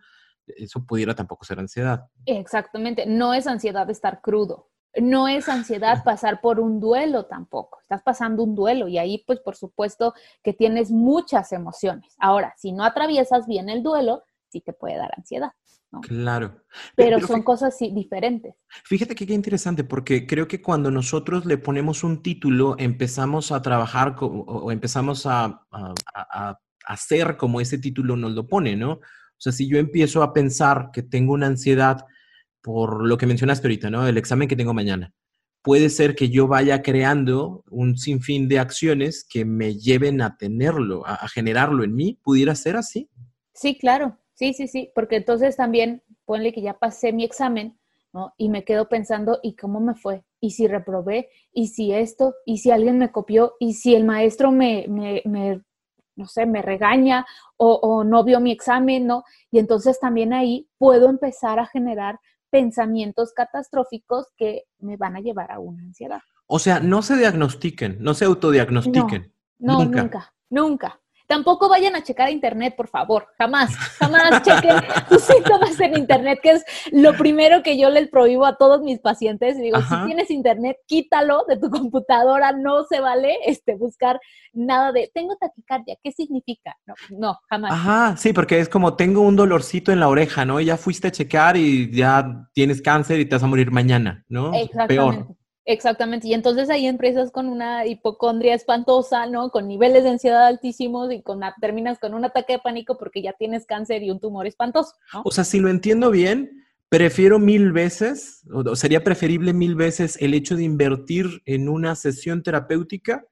Eso 0.47 0.85
pudiera 0.85 1.13
tampoco 1.15 1.45
ser 1.45 1.59
ansiedad. 1.59 2.07
Exactamente. 2.25 3.05
No 3.05 3.33
es 3.33 3.47
ansiedad 3.47 3.89
estar 3.89 4.21
crudo. 4.21 4.69
No 4.99 5.27
es 5.27 5.47
ansiedad 5.47 6.03
pasar 6.03 6.41
por 6.41 6.59
un 6.59 6.79
duelo 6.79 7.27
tampoco. 7.27 7.79
Estás 7.81 8.01
pasando 8.01 8.43
un 8.43 8.55
duelo 8.55 8.87
y 8.87 8.97
ahí, 8.97 9.23
pues, 9.25 9.39
por 9.39 9.55
supuesto 9.55 10.15
que 10.43 10.51
tienes 10.51 10.89
muchas 10.89 11.51
emociones. 11.51 12.15
Ahora, 12.17 12.55
si 12.57 12.71
no 12.71 12.83
atraviesas 12.83 13.45
bien 13.45 13.69
el 13.69 13.83
duelo, 13.83 14.23
sí 14.49 14.61
te 14.61 14.73
puede 14.73 14.97
dar 14.97 15.11
ansiedad. 15.15 15.51
Claro. 16.01 16.63
Pero, 16.95 17.19
son 17.19 17.41
cosas 17.41 17.75
diferentes. 17.79 18.53
Fíjate 18.85 19.15
que 19.15 19.25
qué 19.25 19.33
interesante, 19.33 19.83
porque 19.83 20.27
creo 20.27 20.47
que 20.47 20.61
cuando 20.61 20.91
nosotros 20.91 21.45
le 21.45 21.57
ponemos 21.57 22.03
un 22.03 22.21
título, 22.21 22.75
empezamos 22.77 23.51
a 23.51 23.61
trabajar 23.61 24.15
o, 24.19 24.71
empezamos 24.71 25.25
a, 25.25 25.65
hacer 26.85 27.37
como 27.37 27.61
ese 27.61 27.77
título 27.77 28.15
nos 28.15 28.31
lo 28.33 28.47
pone, 28.47 28.75
¿no? 28.75 28.93
O 28.93 29.41
sea, 29.41 29.51
si 29.51 29.67
yo 29.67 29.77
empiezo 29.77 30.23
a 30.23 30.33
pensar 30.33 30.89
que 30.91 31.03
tengo 31.03 31.33
una 31.33 31.47
ansiedad 31.47 32.05
por 32.61 33.07
lo 33.07 33.17
que 33.17 33.27
mencionaste 33.27 33.67
ahorita, 33.67 33.89
¿no? 33.89 34.07
El 34.07 34.17
examen 34.17 34.47
que 34.47 34.55
tengo 34.55 34.73
mañana. 34.73 35.13
Puede 35.61 35.89
ser 35.89 36.15
que 36.15 36.29
yo 36.29 36.47
vaya 36.47 36.81
creando 36.81 37.63
un 37.69 37.97
sinfín 37.97 38.47
de 38.47 38.59
acciones 38.59 39.25
que 39.29 39.45
me 39.45 39.75
lleven 39.75 40.21
a 40.21 40.37
tenerlo, 40.37 41.05
a 41.05 41.27
generarlo 41.27 41.83
en 41.83 41.95
mí. 41.95 42.19
¿Pudiera 42.23 42.55
ser 42.55 42.75
así? 42.75 43.09
Sí, 43.53 43.77
claro. 43.77 44.17
Sí, 44.39 44.53
sí, 44.53 44.69
sí, 44.69 44.89
porque 44.95 45.17
entonces 45.17 45.57
también 45.57 46.01
ponle 46.23 46.53
que 46.53 46.61
ya 46.61 46.79
pasé 46.79 47.11
mi 47.11 47.25
examen, 47.25 47.77
¿no? 48.13 48.33
Y 48.37 48.47
me 48.47 48.63
quedo 48.63 48.87
pensando, 48.87 49.37
¿y 49.43 49.57
cómo 49.57 49.81
me 49.81 49.95
fue? 49.95 50.23
¿Y 50.39 50.51
si 50.51 50.65
reprobé? 50.65 51.29
¿Y 51.51 51.67
si 51.67 51.91
esto? 51.91 52.35
¿Y 52.45 52.59
si 52.59 52.71
alguien 52.71 52.97
me 52.97 53.11
copió? 53.11 53.55
¿Y 53.59 53.73
si 53.73 53.95
el 53.95 54.05
maestro 54.05 54.53
me, 54.53 54.85
me, 54.87 55.21
me 55.25 55.61
no 56.15 56.25
sé, 56.25 56.45
me 56.45 56.61
regaña 56.61 57.25
o, 57.57 57.73
o 57.83 58.05
no 58.05 58.23
vio 58.23 58.39
mi 58.39 58.53
examen, 58.53 59.07
¿no? 59.07 59.25
Y 59.51 59.59
entonces 59.59 59.99
también 59.99 60.31
ahí 60.31 60.69
puedo 60.77 61.09
empezar 61.09 61.59
a 61.59 61.65
generar 61.65 62.17
pensamientos 62.49 63.33
catastróficos 63.33 64.27
que 64.37 64.63
me 64.77 64.95
van 64.95 65.17
a 65.17 65.19
llevar 65.19 65.51
a 65.51 65.59
una 65.59 65.83
ansiedad. 65.83 66.21
O 66.47 66.59
sea, 66.59 66.79
no 66.79 67.01
se 67.01 67.17
diagnostiquen, 67.17 67.97
no 67.99 68.13
se 68.13 68.23
autodiagnostiquen. 68.23 69.33
No, 69.57 69.83
nunca, 69.83 70.01
nunca. 70.01 70.33
nunca. 70.49 71.01
Tampoco 71.29 71.69
vayan 71.69 71.95
a 71.95 72.01
checar 72.01 72.25
a 72.25 72.31
internet, 72.31 72.73
por 72.75 72.87
favor. 72.87 73.27
Jamás, 73.37 73.75
jamás 73.99 74.41
chequen 74.41 74.77
tus 75.09 75.21
síntomas 75.21 75.79
en 75.79 75.95
internet, 75.95 76.39
que 76.41 76.53
es 76.53 76.65
lo 76.91 77.13
primero 77.13 77.61
que 77.61 77.77
yo 77.77 77.91
les 77.91 78.09
prohíbo 78.09 78.47
a 78.47 78.57
todos 78.57 78.81
mis 78.81 78.97
pacientes. 78.99 79.55
Digo, 79.55 79.79
si 79.79 79.95
tienes 80.07 80.31
internet, 80.31 80.77
quítalo 80.87 81.45
de 81.47 81.57
tu 81.57 81.69
computadora. 81.69 82.51
No 82.53 82.83
se 82.85 82.99
vale 82.99 83.37
este, 83.45 83.75
buscar 83.75 84.19
nada 84.53 84.91
de 84.91 85.11
tengo 85.13 85.35
taquicardia. 85.35 85.97
¿Qué 86.03 86.11
significa? 86.11 86.75
No, 86.87 86.95
no, 87.11 87.39
jamás. 87.47 87.73
Ajá, 87.73 88.17
sí, 88.17 88.33
porque 88.33 88.59
es 88.59 88.67
como 88.67 88.95
tengo 88.95 89.21
un 89.21 89.35
dolorcito 89.35 89.91
en 89.91 89.99
la 89.99 90.07
oreja, 90.07 90.45
¿no? 90.45 90.59
Ya 90.59 90.77
fuiste 90.77 91.09
a 91.09 91.11
checar 91.11 91.57
y 91.57 91.91
ya 91.95 92.49
tienes 92.53 92.81
cáncer 92.81 93.19
y 93.19 93.25
te 93.25 93.35
vas 93.35 93.43
a 93.43 93.47
morir 93.47 93.69
mañana, 93.69 94.25
¿no? 94.29 94.51
Exactamente. 94.55 94.95
Peor. 94.95 95.38
Exactamente, 95.71 96.27
y 96.27 96.33
entonces 96.33 96.67
ahí 96.71 96.87
empiezas 96.87 97.29
con 97.29 97.47
una 97.47 97.85
hipocondria 97.85 98.55
espantosa, 98.55 99.27
¿no? 99.27 99.51
Con 99.51 99.67
niveles 99.67 100.01
de 100.01 100.09
ansiedad 100.09 100.47
altísimos 100.47 101.13
y 101.13 101.21
con 101.21 101.41
terminas 101.61 101.99
con 101.99 102.15
un 102.15 102.25
ataque 102.25 102.53
de 102.53 102.59
pánico 102.59 102.97
porque 102.97 103.21
ya 103.21 103.33
tienes 103.33 103.67
cáncer 103.67 104.01
y 104.01 104.09
un 104.09 104.19
tumor 104.19 104.47
espantoso. 104.47 104.93
O 105.23 105.29
sea, 105.29 105.43
si 105.43 105.59
lo 105.59 105.69
entiendo 105.69 106.09
bien, 106.09 106.65
prefiero 106.89 107.37
mil 107.37 107.71
veces, 107.71 108.41
o 108.51 108.75
sería 108.75 109.03
preferible 109.03 109.53
mil 109.53 109.75
veces 109.75 110.17
el 110.19 110.33
hecho 110.33 110.55
de 110.55 110.63
invertir 110.63 111.43
en 111.45 111.69
una 111.69 111.93
sesión 111.93 112.41
terapéutica 112.41 113.27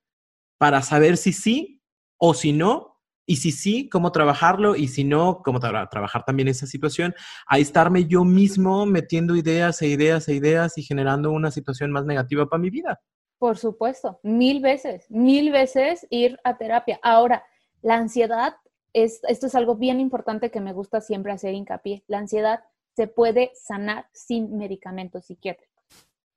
para 0.60 0.84
saber 0.84 1.18
si 1.18 1.34
sí 1.34 1.82
o 2.18 2.36
si 2.36 2.54
no 2.54 2.97
y 3.28 3.36
si 3.36 3.52
sí, 3.52 3.90
cómo 3.90 4.12
trabajarlo 4.12 4.76
y 4.76 4.88
si 4.88 5.04
no, 5.04 5.42
cómo 5.44 5.60
trabajar 5.60 6.24
también 6.26 6.48
esa 6.48 6.66
situación, 6.66 7.14
a 7.46 7.60
estarme 7.60 8.06
yo 8.06 8.24
mismo 8.24 8.86
metiendo 8.86 9.36
ideas 9.36 9.82
e 9.82 9.88
ideas 9.88 10.28
e 10.30 10.34
ideas 10.34 10.78
y 10.78 10.84
generando 10.84 11.32
una 11.32 11.52
situación 11.52 11.92
más 11.92 12.06
negativa 12.06 12.48
para 12.48 12.62
mi 12.62 12.70
vida. 12.70 13.02
Por 13.38 13.58
supuesto, 13.58 14.20
mil 14.24 14.62
veces, 14.62 15.06
mil 15.12 15.52
veces 15.52 16.08
ir 16.10 16.40
a 16.46 16.58
terapia. 16.58 17.00
Ahora, 17.04 17.44
la 17.82 17.96
ansiedad, 17.96 18.56
es, 18.94 19.20
esto 19.28 19.48
es 19.48 19.56
algo 19.56 19.76
bien 19.76 20.00
importante 20.00 20.50
que 20.50 20.62
me 20.62 20.74
gusta 20.74 21.02
siempre 21.02 21.34
hacer 21.34 21.54
hincapié. 21.54 22.04
La 22.08 22.20
ansiedad 22.20 22.62
se 22.96 23.08
puede 23.08 23.52
sanar 23.54 24.08
sin 24.14 24.58
medicamentos 24.58 25.26
psiquiátricos. 25.26 25.76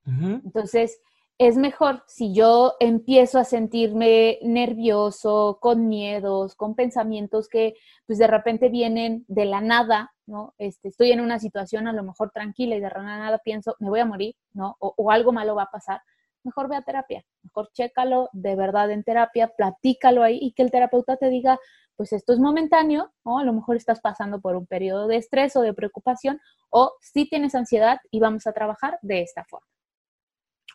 Entonces, 0.05 1.01
es 1.41 1.57
mejor 1.57 2.05
si 2.07 2.35
yo 2.35 2.75
empiezo 2.81 3.39
a 3.39 3.45
sentirme 3.45 4.39
nervioso, 4.43 5.57
con 5.59 5.89
miedos, 5.89 6.55
con 6.55 6.75
pensamientos 6.75 7.49
que 7.49 7.77
pues 8.07 8.19
de 8.19 8.27
repente 8.27 8.69
vienen 8.69 9.25
de 9.27 9.47
la 9.47 9.63
nada, 9.63 10.13
¿no? 10.27 10.53
Este, 10.59 10.89
estoy 10.89 11.13
en 11.13 11.21
una 11.23 11.39
situación 11.39 11.89
a 11.89 11.95
lo 11.95 12.03
mejor 12.03 12.31
tranquila 12.31 12.77
y 12.77 12.81
de 12.81 12.91
la 12.91 13.03
nada 13.03 13.39
pienso, 13.39 13.75
me 13.79 13.89
voy 13.89 14.01
a 14.01 14.05
morir, 14.05 14.37
¿no? 14.53 14.77
O, 14.81 15.11
algo 15.11 15.33
malo 15.33 15.55
va 15.55 15.63
a 15.63 15.71
pasar. 15.71 16.03
Mejor 16.45 16.69
ve 16.69 16.77
a 16.77 16.83
terapia, 16.83 17.25
mejor 17.43 17.71
chécalo 17.73 18.29
de 18.35 18.55
verdad 18.55 18.91
en 18.91 19.03
terapia, 19.03 19.49
platícalo 19.57 20.23
ahí 20.23 20.39
y 20.43 20.53
que 20.53 20.63
el 20.63 20.71
terapeuta 20.71 21.17
te 21.17 21.31
diga, 21.31 21.59
pues 21.97 22.13
esto 22.13 22.35
es 22.35 22.39
momentáneo, 22.39 23.15
¿no? 23.25 23.39
A 23.39 23.45
lo 23.45 23.55
mejor 23.55 23.77
estás 23.77 24.03
pasando 24.03 24.43
por 24.43 24.57
un 24.57 24.67
periodo 24.67 25.07
de 25.07 25.17
estrés 25.17 25.57
o 25.57 25.63
de 25.63 25.73
preocupación, 25.73 26.39
o 26.69 26.93
si 27.01 27.27
tienes 27.27 27.55
ansiedad 27.55 27.99
y 28.11 28.21
vamos 28.21 28.47
a 28.47 28.53
trabajar 28.53 28.99
de 29.01 29.23
esta 29.23 29.47
forma. 29.47 29.67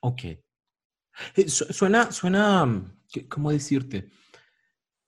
Ok, 0.02 0.22
suena, 1.48 2.12
suena, 2.12 2.84
¿cómo 3.30 3.52
decirte? 3.52 4.10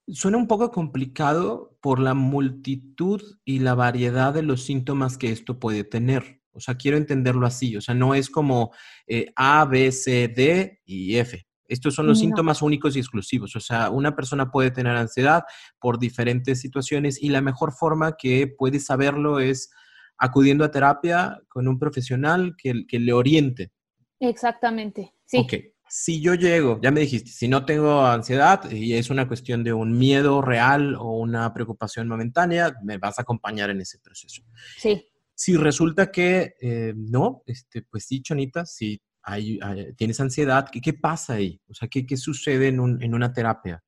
Suena 0.07 0.37
un 0.37 0.47
poco 0.47 0.71
complicado 0.71 1.77
por 1.81 1.99
la 1.99 2.13
multitud 2.13 3.21
y 3.43 3.59
la 3.59 3.75
variedad 3.75 4.33
de 4.33 4.43
los 4.43 4.63
síntomas 4.63 5.17
que 5.17 5.31
esto 5.31 5.59
puede 5.59 5.83
tener. 5.83 6.41
O 6.51 6.59
sea, 6.59 6.75
quiero 6.75 6.97
entenderlo 6.97 7.45
así. 7.45 7.75
O 7.75 7.81
sea, 7.81 7.93
no 7.93 8.15
es 8.15 8.29
como 8.29 8.71
eh, 9.05 9.31
A, 9.35 9.65
B, 9.65 9.91
C, 9.91 10.27
D 10.29 10.81
y 10.85 11.17
F. 11.17 11.45
Estos 11.67 11.93
son 11.95 12.07
los 12.07 12.19
síntomas 12.19 12.61
únicos 12.61 12.95
y 12.95 12.99
exclusivos. 12.99 13.53
O 13.57 13.59
sea, 13.59 13.89
una 13.89 14.15
persona 14.15 14.49
puede 14.49 14.71
tener 14.71 14.95
ansiedad 14.95 15.43
por 15.79 15.99
diferentes 15.99 16.61
situaciones 16.61 17.21
y 17.21 17.27
la 17.27 17.41
mejor 17.41 17.73
forma 17.73 18.15
que 18.15 18.47
puede 18.47 18.79
saberlo 18.79 19.41
es 19.41 19.69
acudiendo 20.17 20.63
a 20.63 20.71
terapia 20.71 21.41
con 21.49 21.67
un 21.67 21.77
profesional 21.77 22.55
que, 22.57 22.87
que 22.87 22.99
le 22.99 23.11
oriente. 23.11 23.73
Exactamente, 24.19 25.13
sí. 25.25 25.37
Ok 25.39 25.53
si 25.89 26.21
yo 26.21 26.33
llego, 26.33 26.79
ya 26.81 26.91
me 26.91 27.01
dijiste, 27.01 27.29
si 27.29 27.47
no 27.47 27.65
tengo 27.65 28.05
ansiedad 28.05 28.69
y 28.71 28.93
es 28.93 29.09
una 29.09 29.27
cuestión 29.27 29.63
de 29.63 29.73
un 29.73 29.97
miedo 29.97 30.41
real 30.41 30.95
o 30.95 31.17
una 31.17 31.53
preocupación 31.53 32.07
momentánea, 32.07 32.75
me 32.83 32.97
vas 32.97 33.19
a 33.19 33.21
acompañar 33.21 33.69
en 33.69 33.81
ese 33.81 33.99
proceso. 33.99 34.43
Sí. 34.77 35.07
Si 35.33 35.55
resulta 35.55 36.11
que 36.11 36.55
eh, 36.59 36.93
no, 36.95 37.43
este, 37.45 37.83
pues 37.83 38.05
sí, 38.05 38.21
Chonita, 38.21 38.65
si 38.65 38.99
hay, 39.23 39.59
tienes 39.95 40.19
ansiedad, 40.19 40.67
¿qué, 40.71 40.81
¿qué, 40.81 40.93
pasa 40.93 41.33
ahí? 41.33 41.61
O 41.69 41.73
sea, 41.73 41.87
¿qué, 41.87 42.05
qué 42.05 42.17
sucede 42.17 42.69
en, 42.69 42.79
un, 42.79 43.01
en 43.03 43.13
una 43.13 43.31
terapia? 43.33 43.83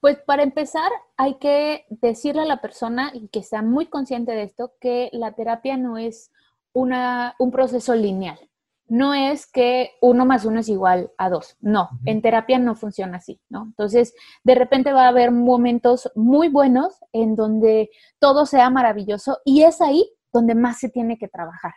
Pues 0.00 0.18
para 0.26 0.42
empezar, 0.42 0.90
hay 1.16 1.38
que 1.38 1.86
decirle 1.88 2.42
a 2.42 2.46
la 2.46 2.60
persona 2.60 3.12
y 3.14 3.28
que 3.28 3.42
sea 3.42 3.62
muy 3.62 3.86
consciente 3.86 4.32
de 4.32 4.42
esto, 4.42 4.74
que 4.80 5.10
la 5.12 5.34
terapia 5.34 5.76
no 5.76 5.98
es 5.98 6.32
una, 6.72 7.36
un 7.38 7.52
proceso 7.52 7.94
lineal 7.94 8.38
no 8.86 9.14
es 9.14 9.46
que 9.50 9.90
uno 10.00 10.26
más 10.26 10.44
uno 10.44 10.60
es 10.60 10.68
igual 10.68 11.10
a 11.16 11.30
dos. 11.30 11.56
No, 11.60 11.88
en 12.04 12.20
terapia 12.20 12.58
no 12.58 12.74
funciona 12.74 13.18
así, 13.18 13.40
¿no? 13.48 13.64
Entonces, 13.64 14.14
de 14.44 14.54
repente 14.54 14.92
va 14.92 15.04
a 15.04 15.08
haber 15.08 15.30
momentos 15.30 16.10
muy 16.14 16.48
buenos 16.48 16.98
en 17.12 17.34
donde 17.34 17.90
todo 18.18 18.46
sea 18.46 18.70
maravilloso 18.70 19.38
y 19.44 19.62
es 19.62 19.80
ahí 19.80 20.10
donde 20.32 20.54
más 20.54 20.78
se 20.78 20.88
tiene 20.88 21.18
que 21.18 21.28
trabajar. 21.28 21.72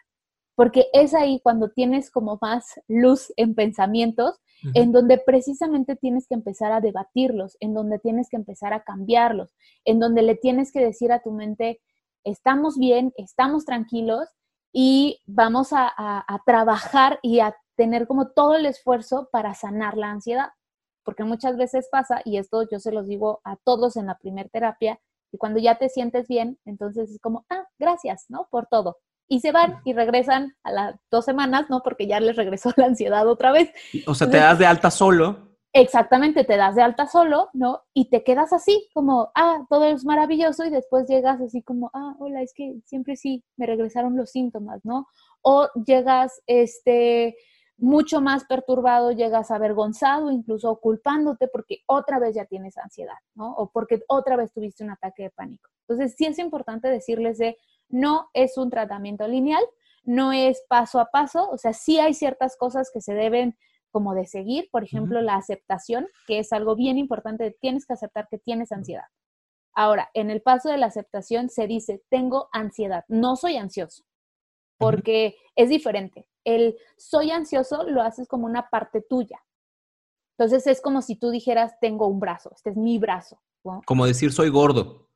Porque 0.55 0.87
es 0.93 1.13
ahí 1.13 1.39
cuando 1.43 1.69
tienes 1.69 2.09
como 2.09 2.37
más 2.41 2.79
luz 2.87 3.31
en 3.35 3.55
pensamientos, 3.55 4.39
en 4.73 4.91
donde 4.91 5.17
precisamente 5.17 5.95
tienes 5.95 6.27
que 6.27 6.33
empezar 6.33 6.71
a 6.71 6.81
debatirlos, 6.81 7.57
en 7.59 7.73
donde 7.73 7.99
tienes 7.99 8.29
que 8.29 8.37
empezar 8.37 8.73
a 8.73 8.83
cambiarlos, 8.83 9.53
en 9.83 9.99
donde 9.99 10.21
le 10.21 10.35
tienes 10.35 10.71
que 10.71 10.79
decir 10.79 11.11
a 11.11 11.21
tu 11.21 11.31
mente, 11.31 11.81
estamos 12.23 12.77
bien, 12.77 13.13
estamos 13.17 13.65
tranquilos 13.65 14.29
y 14.77 15.21
vamos 15.25 15.69
a, 15.71 15.95
trabajar 16.45 17.19
y 17.21 17.39
a 17.39 17.55
tener 17.77 18.07
como 18.07 18.27
todo 18.31 18.55
el 18.55 18.65
esfuerzo 18.65 19.29
para 19.31 19.53
sanar 19.53 19.95
la 19.95 20.11
ansiedad. 20.11 20.49
Porque 21.05 21.23
muchas 21.23 21.55
veces 21.55 21.87
pasa, 21.89 22.21
y 22.25 22.37
esto 22.37 22.67
yo 22.69 22.79
se 22.79 22.91
los 22.91 23.07
digo 23.07 23.39
a 23.45 23.55
todos 23.55 23.95
en 23.95 24.07
la 24.07 24.17
primer 24.17 24.49
terapia, 24.49 24.99
Y 25.31 25.37
cuando 25.37 25.59
ya 25.59 25.75
te 25.75 25.87
sientes 25.87 26.27
bien, 26.27 26.59
entonces 26.65 27.09
es 27.09 27.19
como, 27.21 27.45
ah, 27.49 27.63
gracias, 27.79 28.25
¿no? 28.27 28.49
Por 28.51 28.67
todo. 28.67 28.97
Y 29.29 29.39
se 29.39 29.53
van 29.53 29.79
y 29.85 29.93
regresan 29.93 30.55
a 30.63 30.71
las 30.73 30.95
dos 31.09 31.23
semanas, 31.23 31.69
¿no? 31.69 31.81
Porque 31.81 32.05
ya 32.05 32.19
les 32.19 32.35
regresó 32.35 32.71
la 32.75 32.87
ansiedad 32.87 33.25
otra 33.29 33.53
vez. 33.53 33.71
O 34.07 34.13
sea, 34.13 34.29
te 34.29 34.37
das 34.37 34.59
de 34.59 34.65
alta 34.65 34.91
solo. 34.91 35.54
Exactamente, 35.77 36.45
te 36.45 36.55
das 36.55 36.73
de 36.75 36.81
alta 36.83 37.05
solo, 37.05 37.49
¿no? 37.51 37.81
Y 37.93 38.09
te 38.09 38.23
quedas 38.23 38.53
así, 38.53 38.87
como, 38.93 39.31
ah, 39.35 39.65
todo 39.69 39.83
es 39.83 40.05
maravilloso 40.05 40.63
y 40.63 40.69
después 40.69 41.05
llegas 41.05 41.41
así 41.41 41.61
como, 41.63 41.91
ah, 41.93 42.15
hola, 42.17 42.41
es 42.41 42.53
que 42.53 42.75
siempre 42.85 43.17
sí, 43.17 43.43
me 43.57 43.65
regresaron 43.65 44.15
los 44.15 44.31
síntomas, 44.31 44.85
¿no? 44.85 45.05
O 45.41 45.67
llegas, 45.85 46.41
este, 46.47 47.35
mucho 47.77 48.21
más 48.21 48.45
perturbado, 48.45 49.11
llegas 49.11 49.51
avergonzado, 49.51 50.31
incluso 50.31 50.77
culpándote 50.79 51.49
porque 51.49 51.79
otra 51.87 52.19
vez 52.19 52.35
ya 52.35 52.45
tienes 52.45 52.77
ansiedad, 52.77 53.17
¿no? 53.33 53.51
O 53.55 53.69
porque 53.69 53.99
otra 54.07 54.37
vez 54.37 54.53
tuviste 54.53 54.85
un 54.85 54.91
ataque 54.91 55.23
de 55.23 55.29
pánico. 55.31 55.69
Entonces, 55.89 56.15
sí 56.17 56.25
es 56.25 56.39
importante 56.39 56.87
decirles 56.87 57.37
de, 57.37 57.57
no 57.89 58.29
es 58.33 58.57
un 58.57 58.69
tratamiento 58.69 59.27
lineal, 59.27 59.65
no 60.05 60.31
es 60.31 60.63
paso 60.69 61.01
a 61.01 61.07
paso, 61.07 61.49
o 61.49 61.57
sea, 61.57 61.73
sí 61.73 61.99
hay 61.99 62.13
ciertas 62.13 62.55
cosas 62.55 62.89
que 62.93 63.01
se 63.01 63.13
deben 63.13 63.57
como 63.95 64.13
de 64.13 64.25
seguir, 64.25 64.67
por 64.73 64.83
ejemplo, 64.83 65.21
la 65.21 65.37
aceptación, 65.37 66.05
que 66.27 66.39
es 66.39 66.51
algo 66.51 66.75
bien 66.75 66.97
importante, 66.97 67.55
tienes 67.61 67.85
que 67.85 67.93
aceptar 67.93 68.27
que 68.29 68.37
tienes 68.37 68.73
ansiedad. 68.73 69.05
Ahora, 69.73 70.09
en 70.13 70.29
el 70.29 70.41
paso 70.41 70.67
de 70.67 70.75
la 70.75 70.87
aceptación 70.87 71.47
se 71.47 71.65
dice, 71.65 72.03
tengo 72.09 72.49
ansiedad, 72.51 73.05
no 73.07 73.37
soy 73.37 73.55
ansioso, 73.55 74.03
porque 74.77 75.37
es 75.55 75.69
diferente. 75.69 76.27
El 76.43 76.75
soy 76.97 77.31
ansioso 77.31 77.83
lo 77.83 78.01
haces 78.01 78.27
como 78.27 78.47
una 78.47 78.69
parte 78.69 79.01
tuya. 79.01 79.41
Entonces 80.37 80.67
es 80.67 80.81
como 80.81 81.01
si 81.01 81.15
tú 81.15 81.29
dijeras, 81.29 81.79
tengo 81.79 82.07
un 82.07 82.19
brazo, 82.19 82.51
este 82.53 82.71
es 82.71 82.75
mi 82.75 82.99
brazo. 82.99 83.41
Como 83.85 84.05
decir, 84.05 84.33
soy 84.33 84.49
gordo. 84.49 85.07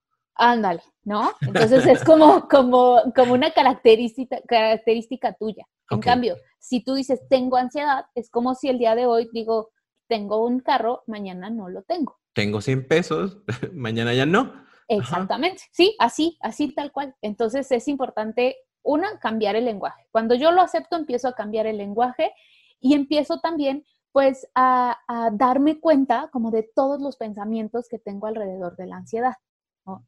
Ándale, 0.42 0.82
¿no? 1.04 1.32
Entonces 1.42 1.86
es 1.86 2.04
como, 2.04 2.48
como, 2.48 3.02
como 3.14 3.34
una 3.34 3.52
característica, 3.52 4.40
característica 4.48 5.34
tuya. 5.34 5.66
En 5.92 6.00
cambio, 6.00 6.38
si 6.60 6.82
tú 6.82 6.94
dices 6.94 7.20
tengo 7.30 7.58
ansiedad, 7.58 8.06
es 8.16 8.30
como 8.30 8.56
si 8.56 8.70
el 8.70 8.78
día 8.78 8.96
de 8.96 9.06
hoy 9.06 9.30
digo 9.34 9.70
tengo 10.08 10.46
un 10.46 10.62
carro, 10.62 11.04
mañana 11.08 11.50
no 11.50 11.68
lo 11.68 11.84
tengo. 11.84 12.18
Tengo 12.34 12.62
100 12.62 12.88
pesos, 12.88 13.38
mañana 13.74 14.14
ya 14.14 14.26
no. 14.26 14.54
Exactamente, 14.88 15.64
sí, 15.72 15.96
así, 16.00 16.38
así 16.42 16.74
tal 16.74 16.92
cual. 16.92 17.16
Entonces 17.22 17.72
es 17.72 17.88
importante, 17.88 18.56
una, 18.82 19.20
cambiar 19.20 19.58
el 19.58 19.66
lenguaje. 19.66 20.08
Cuando 20.10 20.36
yo 20.36 20.52
lo 20.52 20.62
acepto, 20.62 20.96
empiezo 20.96 21.28
a 21.28 21.36
cambiar 21.36 21.68
el 21.68 21.78
lenguaje 21.78 22.32
y 22.80 22.96
empiezo 22.96 23.40
también 23.40 23.84
pues 24.12 24.48
a, 24.56 24.98
darme 25.34 25.80
cuenta 25.80 26.30
como 26.32 26.50
de 26.50 26.64
todos 26.64 27.00
los 27.00 27.18
pensamientos 27.18 27.88
que 27.88 28.00
tengo 28.00 28.26
alrededor 28.28 28.76
de 28.78 28.88
la 28.88 28.98
ansiedad. 28.98 29.36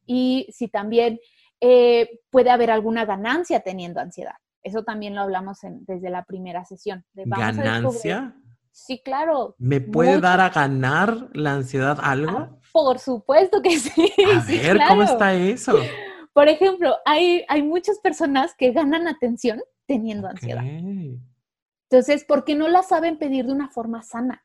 Y 0.06 0.48
si 0.52 0.68
también 0.68 1.20
eh, 1.60 2.20
puede 2.30 2.50
haber 2.50 2.70
alguna 2.70 3.04
ganancia 3.04 3.60
teniendo 3.60 4.00
ansiedad. 4.00 4.34
Eso 4.62 4.84
también 4.84 5.14
lo 5.14 5.22
hablamos 5.22 5.58
desde 5.62 6.10
la 6.10 6.24
primera 6.24 6.64
sesión. 6.64 7.04
¿Ganancia? 7.14 8.34
Sí, 8.70 9.00
claro. 9.04 9.54
¿Me 9.58 9.80
puede 9.80 10.20
dar 10.20 10.40
a 10.40 10.50
ganar 10.50 11.28
la 11.34 11.54
ansiedad 11.54 11.98
algo? 12.02 12.38
Ah, 12.38 12.58
por 12.72 12.98
supuesto 12.98 13.60
que 13.60 13.70
sí. 13.78 14.12
A 14.34 14.40
ver, 14.44 14.78
¿cómo 14.88 15.02
está 15.02 15.34
eso? 15.34 15.74
Por 16.32 16.48
ejemplo, 16.48 16.96
hay, 17.04 17.44
hay 17.48 17.62
muchas 17.62 17.98
personas 17.98 18.54
que 18.56 18.72
ganan 18.72 19.06
atención 19.06 19.60
teniendo 19.86 20.28
ansiedad. 20.28 20.64
Entonces, 20.64 22.24
¿por 22.24 22.44
qué 22.44 22.54
no 22.54 22.68
la 22.68 22.82
saben 22.82 23.18
pedir 23.18 23.46
de 23.46 23.52
una 23.52 23.68
forma 23.68 24.02
sana? 24.02 24.42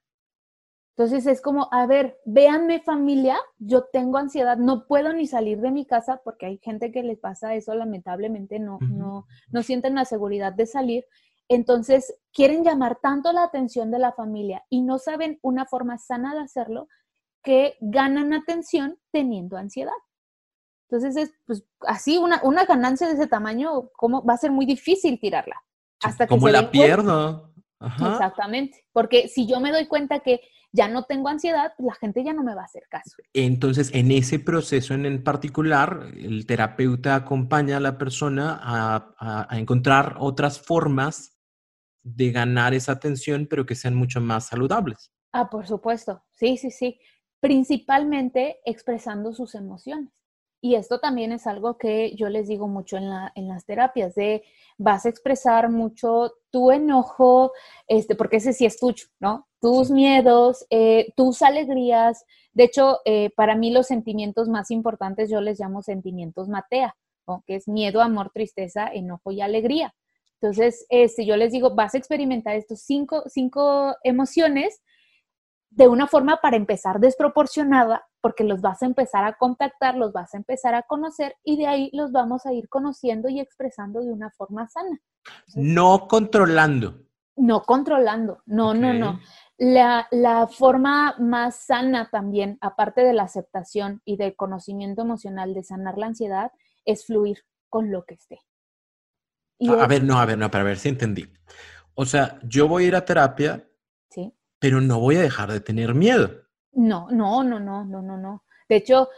Entonces 0.97 1.27
es 1.27 1.41
como, 1.41 1.69
a 1.71 1.85
ver, 1.85 2.19
véanme 2.25 2.81
familia, 2.81 3.37
yo 3.59 3.83
tengo 3.83 4.17
ansiedad, 4.17 4.57
no 4.57 4.87
puedo 4.87 5.13
ni 5.13 5.27
salir 5.27 5.61
de 5.61 5.69
mi 5.69 5.85
casa 5.85 6.21
porque 6.23 6.47
hay 6.47 6.57
gente 6.57 6.91
que 6.91 7.03
les 7.03 7.19
pasa 7.19 7.53
eso, 7.53 7.75
lamentablemente 7.75 8.57
no, 8.57 8.79
no, 8.81 9.27
no 9.51 9.61
sienten 9.61 9.93
la 9.93 10.05
seguridad 10.05 10.53
de 10.53 10.65
salir. 10.65 11.05
Entonces 11.49 12.15
quieren 12.33 12.63
llamar 12.63 12.97
tanto 12.99 13.31
la 13.31 13.43
atención 13.43 13.91
de 13.91 13.99
la 13.99 14.11
familia 14.11 14.65
y 14.71 14.81
no 14.81 14.97
saben 14.97 15.37
una 15.43 15.67
forma 15.67 15.99
sana 15.99 16.33
de 16.33 16.41
hacerlo 16.41 16.87
que 17.43 17.77
ganan 17.79 18.33
atención 18.33 18.97
teniendo 19.11 19.55
ansiedad. 19.55 19.91
Entonces 20.89 21.15
es 21.15 21.31
pues 21.45 21.63
así 21.81 22.17
una, 22.17 22.41
una 22.41 22.65
ganancia 22.65 23.05
de 23.05 23.13
ese 23.13 23.27
tamaño, 23.27 23.89
¿cómo 23.95 24.25
va 24.25 24.33
a 24.33 24.37
ser 24.37 24.49
muy 24.49 24.65
difícil 24.65 25.19
tirarla? 25.19 25.61
Hasta 26.01 26.25
que 26.25 26.29
como 26.29 26.49
la 26.49 26.71
pierdo. 26.71 27.53
Exactamente, 27.79 28.83
porque 28.91 29.27
si 29.27 29.45
yo 29.45 29.59
me 29.59 29.71
doy 29.71 29.85
cuenta 29.85 30.21
que 30.21 30.41
ya 30.71 30.87
no 30.87 31.03
tengo 31.03 31.29
ansiedad, 31.29 31.73
la 31.77 31.93
gente 31.95 32.23
ya 32.23 32.33
no 32.33 32.43
me 32.43 32.53
va 32.53 32.61
a 32.61 32.65
hacer 32.65 32.83
caso. 32.89 33.15
Entonces, 33.33 33.91
en 33.93 34.11
ese 34.11 34.39
proceso 34.39 34.93
en 34.93 35.23
particular, 35.23 36.11
el 36.15 36.45
terapeuta 36.45 37.15
acompaña 37.15 37.77
a 37.77 37.79
la 37.79 37.97
persona 37.97 38.59
a, 38.61 39.47
encontrar 39.57 40.17
otras 40.19 40.59
formas 40.59 41.37
de 42.03 42.31
ganar 42.31 42.73
esa 42.73 42.93
atención, 42.93 43.47
pero 43.49 43.65
que 43.65 43.75
sean 43.75 43.95
mucho 43.95 44.21
más 44.21 44.47
saludables. 44.47 45.11
Ah, 45.33 45.49
por 45.49 45.67
supuesto, 45.67 46.23
sí, 46.31 46.57
sí, 46.57 46.71
sí. 46.71 46.99
Principalmente 47.39 48.59
expresando 48.65 49.33
sus 49.33 49.55
emociones. 49.55 50.11
Y 50.59 50.75
esto 50.75 50.99
también 50.99 51.31
es 51.31 51.45
algo 51.45 51.77
que 51.77 52.15
yo 52.15 52.29
les 52.29 52.47
digo 52.47 52.67
mucho 52.67 52.97
en, 52.97 53.09
la, 53.09 53.31
en 53.35 53.47
las 53.47 53.65
terapias, 53.65 54.15
de 54.15 54.43
vas 54.77 55.05
a 55.05 55.09
expresar 55.09 55.69
mucho 55.69 56.33
tu 56.49 56.71
enojo, 56.71 57.51
este, 57.87 58.15
porque 58.15 58.37
ese 58.37 58.53
sí 58.53 58.65
es 58.65 58.79
tuyo, 58.79 59.05
¿no? 59.19 59.46
Tus 59.59 59.89
miedos, 59.89 60.65
eh, 60.69 61.13
tus 61.15 61.41
alegrías. 61.41 62.23
De 62.53 62.65
hecho, 62.65 62.99
eh, 63.05 63.31
para 63.35 63.55
mí 63.55 63.71
los 63.71 63.87
sentimientos 63.87 64.49
más 64.49 64.71
importantes 64.71 65.29
yo 65.29 65.41
les 65.41 65.59
llamo 65.59 65.81
sentimientos 65.81 66.47
matea, 66.47 66.95
¿no? 67.27 67.43
que 67.45 67.55
es 67.55 67.67
miedo, 67.67 68.01
amor, 68.01 68.31
tristeza, 68.33 68.87
enojo 68.87 69.31
y 69.31 69.41
alegría. 69.41 69.93
Entonces, 70.39 70.85
este, 70.89 71.25
yo 71.25 71.35
les 71.35 71.51
digo, 71.51 71.73
vas 71.73 71.95
a 71.95 71.97
experimentar 71.97 72.55
estos 72.55 72.81
cinco, 72.81 73.23
cinco 73.27 73.95
emociones 74.03 74.81
de 75.69 75.87
una 75.87 76.07
forma 76.07 76.37
para 76.41 76.57
empezar 76.57 76.99
desproporcionada, 76.99 78.05
porque 78.21 78.43
los 78.43 78.61
vas 78.61 78.81
a 78.81 78.85
empezar 78.85 79.23
a 79.25 79.33
contactar, 79.33 79.95
los 79.95 80.13
vas 80.13 80.33
a 80.33 80.37
empezar 80.37 80.75
a 80.75 80.83
conocer 80.83 81.35
y 81.43 81.57
de 81.57 81.67
ahí 81.67 81.89
los 81.93 82.11
vamos 82.11 82.45
a 82.45 82.53
ir 82.53 82.69
conociendo 82.69 83.29
y 83.29 83.39
expresando 83.39 84.01
de 84.01 84.11
una 84.11 84.31
forma 84.31 84.67
sana. 84.67 84.99
no 85.55 86.07
controlando. 86.07 87.01
No 87.35 87.61
controlando, 87.61 88.41
no, 88.47 88.73
no, 88.73 88.93
no. 88.93 89.19
La, 89.57 90.07
la, 90.11 90.47
forma 90.47 91.15
más 91.17 91.55
sana 91.55 92.09
también, 92.11 92.57
aparte 92.61 93.01
de 93.01 93.13
la 93.13 93.23
aceptación 93.23 94.01
y 94.05 94.17
del 94.17 94.35
conocimiento 94.35 95.01
emocional 95.01 95.53
de 95.53 95.63
sanar 95.63 95.97
la 95.97 96.07
ansiedad, 96.07 96.51
es 96.85 97.05
fluir 97.05 97.43
con 97.69 97.91
lo 97.91 98.05
que 98.05 98.13
esté. 98.13 98.39
a, 99.67 99.87
ver, 99.87 100.03
no, 100.03 100.19
a 100.19 100.25
ver, 100.25 100.37
no, 100.37 100.51
para 100.51 100.63
ver 100.63 100.77
si 100.77 100.89
entendí. 100.89 101.25
O 101.95 102.05
sea, 102.05 102.39
yo 102.43 102.67
voy 102.67 102.85
a 102.85 102.87
ir 102.87 102.95
a 102.95 103.05
terapia 103.05 103.67
pero 104.59 104.81
no 104.81 104.99
voy 104.99 105.17
a 105.17 105.21
dejar 105.21 105.51
de 105.51 105.59
tener 105.59 105.93
miedo. 105.93 106.29
No, 106.71 107.07
no, 107.11 107.43
no, 107.43 107.59
no, 107.59 107.85
no, 107.85 108.01
no, 108.01 108.17
no. 108.17 108.43
De 108.69 108.75
hecho, 108.75 109.09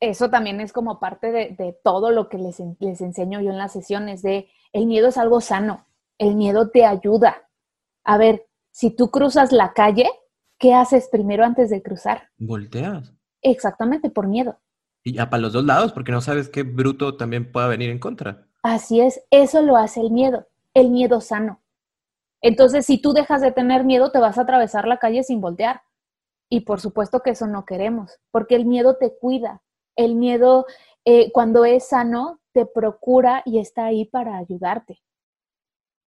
eso 0.00 0.30
también 0.30 0.60
es 0.60 0.72
como 0.72 0.98
parte 0.98 1.30
de, 1.30 1.78
todo 1.84 2.10
lo 2.10 2.28
que 2.28 2.38
les, 2.38 2.60
les, 2.80 3.00
enseño 3.00 3.40
yo 3.40 3.50
en 3.50 3.58
las 3.58 3.72
sesiones, 3.72 4.22
de 4.22 4.48
el 4.72 4.86
miedo 4.86 5.08
es 5.08 5.16
algo 5.16 5.40
sano, 5.40 5.86
el 6.18 6.34
miedo 6.34 6.70
te 6.70 6.84
ayuda. 6.84 7.48
A 8.04 8.18
ver, 8.18 8.46
si 8.76 8.90
tú 8.90 9.10
cruzas 9.10 9.52
la 9.52 9.72
calle, 9.72 10.06
¿qué 10.58 10.74
haces 10.74 11.08
primero 11.08 11.46
antes 11.46 11.70
de 11.70 11.82
cruzar? 11.82 12.28
Volteas. 12.36 13.10
Exactamente, 13.40 14.10
por 14.10 14.26
miedo. 14.26 14.60
Y 15.02 15.14
ya 15.14 15.30
para 15.30 15.40
los 15.40 15.54
dos 15.54 15.64
lados, 15.64 15.94
porque 15.94 16.12
no 16.12 16.20
sabes 16.20 16.50
qué 16.50 16.62
bruto 16.62 17.16
también 17.16 17.50
pueda 17.50 17.68
venir 17.68 17.88
en 17.88 17.98
contra. 17.98 18.46
Así 18.62 19.00
es, 19.00 19.24
eso 19.30 19.62
lo 19.62 19.78
hace 19.78 20.02
el 20.02 20.10
miedo, 20.10 20.46
el 20.74 20.90
miedo 20.90 21.22
sano. 21.22 21.62
Entonces, 22.42 22.84
si 22.84 23.00
tú 23.00 23.14
dejas 23.14 23.40
de 23.40 23.50
tener 23.50 23.82
miedo, 23.82 24.12
te 24.12 24.18
vas 24.18 24.36
a 24.36 24.42
atravesar 24.42 24.86
la 24.86 24.98
calle 24.98 25.22
sin 25.22 25.40
voltear. 25.40 25.80
Y 26.50 26.60
por 26.60 26.78
supuesto 26.78 27.20
que 27.20 27.30
eso 27.30 27.46
no 27.46 27.64
queremos, 27.64 28.18
porque 28.30 28.56
el 28.56 28.66
miedo 28.66 28.98
te 28.98 29.16
cuida. 29.16 29.62
El 29.96 30.16
miedo, 30.16 30.66
eh, 31.06 31.32
cuando 31.32 31.64
es 31.64 31.88
sano, 31.88 32.40
te 32.52 32.66
procura 32.66 33.40
y 33.46 33.58
está 33.58 33.86
ahí 33.86 34.04
para 34.04 34.36
ayudarte. 34.36 35.00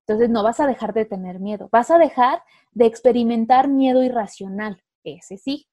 Entonces, 0.10 0.32
no 0.32 0.42
vas 0.42 0.60
a 0.60 0.66
dejar 0.66 0.96
de 0.96 1.06
tener 1.06 1.40
miedo, 1.40 1.70
vas 1.72 1.92
a 1.92 2.00
dejar 2.00 2.42
de 2.72 2.88
experimentar 2.88 3.68
miedo 3.68 4.04
irracional. 4.04 4.84
Ese 5.04 5.38
sí. 5.38 5.68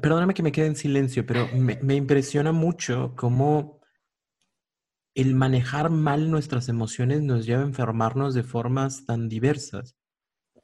Perdóname 0.00 0.32
que 0.32 0.42
me 0.42 0.50
quede 0.50 0.68
en 0.68 0.76
silencio, 0.76 1.26
pero 1.26 1.46
me, 1.54 1.78
me 1.82 1.94
impresiona 1.94 2.52
mucho 2.52 3.12
cómo 3.16 3.82
el 5.14 5.34
manejar 5.34 5.90
mal 5.90 6.30
nuestras 6.30 6.70
emociones 6.70 7.20
nos 7.20 7.44
lleva 7.44 7.60
a 7.60 7.66
enfermarnos 7.66 8.32
de 8.32 8.44
formas 8.44 9.04
tan 9.04 9.28
diversas. 9.28 9.94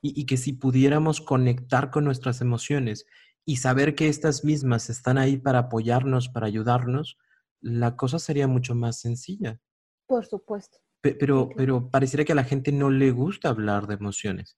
Y, 0.01 0.25
que 0.25 0.39
si 0.39 0.55
pudiéramos 0.55 1.21
conectar 1.21 1.91
con 1.91 2.05
nuestras 2.05 2.41
emociones 2.41 3.05
y 3.45 3.57
saber 3.57 3.95
que 3.95 4.09
estas 4.09 4.43
mismas 4.43 4.89
están 4.89 5.19
ahí 5.19 5.37
para 5.37 5.59
apoyarnos, 5.59 6.31
para 6.31 6.47
ayudarnos, 6.47 7.19
la 7.61 7.95
cosa 7.95 8.19
sería 8.19 8.47
mucho 8.47 8.75
más 8.75 9.01
sencilla. 9.01 9.61
Por 10.07 10.25
supuesto. 10.25 10.84
Pero, 11.13 11.51
pero 11.55 11.91
pareciera 11.91 12.25
que 12.25 12.33
a 12.33 12.37
la 12.37 12.45
gente 12.45 12.73
no 12.73 12.91
le 12.91 13.11
gusta 13.11 13.51
hablar 13.51 13.87
de 13.87 13.95
emociones. 13.95 14.57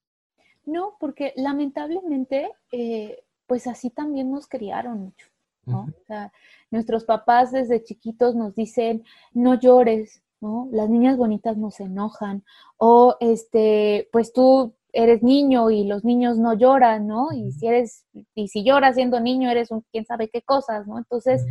No, 0.64 0.96
porque 1.00 1.32
lamentablemente, 1.36 2.52
eh, 2.70 3.24
pues 3.46 3.66
así 3.66 3.90
también 3.90 4.30
nos 4.30 4.46
criaron 4.46 5.00
mucho. 5.00 5.26
¿no? 5.64 5.80
O 5.80 6.04
sea, 6.06 6.32
nuestros 6.70 7.04
papás 7.04 7.50
desde 7.50 7.82
chiquitos 7.82 8.36
nos 8.36 8.54
dicen, 8.54 9.02
no 9.32 9.58
llores, 9.58 10.22
¿no? 10.40 10.68
Las 10.70 10.88
niñas 10.88 11.16
bonitas 11.16 11.56
no 11.56 11.72
se 11.72 11.84
enojan, 11.84 12.44
o 12.76 13.16
este, 13.18 14.08
pues 14.12 14.32
tú 14.32 14.76
eres 14.92 15.24
niño 15.24 15.70
y 15.70 15.84
los 15.84 16.04
niños 16.04 16.38
no 16.38 16.54
lloran, 16.54 17.08
¿no? 17.08 17.32
Y 17.32 17.50
si 17.50 17.66
eres, 17.66 18.06
y 18.34 18.46
si 18.48 18.64
lloras 18.64 18.94
siendo 18.94 19.18
niño, 19.18 19.50
eres 19.50 19.72
un 19.72 19.84
quién 19.90 20.06
sabe 20.06 20.30
qué 20.30 20.42
cosas, 20.42 20.86
¿no? 20.86 20.98
Entonces, 20.98 21.44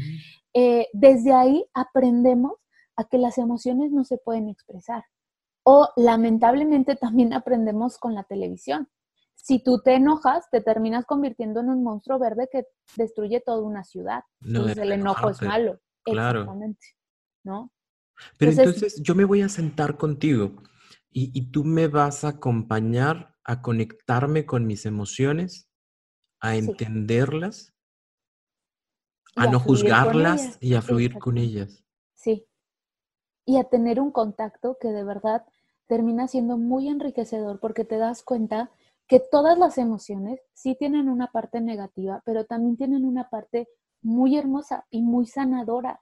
eh, 0.54 0.88
desde 0.94 1.34
ahí 1.34 1.66
aprendemos 1.74 2.54
a 2.98 3.04
que 3.06 3.18
las 3.18 3.38
emociones 3.38 3.92
no 3.92 4.04
se 4.04 4.18
pueden 4.18 4.50
expresar. 4.50 5.04
O 5.64 5.90
lamentablemente 5.96 6.96
también 6.96 7.34
aprendemos 7.34 7.98
con 7.98 8.14
la 8.14 8.24
televisión. 8.24 8.88
Si 9.36 9.64
tú 9.64 9.82
te 9.84 9.96
enojas, 9.96 10.50
te 10.52 10.62
terminas 10.62 11.06
convirtiendo 11.06 11.60
en 11.60 11.70
un 11.70 11.84
monstruo 11.84 12.20
verde 12.20 12.48
que 12.52 12.66
destruye 12.96 13.42
toda 13.42 13.62
una 13.62 13.84
ciudad. 13.84 14.24
entonces 14.44 14.78
el 14.78 14.92
enojo 14.92 15.30
es 15.30 15.42
malo. 15.42 15.80
Claro. 16.04 16.42
Exactamente. 16.42 16.88
¿No? 17.44 17.72
Pero 18.38 18.52
entonces, 18.52 19.02
yo 19.02 19.16
me 19.16 19.26
voy 19.26 19.42
a 19.42 19.50
sentar 19.50 19.98
contigo 19.98 20.56
y, 21.18 21.50
tú 21.52 21.64
me 21.64 21.88
vas 21.88 22.26
a 22.26 22.30
acompañar 22.30 23.36
a 23.46 23.62
conectarme 23.62 24.46
con 24.46 24.68
mis 24.68 24.86
emociones, 24.86 25.70
a 26.42 26.58
entenderlas, 26.58 27.74
a, 29.36 29.48
no 29.48 29.60
juzgarlas 29.60 30.58
y 30.60 30.74
a 30.74 30.82
fluir 30.82 31.18
con 31.18 31.38
ellas. 31.38 31.85
Y 33.46 33.58
a 33.58 33.64
tener 33.66 34.00
un 34.00 34.12
contacto 34.12 34.78
que 34.80 34.90
de 34.90 35.04
verdad 35.04 35.46
termina 35.88 36.28
siendo 36.28 36.58
muy 36.58 36.88
enriquecedor 36.88 37.60
porque 37.60 37.86
te 37.86 37.98
das 37.98 38.24
cuenta 38.24 38.72
que 39.08 39.20
todas 39.20 39.58
las 39.58 39.78
emociones 39.78 40.40
sí 40.54 40.76
tienen 40.76 41.10
una 41.10 41.32
parte 41.32 41.62
negativa, 41.62 42.22
pero 42.26 42.46
también 42.46 42.76
tienen 42.76 43.06
una 43.06 43.30
parte 43.30 43.68
muy 44.02 44.38
hermosa 44.38 44.86
y 44.90 45.02
muy 45.02 45.28
sanadora 45.28 46.02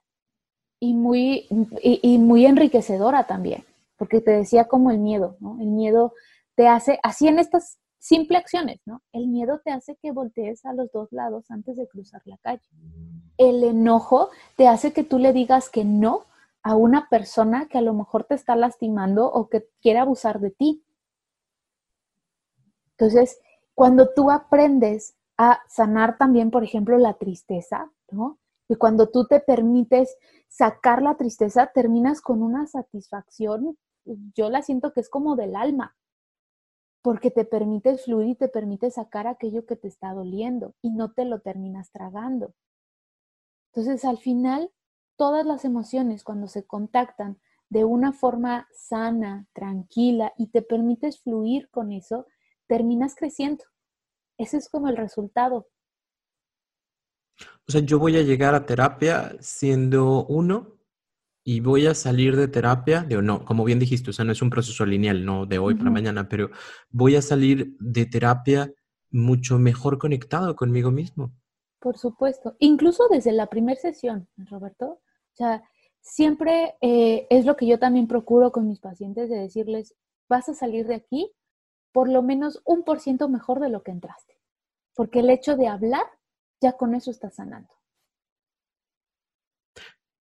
y 0.80 0.94
muy, 0.94 1.46
y, 1.82 2.18
muy 2.18 2.46
enriquecedora 2.46 3.26
también, 3.26 3.64
porque 3.96 4.20
te 4.20 4.32
decía 4.32 4.66
como 4.66 4.90
el 4.90 4.98
miedo. 4.98 5.36
El 5.60 5.68
miedo 5.68 6.12
te 6.54 6.68
hace, 6.68 6.98
así 7.02 7.26
en 7.26 7.38
estas 7.38 7.78
simples 7.98 8.40
acciones, 8.40 8.80
¿no? 8.84 9.02
El 9.12 9.28
miedo 9.28 9.60
te 9.64 9.70
hace 9.70 9.96
que 9.96 10.12
voltees 10.12 10.64
a 10.66 10.74
los 10.74 10.92
dos 10.92 11.10
lados 11.10 11.50
antes 11.50 11.76
de 11.76 11.88
cruzar 11.88 12.20
la 12.26 12.36
calle. 12.38 12.68
El 13.38 13.64
enojo 13.64 14.28
te 14.56 14.68
hace 14.68 14.92
que 14.92 15.04
tú 15.04 15.18
le 15.18 15.32
digas 15.32 15.70
que 15.70 15.84
no 15.84 16.24
a 16.64 16.74
una 16.74 17.08
persona 17.10 17.68
que 17.68 17.78
a 17.78 17.82
lo 17.82 17.92
mejor 17.92 18.24
te 18.24 18.34
está 18.34 18.56
lastimando 18.56 19.30
o 19.30 19.48
que 19.48 19.68
quiere 19.82 19.98
abusar 19.98 20.40
de 20.40 20.50
ti. 20.50 20.82
Entonces, 22.92 23.38
cuando 23.74 24.12
tú 24.14 24.30
aprendes 24.30 25.14
a 25.36 25.60
sanar 25.68 26.16
también, 26.16 26.50
por 26.50 26.64
ejemplo, 26.64 26.96
la 26.96 27.14
tristeza, 27.14 27.92
¿no? 28.10 28.38
Y 28.66 28.76
cuando 28.76 29.10
tú 29.10 29.26
te 29.26 29.40
permites 29.40 30.16
sacar 30.48 31.02
la 31.02 31.16
tristeza, 31.16 31.70
terminas 31.74 32.22
con 32.22 32.42
una 32.42 32.66
satisfacción, 32.66 33.76
yo 34.34 34.48
la 34.48 34.62
siento 34.62 34.94
que 34.94 35.00
es 35.00 35.10
como 35.10 35.36
del 35.36 35.56
alma, 35.56 35.94
porque 37.02 37.30
te 37.30 37.44
permites 37.44 38.04
fluir 38.04 38.28
y 38.28 38.34
te 38.36 38.48
permites 38.48 38.94
sacar 38.94 39.26
aquello 39.26 39.66
que 39.66 39.76
te 39.76 39.88
está 39.88 40.14
doliendo 40.14 40.74
y 40.80 40.92
no 40.92 41.12
te 41.12 41.26
lo 41.26 41.40
terminas 41.40 41.90
tragando. 41.90 42.54
Entonces, 43.70 44.06
al 44.06 44.16
final, 44.16 44.70
todas 45.16 45.46
las 45.46 45.64
emociones 45.64 46.24
cuando 46.24 46.48
se 46.48 46.64
contactan 46.64 47.38
de 47.68 47.84
una 47.84 48.12
forma 48.12 48.68
sana, 48.72 49.46
tranquila 49.52 50.32
y 50.38 50.48
te 50.48 50.62
permites 50.62 51.20
fluir 51.20 51.68
con 51.70 51.92
eso, 51.92 52.26
terminas 52.66 53.14
creciendo. 53.14 53.64
Ese 54.38 54.56
es 54.58 54.68
como 54.68 54.88
el 54.88 54.96
resultado. 54.96 55.68
O 57.66 57.72
sea, 57.72 57.80
yo 57.80 57.98
voy 57.98 58.16
a 58.16 58.22
llegar 58.22 58.54
a 58.54 58.66
terapia 58.66 59.36
siendo 59.40 60.26
uno 60.26 60.74
y 61.44 61.60
voy 61.60 61.86
a 61.86 61.94
salir 61.94 62.36
de 62.36 62.48
terapia, 62.48 63.02
digo, 63.02 63.22
no, 63.22 63.44
como 63.44 63.64
bien 63.64 63.78
dijiste, 63.78 64.10
o 64.10 64.12
sea, 64.12 64.24
no 64.24 64.32
es 64.32 64.42
un 64.42 64.50
proceso 64.50 64.86
lineal, 64.86 65.24
no 65.24 65.46
de 65.46 65.58
hoy 65.58 65.74
para 65.74 65.90
mañana, 65.90 66.28
pero 66.28 66.50
voy 66.90 67.16
a 67.16 67.22
salir 67.22 67.76
de 67.80 68.06
terapia 68.06 68.72
mucho 69.10 69.58
mejor 69.58 69.98
conectado 69.98 70.56
conmigo 70.56 70.90
mismo. 70.90 71.32
Por 71.84 71.98
supuesto, 71.98 72.56
incluso 72.60 73.08
desde 73.10 73.30
la 73.30 73.50
primera 73.50 73.78
sesión, 73.78 74.26
Roberto, 74.38 74.86
o 74.86 75.34
sea, 75.34 75.62
siempre 76.00 76.76
eh, 76.80 77.26
es 77.28 77.44
lo 77.44 77.58
que 77.58 77.66
yo 77.66 77.78
también 77.78 78.08
procuro 78.08 78.52
con 78.52 78.66
mis 78.66 78.80
pacientes 78.80 79.28
de 79.28 79.36
decirles, 79.36 79.94
vas 80.26 80.48
a 80.48 80.54
salir 80.54 80.86
de 80.86 80.94
aquí 80.94 81.30
por 81.92 82.08
lo 82.08 82.22
menos 82.22 82.62
un 82.64 82.84
por 82.84 83.00
ciento 83.00 83.28
mejor 83.28 83.60
de 83.60 83.68
lo 83.68 83.82
que 83.82 83.90
entraste. 83.90 84.40
Porque 84.94 85.20
el 85.20 85.28
hecho 85.28 85.58
de 85.58 85.68
hablar, 85.68 86.06
ya 86.58 86.72
con 86.72 86.94
eso 86.94 87.10
estás 87.10 87.34
sanando. 87.34 87.68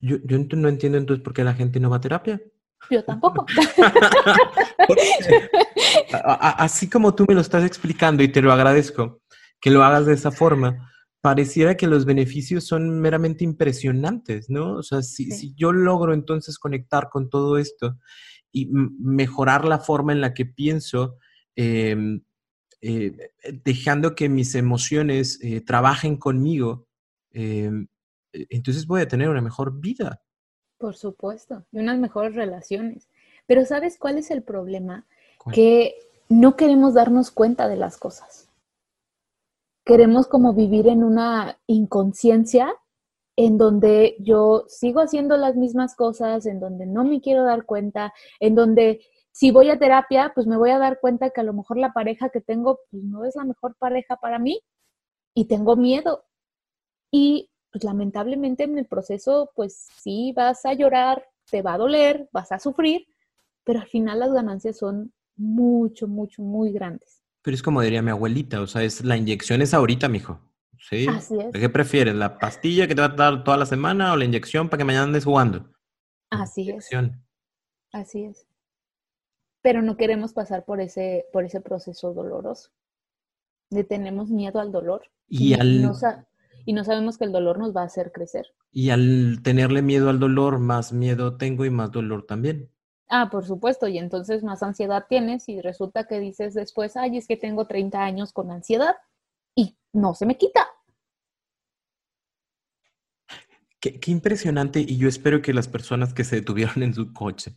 Yo, 0.02 0.18
yo 0.26 0.40
no 0.58 0.68
entiendo 0.68 0.98
entonces 0.98 1.24
por 1.24 1.34
qué 1.34 1.46
la 1.46 1.54
gente 1.54 1.80
no 1.80 1.90
va 1.90 1.96
a 1.96 2.02
terapia. 2.02 2.42
Yo 2.90 3.06
tampoco. 3.06 3.46
Así 6.12 6.90
como 6.90 7.16
tú 7.16 7.24
me 7.26 7.36
lo 7.36 7.40
estás 7.40 7.64
explicando 7.64 8.22
y 8.22 8.28
te 8.28 8.42
lo 8.42 8.52
agradezco, 8.52 9.22
que 9.62 9.72
lo 9.72 9.82
hagas 9.82 10.06
de 10.06 10.16
esa 10.16 10.30
forma, 10.30 10.90
pareciera 11.24 11.78
que 11.78 11.88
los 11.88 12.04
beneficios 12.04 12.66
son 12.66 13.00
meramente 13.00 13.46
impresionantes, 13.46 14.50
¿no? 14.50 14.74
O 14.74 14.84
sea, 14.84 15.02
si, 15.02 15.54
yo 15.56 15.72
logro 15.72 16.14
entonces 16.14 16.60
conectar 16.60 17.10
con 17.10 17.30
todo 17.30 17.58
esto 17.58 17.98
y 18.52 18.68
mejorar 18.70 19.64
la 19.64 19.80
forma 19.80 20.12
en 20.12 20.20
la 20.20 20.34
que 20.34 20.46
pienso, 20.46 21.16
em, 21.56 22.26
eh, 22.82 23.32
dejando 23.64 24.16
que 24.16 24.28
mis 24.28 24.54
emociones 24.54 25.40
eh, 25.42 25.62
trabajen 25.62 26.18
conmigo, 26.18 26.90
em, 27.32 27.88
e, 28.34 28.46
entonces 28.50 28.86
voy 28.86 29.00
a 29.00 29.08
tener 29.08 29.30
una 29.30 29.42
mejor 29.42 29.80
vida. 29.80 30.22
Por 30.78 30.94
supuesto, 30.94 31.66
y 31.72 31.80
unas 31.80 32.00
mejores 32.00 32.36
relaciones. 32.36 33.08
Pero 33.48 33.64
¿sabes 33.64 33.98
cuál 33.98 34.18
es 34.18 34.30
el 34.30 34.44
problema? 34.44 35.08
Que 35.54 35.96
no 36.28 36.58
queremos 36.58 36.96
darnos 36.96 37.32
cuenta 37.32 37.70
de 37.70 37.78
las 37.78 37.98
cosas 37.98 38.50
queremos 39.86 40.28
como 40.28 40.54
vivir 40.54 40.88
en 40.88 41.04
una 41.04 41.60
inconsciencia 41.68 42.74
en 43.36 43.58
donde 43.58 44.16
yo 44.20 44.66
sigo 44.68 45.02
haciendo 45.02 45.38
las 45.38 45.56
mismas 45.56 45.96
cosas, 45.96 46.46
en 46.46 46.60
donde 46.60 46.86
no 46.86 47.04
me 47.04 47.20
quiero 47.22 47.44
dar 47.44 47.66
cuenta, 47.66 48.14
en 48.40 48.56
donde 48.56 49.02
si 49.32 49.52
voy 49.52 49.70
a 49.70 49.80
terapia, 49.80 50.32
pues 50.36 50.46
me 50.46 50.58
voy 50.58 50.70
a 50.70 50.78
dar 50.78 51.00
cuenta 51.00 51.32
que 51.32 51.42
a 51.42 51.44
lo 51.44 51.54
mejor 51.54 51.78
la 51.78 51.94
pareja 51.94 52.30
que 52.30 52.42
tengo 52.42 52.80
pues 52.92 53.04
no 53.04 53.26
es 53.26 53.36
la 53.36 53.44
mejor 53.46 53.76
pareja 53.78 54.18
para 54.18 54.38
mí 54.38 54.62
y 55.34 55.46
tengo 55.46 55.76
miedo. 55.76 56.26
Y 57.12 57.50
pues 57.72 57.84
lamentablemente 57.84 58.64
en 58.64 58.78
el 58.78 58.86
proceso, 58.86 59.52
pues 59.56 59.88
sí 59.98 60.34
vas 60.36 60.66
a 60.66 60.74
llorar, 60.74 61.28
te 61.50 61.64
va 61.64 61.74
a 61.74 61.78
doler, 61.80 62.30
vas 62.32 62.52
a 62.52 62.60
sufrir, 62.60 63.08
pero 63.64 63.80
al 63.80 63.88
final 63.88 64.20
las 64.20 64.32
ganancias 64.32 64.78
son 64.78 65.14
mucho, 65.36 66.08
mucho, 66.08 66.44
muy 66.44 66.72
grandes. 66.72 67.23
Pero 67.44 67.56
es 67.56 67.62
como 67.62 67.82
diría 67.82 68.02
mi 68.02 68.12
abuelita, 68.12 68.62
o 68.62 68.68
sea, 68.68 68.84
es 68.84 69.04
la 69.04 69.18
inyección 69.18 69.62
es 69.62 69.74
ahorita, 69.74 70.08
mijo. 70.08 70.40
¿Sí? 70.80 71.08
Así 71.08 71.36
es. 71.40 71.52
¿Qué 71.54 71.70
prefieres? 71.70 72.16
¿La 72.16 72.40
pastilla 72.40 72.88
que 72.88 72.96
te 72.96 73.02
va 73.02 73.08
a 73.08 73.16
dar 73.16 73.44
toda 73.44 73.58
la 73.58 73.66
semana 73.66 74.14
o 74.14 74.18
la 74.18 74.26
inyección 74.26 74.70
para 74.70 74.80
que 74.80 74.86
mañana 74.86 75.06
andes 75.06 75.26
jugando? 75.26 75.70
Así 76.30 76.70
es. 76.70 76.90
Así 77.92 78.24
es. 78.26 78.48
Pero 79.62 79.82
no 79.82 79.96
queremos 79.96 80.34
pasar 80.34 80.66
por 80.66 80.82
ese, 80.82 81.26
por 81.32 81.46
ese 81.46 81.62
proceso 81.62 82.14
doloroso. 82.14 82.72
Le 83.70 83.84
tenemos 83.84 84.30
miedo 84.30 84.60
al 84.60 84.72
dolor. 84.72 85.04
Y, 85.28 85.54
al... 85.54 85.82
no 85.82 85.94
y 86.66 86.74
no 86.74 86.84
sabemos 86.84 87.18
que 87.18 87.26
el 87.26 87.32
dolor 87.32 87.60
nos 87.60 87.76
va 87.76 87.82
a 87.82 87.86
hacer 87.86 88.12
crecer. 88.12 88.48
Y 88.72 88.90
al 88.90 89.42
tenerle 89.44 89.82
miedo 89.82 90.10
al 90.10 90.20
dolor, 90.20 90.60
más 90.60 90.92
miedo 90.92 91.38
tengo 91.38 91.66
y 91.66 91.70
más 91.70 91.92
dolor 91.92 92.26
también. 92.26 92.70
Ah, 93.16 93.30
por 93.30 93.46
supuesto, 93.46 93.88
y 93.88 94.00
entonces 94.00 94.42
más 94.42 94.64
ansiedad 94.64 95.06
tienes 95.08 95.48
y 95.48 95.62
resulta 95.62 96.08
que 96.08 96.20
dices 96.20 96.56
después, 96.56 96.98
ay, 96.98 97.18
es 97.18 97.28
que 97.28 97.38
tengo 97.38 97.68
30 97.68 98.04
años 98.04 98.34
con 98.34 98.50
ansiedad 98.50 98.96
y 99.54 99.78
no 99.94 100.16
se 100.16 100.26
me 100.26 100.36
quita. 100.36 100.66
Qué, 103.80 104.00
impresionante 104.08 104.80
y 104.80 104.98
yo 104.98 105.08
espero 105.08 105.44
que 105.44 105.54
las 105.54 105.68
personas 105.68 106.16
que 106.16 106.24
se 106.24 106.38
detuvieron 106.38 106.82
en 106.82 106.96
su 106.96 107.14
coche, 107.14 107.56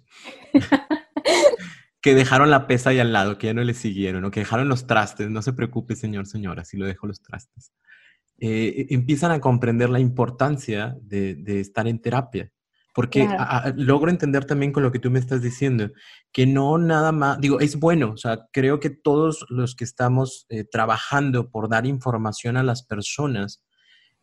que 2.03 2.15
dejaron 2.15 2.51
la 2.51 2.67
pesa 2.67 2.91
ahí 2.91 2.99
al 2.99 3.15
lado, 3.15 3.39
que 3.39 3.47
ya 3.47 3.55
no 3.55 3.65
le 3.65 3.73
siguieron, 3.73 4.27
o 4.27 4.31
que 4.31 4.41
dejaron 4.41 4.69
los 4.69 4.87
trastes, 4.87 5.31
no 5.31 5.41
se 5.41 5.55
preocupe 5.55 5.97
señor, 5.97 6.27
señora, 6.27 6.67
si 6.67 6.77
lo 6.77 6.85
dejo 6.85 7.07
los 7.07 7.23
trastes, 7.23 7.73
eh, 8.37 8.89
empiezan 8.91 9.31
a 9.31 9.41
comprender 9.41 9.89
la 9.89 10.01
importancia 10.01 10.99
de 11.01 11.61
estar 11.61 11.89
en 11.89 12.03
terapia 12.03 12.53
porque 12.97 13.29
logro 13.77 14.11
entender 14.11 14.47
también 14.47 14.73
con 14.73 14.83
lo 14.83 14.91
que 14.91 14.99
tú 14.99 15.11
me 15.11 15.19
estás 15.19 15.43
diciendo, 15.43 15.91
que 16.33 16.47
no 16.47 16.79
nada 16.79 17.13
más, 17.13 17.39
digo, 17.39 17.61
es 17.61 17.79
bueno, 17.79 18.13
o 18.13 18.17
sea, 18.17 18.47
creo 18.55 18.81
que 18.81 18.89
todos 18.89 19.45
los 19.51 19.77
que 19.77 19.85
estamos 19.85 20.47
eh, 20.49 20.65
trabajando 20.65 21.51
por 21.51 21.69
dar 21.69 21.85
información 21.85 22.57
a 22.57 22.63
las 22.63 22.83
personas, 22.83 23.63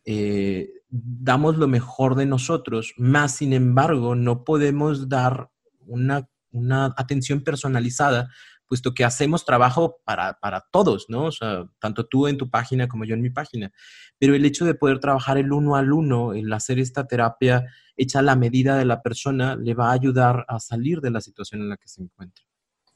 eh, 0.04 0.70
damos 0.88 1.56
lo 1.56 1.68
mejor 1.68 2.16
de 2.16 2.26
nosotros, 2.26 2.94
más 2.96 3.36
sin 3.36 3.52
embargo, 3.52 4.16
no 4.16 4.42
podemos 4.42 5.08
dar 5.08 5.50
una, 5.78 6.28
una 6.50 6.92
atención 6.96 7.42
personalizada, 7.42 8.28
puesto 8.74 8.92
que 8.92 9.04
hacemos 9.04 9.44
trabajo 9.44 10.00
para, 10.02 10.36
para 10.40 10.64
todos, 10.72 11.06
¿no? 11.08 11.26
O 11.26 11.30
sea, 11.30 11.64
tanto 11.78 12.06
tú 12.06 12.26
en 12.26 12.36
tu 12.36 12.50
página 12.50 12.88
como 12.88 13.04
yo 13.04 13.14
en 13.14 13.22
mi 13.22 13.30
página. 13.30 13.70
Pero 14.18 14.34
el 14.34 14.44
hecho 14.44 14.64
de 14.64 14.74
poder 14.74 14.98
trabajar 14.98 15.38
el 15.38 15.52
uno 15.52 15.76
al 15.76 15.92
uno, 15.92 16.32
el 16.32 16.52
hacer 16.52 16.80
esta 16.80 17.06
terapia 17.06 17.66
hecha 17.96 18.18
a 18.18 18.22
la 18.22 18.34
medida 18.34 18.76
de 18.76 18.84
la 18.84 19.00
persona, 19.00 19.54
le 19.54 19.74
va 19.74 19.90
a 19.90 19.92
ayudar 19.92 20.44
a 20.48 20.58
salir 20.58 21.00
de 21.00 21.12
la 21.12 21.20
situación 21.20 21.60
en 21.60 21.68
la 21.68 21.76
que 21.76 21.86
se 21.86 22.02
encuentra. 22.02 22.44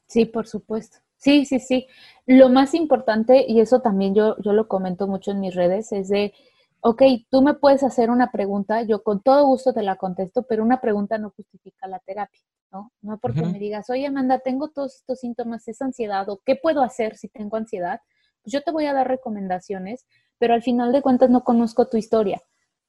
Sí, 0.05 0.25
por 0.25 0.47
supuesto. 0.47 0.97
Sí, 1.15 1.45
sí, 1.45 1.61
sí. 1.61 1.87
Lo 2.25 2.49
más 2.49 2.73
importante, 2.73 3.45
y 3.47 3.61
eso 3.61 3.79
también 3.79 4.13
yo, 4.13 4.35
yo 4.39 4.51
lo 4.51 4.67
comento 4.67 5.07
mucho 5.07 5.31
en 5.31 5.39
mis 5.39 5.55
redes, 5.55 5.93
es 5.93 6.09
de, 6.09 6.33
ok, 6.81 7.03
tú 7.31 7.41
me 7.41 7.53
puedes 7.53 7.83
hacer 7.83 8.09
una 8.09 8.33
pregunta, 8.33 8.83
yo 8.83 9.01
con 9.01 9.21
todo 9.21 9.45
gusto 9.45 9.71
te 9.71 9.81
la 9.81 9.95
contesto, 9.95 10.43
pero 10.43 10.61
una 10.61 10.81
pregunta 10.81 11.17
no 11.17 11.29
justifica 11.29 11.87
la 11.87 11.99
terapia, 11.99 12.41
¿no? 12.71 12.91
No 13.01 13.17
porque 13.17 13.41
me 13.41 13.59
digas, 13.59 13.89
oye 13.89 14.05
Amanda, 14.07 14.39
tengo 14.39 14.69
todos 14.69 14.95
estos 14.95 15.19
síntomas, 15.19 15.67
es 15.67 15.81
ansiedad, 15.81 16.27
o 16.29 16.41
qué 16.45 16.55
puedo 16.55 16.81
hacer 16.81 17.15
si 17.15 17.27
tengo 17.29 17.57
ansiedad, 17.57 17.99
pues 18.43 18.53
yo 18.53 18.61
te 18.61 18.71
voy 18.71 18.85
a 18.85 18.93
dar 18.93 19.07
recomendaciones, 19.07 20.05
pero 20.37 20.53
al 20.53 20.63
final 20.63 20.91
de 20.91 21.01
cuentas 21.01 21.29
no 21.29 21.43
conozco 21.43 21.87
tu 21.87 21.97
historia. 21.97 22.41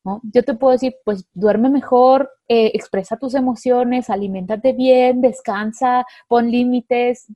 ¿No? 0.03 0.23
Yo 0.23 0.43
te 0.43 0.55
puedo 0.55 0.73
decir, 0.73 0.97
pues 1.05 1.27
duerme 1.35 1.69
mejor, 1.69 2.31
eh, 2.49 2.71
expresa 2.73 3.19
tus 3.19 3.35
emociones, 3.35 4.09
aliméntate 4.09 4.73
bien, 4.73 5.21
descansa, 5.21 6.07
pon 6.27 6.51
límites, 6.51 7.27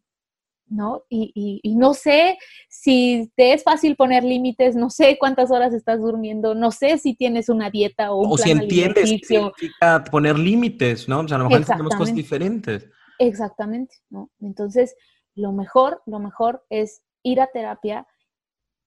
¿no? 0.66 1.04
Y, 1.08 1.60
no 1.76 1.94
sé 1.94 2.38
si 2.68 3.30
te 3.36 3.52
es 3.52 3.62
fácil 3.62 3.96
poner 3.96 4.24
límites, 4.24 4.76
no 4.76 4.90
sé 4.90 5.18
cuántas 5.18 5.50
horas 5.50 5.72
estás 5.74 6.00
durmiendo, 6.00 6.54
no 6.54 6.70
sé 6.70 6.98
si 6.98 7.14
tienes 7.14 7.48
una 7.48 7.70
dieta 7.70 8.12
o 8.12 8.22
un 8.22 8.32
o 8.32 8.38
si 8.38 8.50
entiendes 8.50 9.10
qué 9.10 9.18
significa 9.26 10.04
poner 10.10 10.38
límites, 10.38 11.08
¿no? 11.08 11.20
O 11.20 11.28
sea, 11.28 11.36
a 11.36 11.40
lo 11.40 11.48
mejor 11.48 11.66
tenemos 11.66 11.94
cosas 11.94 12.14
diferentes. 12.14 12.88
Exactamente, 13.18 13.96
¿no? 14.10 14.30
Entonces, 14.40 14.96
lo 15.34 15.52
mejor, 15.52 16.02
lo 16.06 16.18
mejor 16.18 16.64
es 16.70 17.02
ir 17.22 17.40
a 17.40 17.48
terapia 17.48 18.06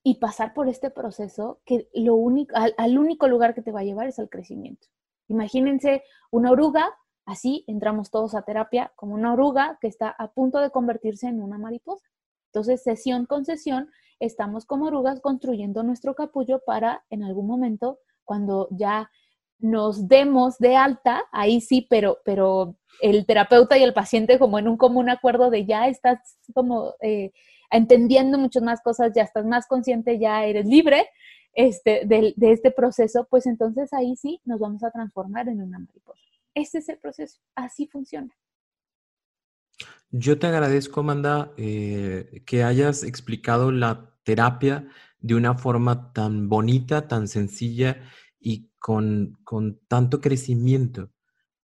y 0.02 0.14
pasar 0.14 0.54
por 0.54 0.68
este 0.68 0.90
proceso 0.90 1.60
que 1.64 1.88
lo 1.92 2.14
único, 2.14 2.54
al 2.56 2.98
único 2.98 3.28
lugar 3.28 3.54
que 3.54 3.62
te 3.62 3.72
va 3.72 3.80
a 3.80 3.84
llevar 3.84 4.08
es 4.08 4.18
al 4.18 4.28
crecimiento. 4.28 4.86
Imagínense 5.28 6.02
una 6.30 6.50
oruga 6.50 6.88
Así 7.28 7.62
entramos 7.66 8.10
todos 8.10 8.34
a 8.34 8.40
terapia 8.40 8.90
como 8.96 9.12
una 9.12 9.34
oruga 9.34 9.76
que 9.82 9.86
está 9.86 10.08
a 10.08 10.32
punto 10.32 10.60
de 10.60 10.70
convertirse 10.70 11.26
en 11.28 11.42
una 11.42 11.58
mariposa. 11.58 12.06
Entonces, 12.46 12.82
sesión 12.82 13.26
con 13.26 13.44
sesión, 13.44 13.90
estamos 14.18 14.64
como 14.64 14.86
orugas 14.86 15.20
construyendo 15.20 15.82
nuestro 15.82 16.14
capullo 16.14 16.62
para 16.64 17.04
en 17.10 17.22
algún 17.22 17.46
momento, 17.46 17.98
cuando 18.24 18.68
ya 18.70 19.10
nos 19.58 20.08
demos 20.08 20.56
de 20.56 20.76
alta, 20.76 21.22
ahí 21.30 21.60
sí, 21.60 21.86
pero, 21.90 22.16
pero 22.24 22.76
el 23.02 23.26
terapeuta 23.26 23.76
y 23.76 23.82
el 23.82 23.92
paciente 23.92 24.38
como 24.38 24.58
en 24.58 24.66
un 24.66 24.78
común 24.78 25.10
acuerdo 25.10 25.50
de 25.50 25.66
ya 25.66 25.86
estás 25.86 26.38
como 26.54 26.94
eh, 27.02 27.32
entendiendo 27.70 28.38
muchas 28.38 28.62
más 28.62 28.80
cosas, 28.80 29.12
ya 29.14 29.24
estás 29.24 29.44
más 29.44 29.66
consciente, 29.66 30.18
ya 30.18 30.46
eres 30.46 30.64
libre 30.64 31.06
este, 31.52 32.06
de 32.06 32.34
este 32.38 32.70
proceso, 32.70 33.26
pues 33.28 33.44
entonces 33.44 33.92
ahí 33.92 34.16
sí 34.16 34.40
nos 34.46 34.60
vamos 34.60 34.82
a 34.82 34.90
transformar 34.90 35.48
en 35.48 35.60
una 35.60 35.78
mariposa. 35.78 36.37
Ese 36.58 36.78
es 36.78 36.88
el 36.88 36.98
proceso, 36.98 37.38
así 37.54 37.86
funciona. 37.86 38.36
Yo 40.10 40.40
te 40.40 40.48
agradezco, 40.48 41.00
Amanda, 41.00 41.52
eh, 41.56 42.42
que 42.46 42.64
hayas 42.64 43.04
explicado 43.04 43.70
la 43.70 44.12
terapia 44.24 44.88
de 45.20 45.36
una 45.36 45.54
forma 45.54 46.12
tan 46.12 46.48
bonita, 46.48 47.06
tan 47.06 47.28
sencilla 47.28 48.02
y 48.40 48.72
con, 48.80 49.38
tanto 49.86 50.20
crecimiento. 50.20 51.12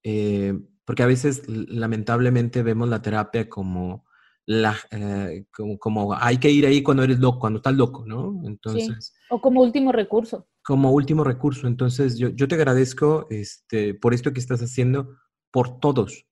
Eh, 0.05 0.61
porque 0.85 1.03
a 1.03 1.07
veces, 1.07 1.49
lamentablemente, 1.49 2.63
vemos 2.63 2.89
la 2.89 3.03
terapia 3.03 3.49
como, 3.49 4.07
la, 4.47 4.77
eh, 4.91 5.45
como, 5.53 6.15
hay 6.15 6.39
que 6.39 6.51
ir 6.51 6.67
ahí 6.67 6.83
cuando 6.83 7.03
eres 7.03 7.19
loco, 7.19 7.41
cuando 7.41 7.59
estás 7.59 7.75
loco, 7.75 8.05
¿no? 8.07 8.43
Entonces. 8.45 9.15
O 9.31 9.41
como 9.41 9.63
último 9.63 9.93
recurso 9.93 10.47
como 10.65 10.91
último 10.91 11.23
recurso. 11.23 11.69
Entonces, 11.69 12.17
yo, 12.19 12.35
te 12.35 12.55
agradezco 12.55 13.27
este, 13.31 13.95
por 13.95 14.15
esto 14.15 14.33
que 14.33 14.41
estás 14.41 14.61
haciendo, 14.61 15.17
por 15.53 15.79
todos, 15.79 16.27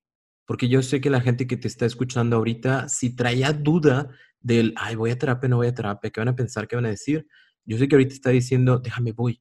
porque 0.46 0.68
yo 0.68 0.82
sé 0.82 1.00
que 1.00 1.10
la 1.10 1.20
gente 1.20 1.46
que 1.46 1.56
te 1.56 1.68
está 1.68 1.86
escuchando 1.86 2.36
ahorita, 2.36 2.88
si 2.88 3.14
traía 3.14 3.52
duda 3.52 4.10
del, 4.40 4.72
ay, 4.76 4.96
voy 4.96 5.10
a 5.10 5.18
terapia, 5.18 5.48
no 5.48 5.58
voy 5.58 5.68
a 5.68 5.74
terapia, 5.74 6.10
¿qué 6.10 6.20
van 6.20 6.28
a 6.28 6.34
pensar, 6.34 6.66
qué 6.66 6.76
van 6.76 6.86
a 6.86 6.88
decir? 6.88 7.28
Yo 7.64 7.78
sé 7.78 7.86
que 7.86 7.94
ahorita 7.94 8.14
está 8.14 8.30
diciendo, 8.30 8.78
déjame, 8.78 9.12
voy. 9.12 9.40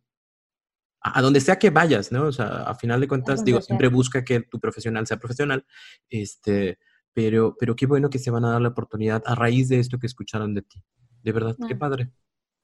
A, 1.00 1.22
donde 1.22 1.40
sea 1.40 1.58
que 1.58 1.72
vayas, 1.72 2.12
¿no? 2.12 2.28
O 2.28 2.32
sea, 2.32 2.64
a 2.64 2.76
final 2.76 3.00
de 3.00 3.08
cuentas, 3.08 3.44
digo, 3.44 3.62
siempre 3.62 3.88
busca 3.88 4.24
que 4.24 4.42
tu 4.42 4.60
profesional 4.60 5.08
sea 5.08 5.18
profesional, 5.18 5.66
este, 6.10 6.78
pero, 7.14 7.56
pero 7.60 7.76
qué 7.76 7.86
bueno 7.86 8.10
que 8.10 8.20
se 8.20 8.32
van 8.32 8.46
a 8.46 8.52
dar 8.52 8.62
la 8.62 8.70
oportunidad 8.70 9.24
a 9.26 9.36
raíz 9.36 9.70
de 9.70 9.80
esto 9.80 10.00
que 10.00 10.08
escucharon 10.08 10.54
de 10.54 10.62
ti. 10.62 10.82
De 11.24 11.32
verdad, 11.32 11.56
qué 11.68 11.76
padre 11.76 12.12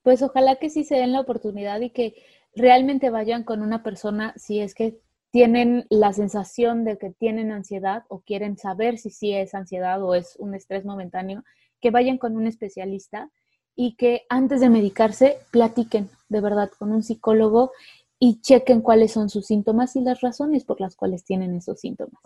pues 0.07 0.21
ojalá 0.21 0.55
que 0.55 0.69
sí 0.69 0.85
se 0.85 0.95
den 0.95 1.11
la 1.11 1.19
oportunidad 1.19 1.81
y 1.81 1.89
que 1.89 2.15
realmente 2.55 3.09
vayan 3.09 3.43
con 3.43 3.61
una 3.61 3.83
persona 3.83 4.33
si 4.37 4.61
es 4.61 4.73
que 4.73 5.01
tienen 5.31 5.85
la 5.89 6.13
sensación 6.13 6.85
de 6.85 6.97
que 6.97 7.09
tienen 7.09 7.51
ansiedad 7.51 8.03
o 8.07 8.21
quieren 8.21 8.57
saber 8.57 8.99
si 8.99 9.09
sí 9.09 9.33
es 9.33 9.53
ansiedad 9.53 10.01
o 10.01 10.15
es 10.15 10.37
un 10.37 10.55
estrés 10.55 10.85
momentáneo, 10.85 11.43
que 11.81 11.91
vayan 11.91 12.17
con 12.17 12.37
un 12.37 12.47
especialista 12.47 13.29
y 13.75 13.97
que 13.97 14.21
antes 14.29 14.61
de 14.61 14.69
medicarse 14.69 15.39
platiquen 15.51 16.09
de 16.29 16.39
verdad 16.39 16.71
con 16.79 16.93
un 16.93 17.03
psicólogo 17.03 17.73
y 18.17 18.39
chequen 18.39 18.79
cuáles 18.79 19.11
son 19.11 19.27
sus 19.27 19.45
síntomas 19.45 19.97
y 19.97 19.99
las 19.99 20.21
razones 20.21 20.63
por 20.63 20.79
las 20.79 20.95
cuales 20.95 21.25
tienen 21.25 21.53
esos 21.53 21.81
síntomas. 21.81 22.21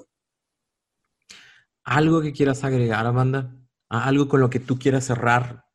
¿Algo 1.84 2.22
que 2.22 2.34
quieras 2.34 2.64
agregar, 2.64 3.06
Amanda? 3.06 3.56
¿Algo 3.90 4.28
con 4.28 4.40
lo 4.40 4.50
que 4.50 4.60
tú 4.60 4.78
quieras 4.78 5.06
cerrar 5.06 5.66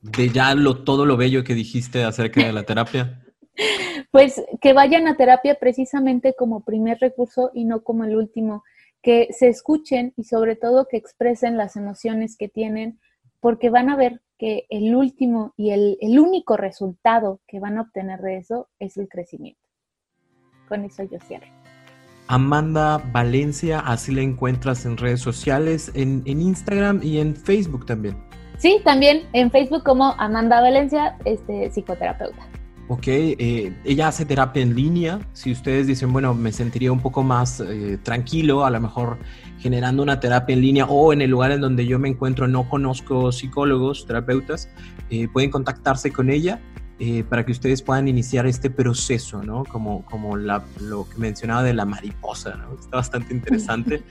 de 0.00 0.30
ya 0.30 0.54
lo, 0.54 0.82
todo 0.82 1.04
lo 1.06 1.16
bello 1.16 1.44
que 1.44 1.54
dijiste 1.54 2.04
acerca 2.04 2.44
de 2.44 2.52
la 2.52 2.64
terapia? 2.64 3.24
Pues 4.10 4.42
que 4.60 4.72
vayan 4.72 5.06
a 5.06 5.16
terapia 5.16 5.54
precisamente 5.60 6.34
como 6.36 6.64
primer 6.64 6.98
recurso 6.98 7.52
y 7.54 7.64
no 7.64 7.84
como 7.84 8.02
el 8.02 8.16
último, 8.16 8.64
que 9.02 9.28
se 9.30 9.48
escuchen 9.48 10.12
y 10.16 10.24
sobre 10.24 10.56
todo 10.56 10.88
que 10.88 10.96
expresen 10.96 11.56
las 11.56 11.76
emociones 11.76 12.36
que 12.36 12.48
tienen, 12.48 12.98
porque 13.38 13.70
van 13.70 13.88
a 13.88 13.96
ver 13.96 14.20
que 14.36 14.66
el 14.68 14.96
último 14.96 15.54
y 15.56 15.70
el, 15.70 15.96
el 16.00 16.18
único 16.18 16.56
resultado 16.56 17.40
que 17.46 17.60
van 17.60 17.78
a 17.78 17.82
obtener 17.82 18.20
de 18.20 18.38
eso 18.38 18.68
es 18.78 18.96
el 18.96 19.08
crecimiento. 19.08 19.60
Con 20.68 20.84
eso 20.84 21.04
yo 21.04 21.18
cierro. 21.20 21.59
Amanda 22.30 23.02
Valencia, 23.12 23.80
así 23.80 24.12
la 24.12 24.22
encuentras 24.22 24.86
en 24.86 24.96
redes 24.96 25.20
sociales, 25.20 25.90
en, 25.94 26.22
en 26.26 26.40
Instagram 26.40 27.00
y 27.02 27.18
en 27.18 27.34
Facebook 27.34 27.86
también. 27.86 28.16
Sí, 28.56 28.80
también 28.84 29.22
en 29.32 29.50
Facebook 29.50 29.82
como 29.82 30.14
Amanda 30.16 30.60
Valencia, 30.60 31.16
este, 31.24 31.72
psicoterapeuta. 31.72 32.46
Ok, 32.86 33.06
eh, 33.06 33.76
ella 33.84 34.08
hace 34.08 34.24
terapia 34.24 34.62
en 34.62 34.76
línea. 34.76 35.18
Si 35.32 35.50
ustedes 35.50 35.88
dicen, 35.88 36.12
bueno, 36.12 36.32
me 36.32 36.52
sentiría 36.52 36.92
un 36.92 37.00
poco 37.00 37.24
más 37.24 37.60
eh, 37.60 37.98
tranquilo, 38.00 38.64
a 38.64 38.70
lo 38.70 38.80
mejor 38.80 39.18
generando 39.58 40.00
una 40.00 40.20
terapia 40.20 40.54
en 40.54 40.60
línea 40.60 40.86
o 40.86 41.12
en 41.12 41.22
el 41.22 41.30
lugar 41.30 41.50
en 41.50 41.60
donde 41.60 41.84
yo 41.84 41.98
me 41.98 42.08
encuentro 42.08 42.46
no 42.46 42.68
conozco 42.68 43.32
psicólogos, 43.32 44.06
terapeutas, 44.06 44.68
eh, 45.10 45.26
pueden 45.32 45.50
contactarse 45.50 46.12
con 46.12 46.30
ella 46.30 46.60
para 47.28 47.46
que 47.46 47.52
ustedes 47.52 47.80
puedan 47.82 48.08
iniciar 48.08 48.46
este 48.46 48.68
proceso, 48.68 49.42
¿no? 49.42 49.64
Como, 49.64 50.04
como 50.04 50.36
la, 50.36 50.64
lo 50.80 51.08
que 51.08 51.16
mencionaba 51.16 51.62
de 51.62 51.72
la 51.72 51.86
mariposa, 51.86 52.56
¿no? 52.56 52.78
Está 52.78 52.96
bastante 52.98 53.32
interesante. 53.32 54.02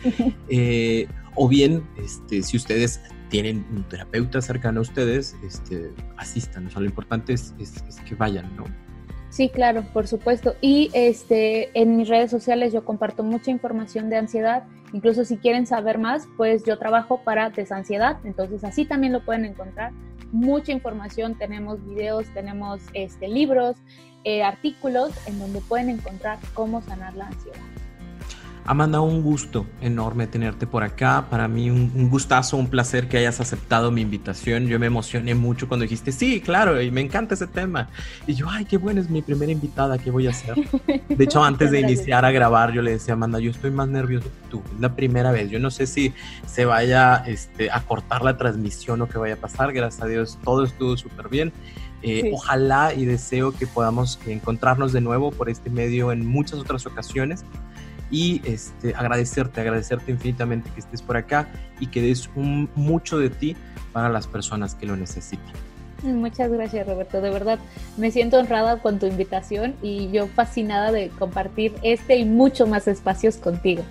o 1.35 1.47
bien, 1.47 1.83
este, 1.97 2.41
si 2.41 2.57
ustedes 2.57 2.99
tienen 3.29 3.65
un 3.71 3.83
terapeuta 3.83 4.41
cercano 4.41 4.79
a 4.79 4.81
ustedes, 4.81 5.35
este, 5.43 5.91
asistan. 6.17 6.67
O 6.67 6.69
sea, 6.69 6.81
lo 6.81 6.87
importante 6.87 7.33
es, 7.33 7.53
que 8.07 8.15
vayan, 8.15 8.55
¿no? 8.55 8.65
Sí, 9.29 9.49
claro, 9.49 9.83
por 9.93 10.07
supuesto. 10.07 10.55
Y 10.59 10.89
este, 10.93 11.69
en 11.79 11.97
mis 11.97 12.09
redes 12.09 12.31
sociales 12.31 12.73
yo 12.73 12.83
comparto 12.83 13.23
mucha 13.23 13.51
información 13.51 14.09
de 14.09 14.17
ansiedad. 14.17 14.63
Incluso 14.91 15.23
si 15.23 15.37
quieren 15.37 15.67
saber 15.67 15.99
más, 15.99 16.27
pues 16.35 16.63
yo 16.63 16.79
trabajo 16.79 17.21
para 17.23 17.51
desansiedad. 17.51 18.17
Entonces 18.23 18.63
así 18.63 18.85
también 18.85 19.13
lo 19.13 19.23
pueden 19.23 19.45
encontrar. 19.45 19.91
Mucha 20.32 20.71
información, 20.71 21.36
tenemos 21.38 21.84
videos, 21.86 22.27
tenemos 22.34 22.82
este, 22.93 23.27
libros, 23.27 23.75
eh, 24.23 24.43
artículos 24.43 25.11
en 25.27 25.39
donde 25.39 25.61
pueden 25.61 25.89
encontrar 25.89 26.39
cómo 26.53 26.82
sanar 26.82 27.15
la 27.15 27.27
ansiedad. 27.27 27.59
Amanda, 28.70 29.01
un 29.01 29.24
gusto 29.24 29.65
enorme 29.82 30.28
tenerte 30.28 30.67
por 30.67 30.84
acá. 30.84 31.26
Para 31.28 31.47
mí 31.47 31.72
un, 31.72 32.07
gustazo, 32.07 32.55
un 32.55 32.67
placer 32.67 33.07
que 33.09 33.17
hayas 33.17 33.41
aceptado 33.41 33.89
mi 33.89 34.01
invitación. 34.01 34.67
Yo 34.67 34.78
me 34.78 34.86
emocioné 34.86 35.34
mucho 35.34 35.67
cuando 35.67 35.86
dijiste, 35.86 36.11
sí, 36.11 36.39
claro, 36.39 36.80
y 36.80 36.91
me 36.91 37.01
encanta 37.01 37.34
ese 37.34 37.47
tema. 37.47 37.89
Y 38.28 38.36
yo, 38.36 38.45
ay, 38.47 38.65
qué 38.65 38.78
bueno, 38.78 39.01
es 39.01 39.09
mi 39.09 39.24
primera 39.24 39.51
invitada, 39.51 39.97
¿qué 39.97 40.11
voy 40.11 40.28
a 40.28 40.30
hacer? 40.30 40.53
De 41.09 41.24
hecho, 41.24 41.43
antes 41.43 41.72
de 41.72 41.80
iniciar 41.80 42.26
a 42.26 42.30
grabar, 42.30 42.72
yo 42.72 42.84
le 42.84 42.91
decía 42.91 43.15
Amanda, 43.15 43.39
yo 43.39 43.49
estoy 43.49 43.72
más 43.72 43.88
nervioso 43.88 44.28
que 44.28 44.49
tú, 44.51 44.61
es 44.72 44.80
la 44.80 44.95
primera 44.95 45.32
vez. 45.32 45.49
Yo 45.49 45.57
no 45.57 45.72
sé 45.72 45.88
si 45.88 46.13
se 46.45 46.65
vaya 46.65 47.24
este, 47.26 47.72
a 47.72 47.82
cortar 47.82 48.22
la 48.22 48.38
transmisión 48.38 49.01
o 49.01 49.09
qué 49.09 49.17
vaya 49.17 49.34
a 49.34 49.38
pasar. 49.38 49.74
Gracias 49.74 50.03
a 50.03 50.05
Dios, 50.05 50.38
todo 50.43 50.63
estuvo 50.63 50.95
súper 50.95 51.28
bien. 51.28 51.51
Eh, 52.03 52.30
ojalá 52.32 52.93
y 52.93 53.05
deseo 53.05 53.51
que 53.51 53.65
podamos 53.65 54.20
encontrarnos 54.28 54.93
de 54.93 55.01
nuevo 55.01 55.32
por 55.32 55.49
este 55.49 55.72
medio 55.72 56.11
en 56.11 56.24
muchas 56.24 56.59
otras 56.59 56.86
ocasiones 56.86 57.43
y 58.12 58.41
este, 58.45 58.95
agradecerte, 58.95 59.62
agradecerte 59.62 60.12
infinitamente 60.12 60.70
que 60.72 60.80
estés 60.80 61.01
por 61.01 61.18
acá 61.18 61.47
y 61.80 61.88
que 61.88 62.01
des 62.01 62.30
un, 62.36 62.70
mucho 62.76 63.18
de 63.18 63.30
ti 63.30 63.55
para 63.93 64.10
las 64.10 64.28
personas 64.28 64.76
que 64.76 64.86
lo 64.86 64.95
necesitan. 64.95 65.53
Muchas 66.03 66.49
gracias 66.49 66.88
Roberto, 66.88 67.20
de 67.20 67.30
verdad 67.30 67.60
me 67.97 68.10
siento 68.10 68.38
honrada 68.38 68.82
con 68.82 68.99
tu 68.99 69.05
invitación 69.05 69.76
y 69.82 70.10
yo 70.12 70.28
fascinada 70.28 70.93
de 70.93 71.10
compartir 71.10 71.74
este 71.84 72.16
y 72.16 72.26
mucho 72.26 72.68
más 72.68 72.88
espacios 72.88 73.36
contigo. 73.36 73.84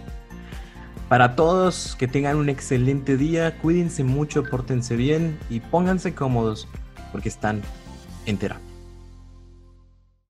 Para 1.09 1.37
todos, 1.37 1.97
que 1.97 2.07
tengan 2.07 2.37
un 2.37 2.51
excelente 2.51 3.17
día, 3.17 3.59
cuídense 3.59 4.05
mucho, 4.05 4.43
pórtense 4.43 4.95
bien 4.95 5.39
y 5.49 5.61
pónganse 5.61 6.15
cómodos 6.15 6.69
porque 7.13 7.31
están 7.31 7.63
en 8.27 8.37
terapia. 8.37 8.68